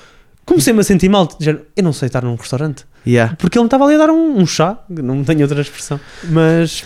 comecei-me 0.47 0.81
a 0.81 0.83
sentir 0.85 1.11
mal. 1.11 1.29
género, 1.39 1.67
Eu 1.77 1.83
não 1.85 1.93
sei 1.93 2.07
estar 2.07 2.23
num 2.25 2.37
restaurante. 2.37 2.87
Yeah. 3.07 3.37
Porque 3.37 3.59
ele 3.59 3.65
me 3.65 3.67
estava 3.67 3.85
ali 3.85 3.97
a 3.97 3.99
dar 3.99 4.11
um, 4.11 4.39
um 4.39 4.47
chá, 4.47 4.79
não 4.89 5.23
tenho 5.23 5.43
outra 5.43 5.61
expressão. 5.61 6.01
Mas. 6.31 6.85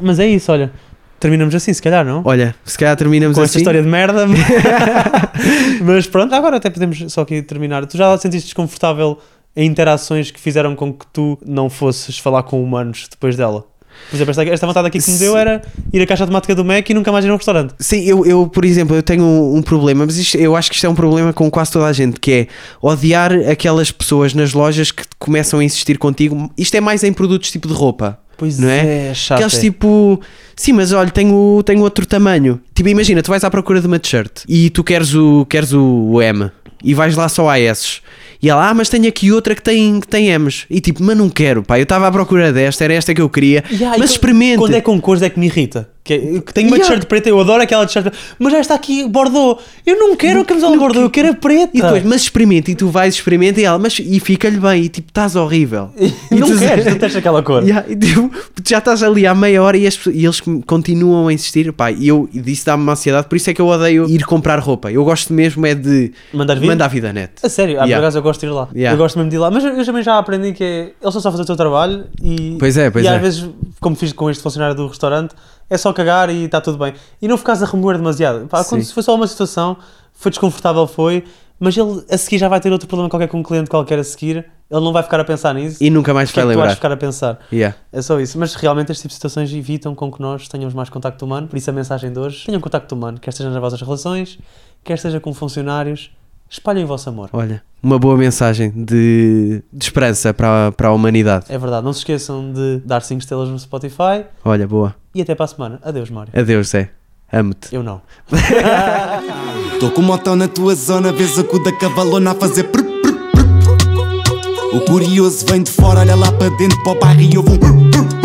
Mas 0.00 0.18
é 0.18 0.26
isso, 0.26 0.50
olha. 0.50 0.72
Terminamos 1.18 1.54
assim, 1.54 1.72
se 1.72 1.80
calhar, 1.80 2.04
não? 2.04 2.22
Olha, 2.24 2.54
se 2.64 2.76
calhar 2.78 2.94
terminamos 2.96 3.34
Com 3.34 3.40
assim. 3.42 3.48
esta 3.50 3.58
história 3.58 3.82
de 3.82 3.88
merda. 3.88 4.26
mas 5.82 6.06
pronto, 6.06 6.34
agora 6.34 6.56
até 6.56 6.70
podemos 6.70 7.02
só 7.12 7.22
aqui 7.22 7.42
terminar. 7.42 7.86
Tu 7.86 7.96
já 7.96 8.16
te 8.16 8.22
sentiste 8.22 8.46
desconfortável 8.48 9.18
em 9.54 9.66
interações 9.66 10.30
que 10.30 10.38
fizeram 10.40 10.74
com 10.76 10.92
que 10.92 11.06
tu 11.12 11.38
não 11.46 11.70
fosses 11.70 12.18
falar 12.18 12.42
com 12.42 12.62
humanos 12.62 13.06
depois 13.10 13.36
dela? 13.36 13.64
Por 14.10 14.16
exemplo, 14.16 14.30
esta, 14.30 14.44
esta 14.44 14.66
vontade 14.66 14.88
aqui 14.88 14.98
que 15.00 15.10
me 15.10 15.18
deu 15.18 15.34
era 15.38 15.62
ir 15.90 16.02
à 16.02 16.06
caixa 16.06 16.22
automática 16.24 16.54
do 16.54 16.62
Mac 16.62 16.88
e 16.90 16.92
nunca 16.92 17.10
mais 17.10 17.24
ir 17.24 17.30
a 17.30 17.32
um 17.32 17.38
restaurante. 17.38 17.72
Sim, 17.78 18.02
eu, 18.04 18.26
eu, 18.26 18.46
por 18.46 18.62
exemplo, 18.66 18.94
eu 18.94 19.02
tenho 19.02 19.24
um, 19.24 19.56
um 19.56 19.62
problema, 19.62 20.04
mas 20.04 20.18
isto- 20.18 20.36
eu 20.36 20.54
acho 20.54 20.68
que 20.68 20.74
isto 20.76 20.86
é 20.86 20.90
um 20.90 20.94
problema 20.94 21.32
com 21.32 21.50
quase 21.50 21.72
toda 21.72 21.86
a 21.86 21.92
gente, 21.94 22.20
que 22.20 22.30
é 22.30 22.46
odiar 22.82 23.32
aquelas 23.50 23.90
pessoas 23.90 24.34
nas 24.34 24.52
lojas 24.52 24.92
que 24.92 25.02
começam 25.18 25.60
a 25.60 25.64
insistir 25.64 25.96
contigo. 25.96 26.50
Isto 26.58 26.74
é 26.76 26.80
mais 26.82 27.02
em 27.04 27.12
produtos 27.12 27.50
tipo 27.50 27.66
de 27.66 27.72
roupa. 27.72 28.18
Pois 28.36 28.58
não 28.58 28.68
é? 28.68 29.08
é, 29.08 29.14
chato. 29.14 29.38
Aqueles 29.38 29.56
é. 29.56 29.60
tipo, 29.60 30.20
sim, 30.54 30.72
mas 30.72 30.92
olha, 30.92 31.10
tenho, 31.10 31.62
tenho 31.64 31.80
outro 31.80 32.06
tamanho. 32.06 32.60
Tipo, 32.74 32.88
imagina, 32.88 33.22
tu 33.22 33.30
vais 33.30 33.42
à 33.42 33.50
procura 33.50 33.80
de 33.80 33.86
uma 33.86 33.98
t-shirt 33.98 34.44
e 34.48 34.70
tu 34.70 34.84
queres 34.84 35.14
o, 35.14 35.46
queres 35.48 35.72
o 35.72 36.20
M 36.20 36.50
e 36.84 36.94
vais 36.94 37.16
lá 37.16 37.28
só 37.28 37.48
a 37.48 37.58
S. 37.58 38.00
E 38.42 38.50
ela, 38.50 38.68
ah, 38.68 38.74
mas 38.74 38.88
tenho 38.88 39.08
aqui 39.08 39.32
outra 39.32 39.54
que 39.54 39.62
tem, 39.62 39.98
que 40.00 40.06
tem 40.06 40.28
M's. 40.38 40.66
E 40.68 40.80
tipo, 40.80 41.02
mas 41.02 41.16
não 41.16 41.28
quero, 41.28 41.62
pá, 41.62 41.78
eu 41.78 41.84
estava 41.84 42.06
à 42.06 42.12
procura 42.12 42.52
desta, 42.52 42.84
era 42.84 42.94
esta 42.94 43.14
que 43.14 43.20
eu 43.20 43.30
queria. 43.30 43.64
Yeah, 43.70 43.96
mas 43.98 44.10
experimente. 44.10 44.58
Quando 44.58 44.74
é 44.74 44.80
com 44.80 45.00
cores 45.00 45.22
é 45.22 45.30
que 45.30 45.38
me 45.38 45.46
irrita. 45.46 45.88
Que 46.06 46.14
é- 46.14 46.36
eu 46.36 46.40
tenho 46.42 46.68
uma 46.68 46.76
Yeah. 46.76 46.94
t-shirt 46.94 47.08
preta, 47.08 47.28
eu 47.28 47.40
adoro 47.40 47.60
aquela 47.62 47.84
t-shirt 47.84 48.04
preta, 48.04 48.18
mas 48.38 48.52
já 48.52 48.60
está 48.60 48.74
aqui 48.74 49.08
Bordeaux. 49.08 49.60
Eu 49.84 49.98
não 49.98 50.14
quero 50.16 50.40
a 50.40 50.44
camisola 50.44 50.76
Bordeaux, 50.76 51.02
eu 51.02 51.10
quero 51.10 51.30
a 51.30 51.34
preta. 51.34 51.70
E 51.76 51.80
depois, 51.82 52.04
mas 52.04 52.22
experimenta, 52.22 52.70
e 52.70 52.74
tu 52.76 52.88
vais 52.88 53.14
experimenta 53.14 53.60
e 53.60 53.64
ela, 53.64 53.78
mas 53.78 53.98
e 53.98 54.20
fica-lhe 54.20 54.58
bem, 54.58 54.84
e 54.84 54.88
tipo, 54.88 55.08
estás 55.10 55.34
horrível. 55.34 55.90
não 56.30 56.46
tu- 56.48 56.58
queres, 56.58 56.84
tens 56.96 57.16
aquela 57.16 57.42
cor. 57.42 57.62
Yeah, 57.64 57.84
e, 57.90 57.96
tipo, 57.96 58.30
já 58.66 58.78
estás 58.78 59.02
ali 59.02 59.26
há 59.26 59.34
meia 59.34 59.62
hora 59.62 59.76
e, 59.76 59.86
as 59.86 59.98
e 60.06 60.24
eles 60.24 60.40
continuam 60.64 61.28
a 61.28 61.32
insistir, 61.32 61.72
pá, 61.72 61.90
e 61.90 62.06
eu 62.08 62.28
e 62.32 62.38
isso 62.52 62.64
dá-me 62.66 62.82
uma 62.84 62.92
ansiedade, 62.92 63.26
por 63.28 63.34
isso 63.36 63.50
é 63.50 63.54
que 63.54 63.60
eu 63.60 63.66
odeio 63.66 64.08
ir 64.08 64.24
comprar 64.24 64.58
roupa. 64.60 64.90
Eu 64.92 65.04
gosto 65.04 65.32
mesmo 65.32 65.66
é 65.66 65.74
de 65.74 66.12
Mandar 66.32 66.54
vir? 66.58 66.66
mandar 66.68 66.88
vida 66.88 67.12
net. 67.12 67.32
A 67.42 67.48
sério, 67.48 67.76
ah, 67.76 67.80
por 67.80 67.86
Yeah. 67.88 67.98
acaso 68.06 68.18
eu 68.18 68.22
gosto 68.22 68.40
de 68.40 68.46
ir 68.46 68.50
lá. 68.50 68.68
Yeah. 68.74 68.94
Eu 68.94 68.98
gosto 68.98 69.16
mesmo 69.16 69.30
de 69.30 69.36
ir 69.36 69.38
lá. 69.40 69.50
Mas 69.50 69.64
eu, 69.64 69.70
eu 69.70 69.84
também 69.84 70.02
já 70.02 70.18
aprendi 70.18 70.52
que 70.52 70.62
é, 70.62 70.92
eles 71.02 71.14
só 71.14 71.18
a 71.18 71.32
fazer 71.32 71.42
o 71.42 71.46
teu 71.46 71.56
trabalho 71.56 72.04
e, 72.22 72.56
Pois 72.58 72.76
é, 72.76 72.90
pois 72.90 73.04
e 73.04 73.08
é. 73.08 73.14
às 73.16 73.20
vezes, 73.20 73.44
como 73.80 73.96
fiz 73.96 74.12
com 74.12 74.30
este 74.30 74.42
funcionário 74.42 74.74
do 74.76 74.86
restaurante, 74.86 75.34
é 75.68 75.76
só 75.76 75.92
cagar 75.92 76.30
e 76.30 76.44
está 76.44 76.60
tudo 76.60 76.78
bem. 76.78 76.94
E 77.20 77.26
não 77.28 77.36
ficares 77.36 77.62
a 77.62 77.66
remoer 77.66 77.96
demasiado. 77.96 78.46
Pá, 78.46 78.64
quando 78.64 78.84
foi 78.92 79.02
só 79.02 79.14
uma 79.14 79.26
situação, 79.26 79.76
foi 80.12 80.30
desconfortável, 80.30 80.86
foi, 80.86 81.24
mas 81.58 81.76
ele 81.76 82.04
a 82.10 82.16
seguir 82.18 82.38
já 82.38 82.48
vai 82.48 82.60
ter 82.60 82.72
outro 82.72 82.86
problema 82.88 83.08
qualquer 83.10 83.28
com 83.28 83.38
um 83.38 83.42
cliente 83.42 83.68
qualquer 83.70 83.98
a 83.98 84.04
seguir, 84.04 84.44
ele 84.70 84.80
não 84.80 84.92
vai 84.92 85.02
ficar 85.02 85.20
a 85.20 85.24
pensar 85.24 85.54
nisso. 85.54 85.82
E 85.82 85.88
nunca 85.90 86.12
mais 86.12 86.28
é 86.30 86.32
vai 86.32 86.42
que 86.42 86.46
vais 86.46 86.56
lembrar. 86.58 86.74
ficar 86.74 86.92
a 86.92 86.96
pensar? 86.96 87.38
Yeah. 87.52 87.76
É 87.92 88.02
só 88.02 88.18
isso. 88.20 88.38
Mas 88.38 88.54
realmente 88.54 88.90
este 88.92 89.02
tipo 89.02 89.08
de 89.10 89.14
situações 89.14 89.52
evitam 89.52 89.94
com 89.94 90.10
que 90.10 90.20
nós 90.20 90.48
tenhamos 90.48 90.74
mais 90.74 90.88
contacto 90.88 91.24
humano. 91.24 91.46
Por 91.48 91.56
isso 91.56 91.70
a 91.70 91.72
mensagem 91.72 92.12
de 92.12 92.18
hoje: 92.18 92.46
tenham 92.46 92.60
contacto 92.60 92.94
humano, 92.94 93.18
quer 93.20 93.32
seja 93.32 93.48
nas 93.50 93.60
vossas 93.60 93.80
relações, 93.80 94.38
quer 94.84 94.98
seja 94.98 95.20
com 95.20 95.32
funcionários, 95.32 96.10
espalhem 96.50 96.82
o 96.84 96.86
vosso 96.88 97.08
amor. 97.08 97.30
Olha, 97.32 97.62
uma 97.82 97.96
boa 97.98 98.16
mensagem 98.16 98.70
de, 98.70 99.62
de 99.72 99.84
esperança 99.84 100.34
para, 100.34 100.66
a- 100.68 100.72
para 100.72 100.88
a 100.88 100.92
humanidade. 100.92 101.46
É 101.48 101.56
verdade, 101.56 101.84
não 101.84 101.92
se 101.92 102.00
esqueçam 102.00 102.52
de 102.52 102.78
dar 102.84 103.02
5 103.02 103.20
estrelas 103.20 103.48
no 103.48 103.58
Spotify 103.58 104.24
Olha, 104.44 104.66
boa. 104.66 104.94
E 105.16 105.22
até 105.22 105.34
para 105.34 105.44
a 105.44 105.48
semana. 105.48 105.80
Adeus, 105.82 106.10
Mário. 106.10 106.32
Adeus, 106.38 106.68
Zé. 106.68 106.90
Amo-te. 107.32 107.74
Eu 107.74 107.82
não. 107.82 108.02
Tô 109.80 109.90
com 109.90 110.00
um 110.00 110.04
motão 110.04 110.36
na 110.36 110.46
tua 110.46 110.74
zona, 110.74 111.10
vês 111.10 111.38
a 111.38 111.44
cu 111.44 111.58
da 111.62 111.72
cavalona 111.72 112.32
a 112.32 112.34
fazer 112.34 112.64
prr, 112.64 112.82
prr, 112.82 113.14
prr. 113.32 114.76
O 114.76 114.80
curioso 114.82 115.44
vem 115.46 115.62
de 115.62 115.70
fora, 115.70 116.00
olha 116.00 116.14
lá 116.14 116.30
para 116.32 116.50
dentro 116.56 116.80
para 116.82 116.92
o 116.92 116.98
bairro 117.00 117.20
e 117.22 117.38
ouve 117.38 117.50
um. 117.52 118.15